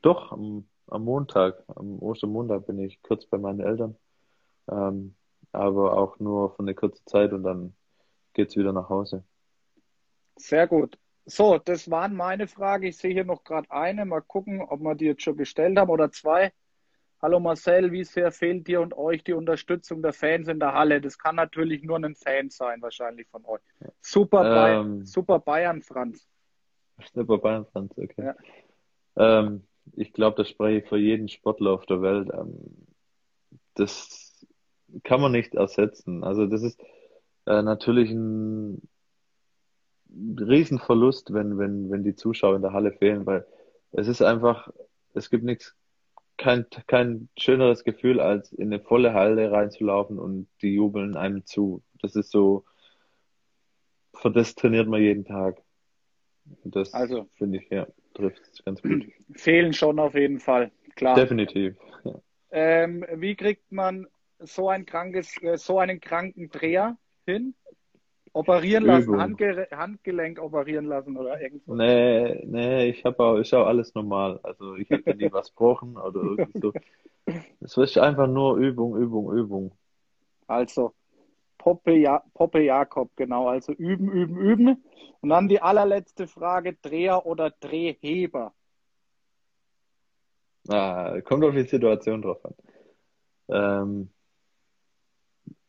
Doch, 0.00 0.30
am, 0.30 0.68
am 0.86 1.02
Montag, 1.02 1.64
am 1.74 1.98
Ostermontag 1.98 2.68
bin 2.68 2.78
ich 2.78 3.02
kurz 3.02 3.26
bei 3.26 3.36
meinen 3.36 3.58
Eltern. 3.58 3.96
Ähm, 4.70 5.16
aber 5.52 5.96
auch 5.96 6.18
nur 6.18 6.54
für 6.54 6.60
eine 6.60 6.74
kurze 6.74 7.04
Zeit 7.04 7.32
und 7.32 7.42
dann 7.42 7.74
geht's 8.34 8.56
wieder 8.56 8.72
nach 8.72 8.88
Hause. 8.88 9.24
Sehr 10.36 10.66
gut. 10.66 10.98
So, 11.26 11.58
das 11.58 11.90
waren 11.90 12.14
meine 12.14 12.48
Fragen. 12.48 12.84
Ich 12.84 12.96
sehe 12.96 13.12
hier 13.12 13.24
noch 13.24 13.44
gerade 13.44 13.70
eine. 13.70 14.04
Mal 14.04 14.22
gucken, 14.22 14.62
ob 14.62 14.80
wir 14.80 14.94
die 14.94 15.06
jetzt 15.06 15.22
schon 15.22 15.36
gestellt 15.36 15.78
haben 15.78 15.90
oder 15.90 16.10
zwei. 16.10 16.52
Hallo 17.22 17.38
Marcel, 17.38 17.92
wie 17.92 18.04
sehr 18.04 18.32
fehlt 18.32 18.66
dir 18.66 18.80
und 18.80 18.96
euch 18.96 19.22
die 19.22 19.34
Unterstützung 19.34 20.00
der 20.00 20.14
Fans 20.14 20.48
in 20.48 20.58
der 20.58 20.72
Halle? 20.72 21.02
Das 21.02 21.18
kann 21.18 21.36
natürlich 21.36 21.82
nur 21.82 21.98
ein 21.98 22.14
Fan 22.14 22.48
sein, 22.48 22.80
wahrscheinlich 22.80 23.28
von 23.28 23.44
euch. 23.44 23.60
Super, 24.00 24.42
ähm, 24.44 24.54
Bayern, 24.54 25.04
super 25.04 25.38
Bayern, 25.38 25.82
Franz. 25.82 26.26
Super 27.12 27.36
Bayern, 27.36 27.66
Franz, 27.66 27.92
okay. 27.98 28.32
Ja. 29.16 29.40
Ähm, 29.40 29.66
ich 29.92 30.14
glaube, 30.14 30.38
das 30.38 30.48
spreche 30.48 30.78
ich 30.78 30.88
für 30.88 30.96
jeden 30.96 31.28
Sportler 31.28 31.72
auf 31.72 31.84
der 31.84 32.00
Welt. 32.00 32.30
Ähm, 32.32 32.86
das 33.74 34.29
kann 35.04 35.20
man 35.20 35.32
nicht 35.32 35.54
ersetzen. 35.54 36.24
Also 36.24 36.46
das 36.46 36.62
ist 36.62 36.80
äh, 37.46 37.62
natürlich 37.62 38.10
ein 38.10 38.88
Riesenverlust, 40.12 41.32
wenn, 41.32 41.58
wenn, 41.58 41.90
wenn 41.90 42.04
die 42.04 42.14
Zuschauer 42.14 42.56
in 42.56 42.62
der 42.62 42.72
Halle 42.72 42.92
fehlen, 42.92 43.26
weil 43.26 43.46
es 43.92 44.08
ist 44.08 44.22
einfach, 44.22 44.68
es 45.14 45.30
gibt 45.30 45.44
nichts 45.44 45.76
kein, 46.36 46.66
kein 46.86 47.28
schöneres 47.38 47.84
Gefühl, 47.84 48.18
als 48.18 48.52
in 48.52 48.72
eine 48.72 48.80
volle 48.80 49.12
Halle 49.12 49.52
reinzulaufen 49.52 50.18
und 50.18 50.48
die 50.62 50.74
jubeln 50.74 51.16
einem 51.16 51.44
zu. 51.44 51.82
Das 52.00 52.16
ist 52.16 52.30
so, 52.30 52.64
für 54.14 54.30
das 54.30 54.54
trainiert 54.54 54.88
man 54.88 55.02
jeden 55.02 55.24
Tag. 55.24 55.62
Das 56.64 56.94
also, 56.94 57.28
finde 57.36 57.58
ich, 57.58 57.68
ja, 57.70 57.86
trifft 58.14 58.40
es 58.52 58.64
ganz 58.64 58.80
gut. 58.80 59.06
Fehlen 59.34 59.72
schon 59.72 59.98
auf 59.98 60.14
jeden 60.14 60.40
Fall, 60.40 60.72
klar. 60.96 61.14
Definitiv. 61.14 61.76
Ja. 62.04 62.20
Ähm, 62.50 63.04
wie 63.16 63.36
kriegt 63.36 63.70
man 63.70 64.06
so 64.40 64.68
ein 64.68 64.86
krankes, 64.86 65.36
äh, 65.42 65.56
so 65.56 65.78
einen 65.78 66.00
kranken 66.00 66.50
Dreher 66.50 66.96
hin? 67.26 67.54
Operieren 68.32 68.84
lassen, 68.84 69.18
Handge 69.18 69.68
Handgelenk 69.72 70.40
operieren 70.40 70.86
lassen 70.86 71.16
oder 71.16 71.40
irgendwas? 71.40 71.76
Nee, 71.76 72.44
nee, 72.46 72.90
ich 72.90 73.04
habe 73.04 73.24
auch, 73.24 73.36
ist 73.36 73.52
auch 73.52 73.66
alles 73.66 73.92
normal. 73.94 74.38
Also 74.44 74.76
ich 74.76 74.90
habe 74.92 75.14
nie 75.16 75.28
was 75.32 75.50
gebrochen 75.50 75.96
oder 75.96 76.20
irgendwie 76.22 76.60
so. 76.60 76.72
Es 77.60 77.76
ist 77.76 77.98
einfach 77.98 78.28
nur 78.28 78.56
Übung, 78.56 78.96
Übung, 78.96 79.32
Übung. 79.36 79.72
Also 80.46 80.94
Poppe, 81.58 81.92
ja 81.92 82.22
Poppe 82.34 82.62
Jakob, 82.62 83.10
genau. 83.16 83.48
Also 83.48 83.72
üben, 83.72 84.10
üben, 84.10 84.38
üben. 84.38 84.84
Und 85.20 85.28
dann 85.28 85.48
die 85.48 85.60
allerletzte 85.60 86.26
Frage, 86.26 86.74
Dreher 86.74 87.26
oder 87.26 87.50
Drehheber? 87.50 88.54
Ah, 90.68 91.20
kommt 91.22 91.44
auf 91.44 91.54
die 91.54 91.64
Situation 91.64 92.22
drauf 92.22 92.44
an. 92.44 92.54
Ähm, 93.48 94.10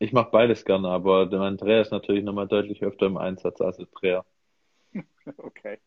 ich 0.02 0.14
mache 0.14 0.32
beides 0.32 0.66
gerne, 0.66 0.90
aber 0.90 1.28
mein 1.28 1.58
Dreher 1.58 1.82
ist 1.82 1.92
natürlich 1.92 2.24
nochmal 2.24 2.48
deutlich 2.48 2.82
öfter 2.84 3.06
im 3.06 3.18
Einsatz 3.18 3.62
als 3.62 3.78
der 3.78 3.88
Dreher. 3.88 4.26
Okay. 5.38 5.78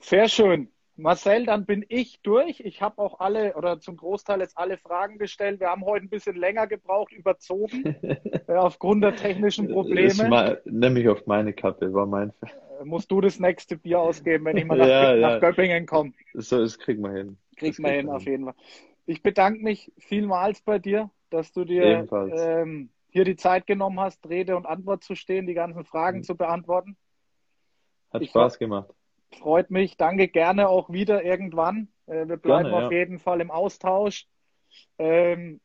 Sehr 0.00 0.28
schön. 0.28 0.68
Marcel, 0.96 1.44
dann 1.44 1.66
bin 1.66 1.84
ich 1.88 2.20
durch. 2.22 2.60
Ich 2.60 2.80
habe 2.80 3.02
auch 3.02 3.20
alle 3.20 3.54
oder 3.56 3.78
zum 3.78 3.98
Großteil 3.98 4.40
jetzt 4.40 4.56
alle 4.56 4.78
Fragen 4.78 5.18
gestellt. 5.18 5.60
Wir 5.60 5.68
haben 5.68 5.84
heute 5.84 6.06
ein 6.06 6.08
bisschen 6.08 6.36
länger 6.36 6.66
gebraucht, 6.66 7.12
überzogen, 7.12 7.84
äh, 8.48 8.54
aufgrund 8.54 9.04
der 9.04 9.14
technischen 9.14 9.68
Probleme. 9.68 10.28
Mal, 10.28 10.62
nimm 10.64 10.94
mich 10.94 11.08
auf 11.08 11.26
meine 11.26 11.52
Kappe, 11.52 11.92
war 11.92 12.06
mein 12.06 12.32
Fall. 12.32 12.50
Äh, 12.80 12.84
musst 12.86 13.10
du 13.10 13.20
das 13.20 13.38
nächste 13.38 13.76
Bier 13.76 14.00
ausgeben, 14.00 14.46
wenn 14.46 14.56
ich 14.56 14.64
mal 14.64 14.78
nach, 14.78 14.86
ja, 14.86 15.14
nach 15.16 15.30
ja. 15.32 15.38
Göppingen 15.40 15.84
komme? 15.84 16.12
So, 16.32 16.60
das 16.60 16.78
kriegen 16.78 17.02
wir 17.02 17.12
hin. 17.12 17.36
Kriegen 17.56 17.82
wir 17.82 17.90
hin, 17.90 18.08
auf 18.08 18.24
jeden 18.24 18.44
Fall. 18.44 18.54
Ich 19.04 19.22
bedanke 19.22 19.62
mich 19.62 19.92
vielmals 19.98 20.62
bei 20.62 20.78
dir, 20.78 21.10
dass 21.28 21.52
du 21.52 21.64
dir 21.64 22.06
ähm, 22.32 22.88
hier 23.14 23.24
die 23.24 23.36
Zeit 23.36 23.66
genommen 23.66 24.00
hast, 24.00 24.28
Rede 24.28 24.56
und 24.56 24.66
Antwort 24.66 25.04
zu 25.04 25.14
stehen, 25.14 25.46
die 25.46 25.54
ganzen 25.54 25.84
Fragen 25.84 26.18
mhm. 26.18 26.22
zu 26.24 26.36
beantworten. 26.36 26.96
Hat 28.12 28.22
ich 28.22 28.30
Spaß 28.30 28.58
gemacht. 28.58 28.90
Freut 29.38 29.70
mich. 29.70 29.96
Danke 29.96 30.28
gerne 30.28 30.68
auch 30.68 30.90
wieder 30.90 31.24
irgendwann. 31.24 31.88
Äh, 32.06 32.26
wir 32.26 32.36
bleiben 32.36 32.70
gerne, 32.70 32.86
auf 32.86 32.92
ja. 32.92 32.98
jeden 32.98 33.20
Fall 33.20 33.40
im 33.40 33.52
Austausch. 33.52 34.26
Ähm, 34.98 35.60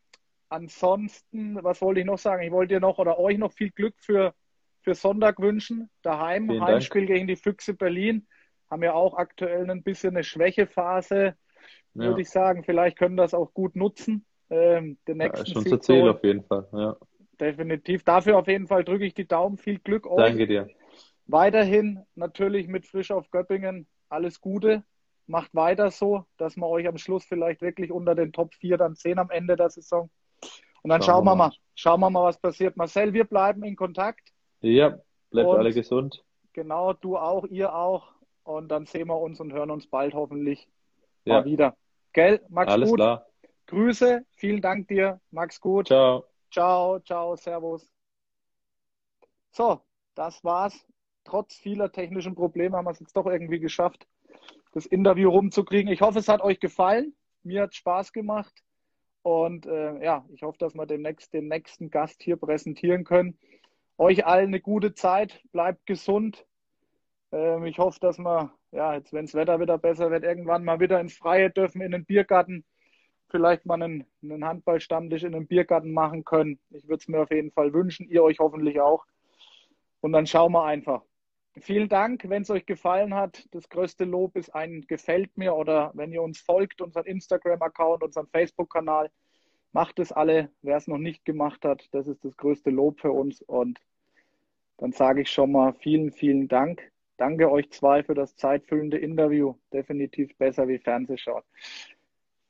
ansonsten, 0.50 1.62
was 1.64 1.82
wollte 1.82 2.02
ich 2.02 2.06
noch 2.06 2.20
sagen? 2.20 2.44
Ich 2.44 2.52
wollte 2.52 2.76
dir 2.76 2.80
noch 2.80 3.00
oder 3.00 3.18
euch 3.20 3.40
noch 3.40 3.52
viel 3.52 3.72
Glück 3.72 3.96
für, 3.98 4.36
für 4.82 4.94
Sonntag 4.94 5.40
wünschen. 5.40 5.90
Daheim, 6.04 6.48
Vielen 6.48 6.64
Heimspiel 6.64 7.08
Dank. 7.08 7.16
gegen 7.16 7.28
die 7.28 7.36
Füchse 7.36 7.74
Berlin. 7.74 8.28
Haben 8.70 8.84
ja 8.84 8.94
auch 8.94 9.16
aktuell 9.16 9.70
ein 9.70 9.82
bisschen 9.82 10.16
eine 10.16 10.24
Schwächephase, 10.24 11.36
ja. 11.96 12.04
würde 12.04 12.22
ich 12.22 12.30
sagen. 12.30 12.64
Vielleicht 12.64 12.98
können 12.98 13.18
das 13.18 13.34
auch 13.34 13.52
gut 13.56 13.76
nutzen. 13.76 14.24
Ähm, 14.52 15.00
den 15.08 15.18
nächsten 15.18 15.46
ja, 15.48 15.54
schon 15.54 15.66
zu 15.66 15.78
Ziel 15.80 16.08
auf 16.08 16.24
jeden 16.24 16.44
Fall. 16.44 16.68
Ja. 16.74 16.96
Definitiv. 17.40 18.04
Dafür 18.04 18.38
auf 18.38 18.48
jeden 18.48 18.68
Fall 18.68 18.84
drücke 18.84 19.06
ich 19.06 19.14
die 19.14 19.28
Daumen. 19.28 19.58
Viel 19.58 19.80
Glück 19.80 20.06
euch. 20.06 20.18
Danke 20.18 20.48
dir. 20.48 20.70
Weiterhin 21.26 22.04
natürlich 22.16 22.68
mit 22.68 22.86
Frisch 22.86 23.12
auf 23.12 23.30
Göppingen 23.32 23.88
alles 24.10 24.42
Gute. 24.42 24.84
Macht 25.28 25.54
weiter 25.54 25.92
so, 25.92 26.26
dass 26.38 26.58
wir 26.58 26.68
euch 26.68 26.88
am 26.88 26.98
Schluss 26.98 27.24
vielleicht 27.24 27.62
wirklich 27.62 27.92
unter 27.92 28.16
den 28.16 28.34
Top 28.34 28.54
4 28.56 28.78
dann 28.78 28.96
sehen 28.96 29.20
am 29.20 29.30
Ende 29.30 29.56
der 29.56 29.70
Saison. 29.70 30.10
Und 30.82 30.90
dann 30.90 31.02
schauen, 31.02 31.18
schauen 31.18 31.26
wir 31.26 31.36
mal. 31.36 31.48
mal. 31.50 31.56
Schauen 31.76 32.00
wir 32.00 32.10
mal, 32.10 32.24
was 32.24 32.40
passiert. 32.40 32.76
Marcel, 32.78 33.14
wir 33.14 33.26
bleiben 33.26 33.64
in 33.64 33.76
Kontakt. 33.76 34.34
Ja, 34.62 35.00
bleibt 35.30 35.50
und 35.50 35.58
alle 35.58 35.74
gesund. 35.74 36.24
Genau, 36.54 36.94
du 36.94 37.18
auch, 37.18 37.46
ihr 37.46 37.74
auch. 37.76 38.14
Und 38.44 38.70
dann 38.70 38.86
sehen 38.86 39.08
wir 39.08 39.20
uns 39.20 39.40
und 39.40 39.54
hören 39.54 39.70
uns 39.70 39.88
bald 39.88 40.14
hoffentlich 40.14 40.68
ja. 41.26 41.36
mal 41.36 41.46
wieder. 41.46 41.78
Gell? 42.14 42.42
Max 42.50 42.72
Alles 42.72 42.90
gut. 42.90 42.98
klar. 42.98 43.26
Grüße, 43.68 44.26
vielen 44.32 44.62
Dank 44.62 44.88
dir. 44.88 45.22
Max 45.30 45.62
gut. 45.62 45.88
Ciao. 45.88 46.26
Ciao, 46.52 47.00
ciao, 47.00 47.36
servus. 47.36 47.92
So, 49.52 49.82
das 50.16 50.44
war's. 50.44 50.86
Trotz 51.24 51.56
vieler 51.56 51.92
technischen 51.92 52.34
Probleme 52.34 52.76
haben 52.76 52.86
wir 52.86 52.92
es 52.92 53.00
jetzt 53.00 53.16
doch 53.16 53.28
irgendwie 53.28 53.60
geschafft, 53.60 54.08
das 54.72 54.86
Interview 54.86 55.30
rumzukriegen. 55.30 55.92
Ich 55.92 56.02
hoffe, 56.02 56.20
es 56.20 56.28
hat 56.28 56.42
euch 56.42 56.60
gefallen. 56.60 57.16
Mir 57.44 57.64
hat 57.64 57.76
Spaß 57.76 58.14
gemacht. 58.14 58.64
Und 59.22 59.68
äh, 59.68 60.04
ja, 60.04 60.26
ich 60.30 60.42
hoffe, 60.42 60.58
dass 60.58 60.74
wir 60.74 60.86
demnächst 60.86 61.34
den 61.34 61.48
nächsten 61.48 61.92
Gast 61.92 62.24
hier 62.24 62.38
präsentieren 62.38 63.04
können. 63.04 63.38
Euch 63.98 64.26
allen 64.26 64.48
eine 64.48 64.62
gute 64.62 64.94
Zeit. 64.94 65.42
Bleibt 65.52 65.86
gesund. 65.86 66.48
Ähm, 67.32 67.66
ich 67.66 67.78
hoffe, 67.78 68.00
dass 68.00 68.18
wir, 68.18 68.52
ja, 68.72 68.96
jetzt, 68.96 69.14
wenn 69.14 69.26
das 69.26 69.36
Wetter 69.36 69.60
wieder 69.60 69.78
besser 69.78 70.10
wird, 70.10 70.24
irgendwann 70.24 70.64
mal 70.64 70.80
wieder 70.80 71.00
ins 71.00 71.16
Freie 71.16 71.52
dürfen, 71.52 71.82
in 71.82 71.92
den 71.92 72.06
Biergarten 72.06 72.66
vielleicht 73.30 73.66
mal 73.66 73.82
einen, 73.82 74.06
einen 74.22 74.46
Handballstammtisch 74.46 75.24
in 75.24 75.36
einem 75.36 75.48
Biergarten 75.48 75.92
machen 75.92 76.26
können. 76.26 76.60
Ich 76.72 76.88
würde 76.88 77.02
es 77.02 77.08
mir 77.08 77.22
auf 77.22 77.32
jeden 77.32 77.52
Fall 77.52 77.74
wünschen, 77.74 78.10
ihr 78.10 78.24
euch 78.24 78.40
hoffentlich 78.40 78.80
auch. 78.82 79.06
Und 80.02 80.12
dann 80.14 80.28
schauen 80.28 80.52
wir 80.54 80.64
einfach. 80.64 81.04
Vielen 81.62 81.90
Dank, 81.90 82.30
wenn 82.30 82.44
es 82.44 82.50
euch 82.50 82.66
gefallen 82.66 83.14
hat. 83.14 83.46
Das 83.52 83.70
größte 83.70 84.06
Lob 84.06 84.36
ist 84.36 84.54
ein 84.56 84.82
Gefällt 84.88 85.38
mir 85.38 85.56
oder 85.56 85.92
wenn 85.94 86.12
ihr 86.12 86.22
uns 86.22 86.40
folgt, 86.40 86.82
unseren 86.82 87.06
Instagram-Account, 87.06 88.04
unseren 88.04 88.28
Facebook-Kanal, 88.28 89.12
macht 89.72 90.00
es 90.00 90.12
alle. 90.12 90.52
Wer 90.62 90.78
es 90.78 90.88
noch 90.88 90.98
nicht 90.98 91.26
gemacht 91.26 91.66
hat, 91.66 91.88
das 91.92 92.08
ist 92.08 92.24
das 92.24 92.38
größte 92.38 92.70
Lob 92.70 93.00
für 93.00 93.12
uns. 93.12 93.42
Und 93.42 93.80
dann 94.78 94.92
sage 94.92 95.22
ich 95.22 95.32
schon 95.32 95.52
mal 95.52 95.74
vielen, 95.74 96.12
vielen 96.12 96.48
Dank. 96.48 96.92
Danke 97.18 97.52
euch 97.52 97.70
zwei 97.72 98.04
für 98.04 98.14
das 98.14 98.36
zeitfüllende 98.38 98.98
Interview. 98.98 99.56
Definitiv 99.74 100.38
besser 100.38 100.68
wie 100.70 100.80
Fernsehschauen. 100.80 101.44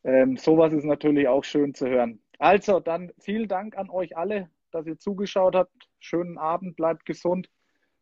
Ähm, 0.03 0.38
sowas 0.38 0.73
ist 0.73 0.85
natürlich 0.85 1.27
auch 1.27 1.43
schön 1.43 1.73
zu 1.73 1.88
hören. 1.88 2.21
Also, 2.38 2.80
dann 2.80 3.11
vielen 3.19 3.47
Dank 3.47 3.77
an 3.77 3.89
euch 3.89 4.15
alle, 4.15 4.49
dass 4.71 4.85
ihr 4.88 4.97
zugeschaut 4.97 5.55
habt. 5.55 5.89
Schönen 5.99 6.38
Abend, 6.38 6.76
bleibt 6.77 7.05
gesund 7.05 7.49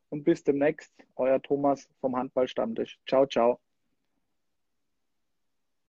und 0.10 0.24
bis 0.24 0.44
demnächst. 0.44 0.94
Euer 1.16 1.42
Thomas 1.42 1.90
vom 2.00 2.16
Handballstammtisch. 2.16 3.00
Ciao, 3.08 3.26
ciao. 3.26 3.60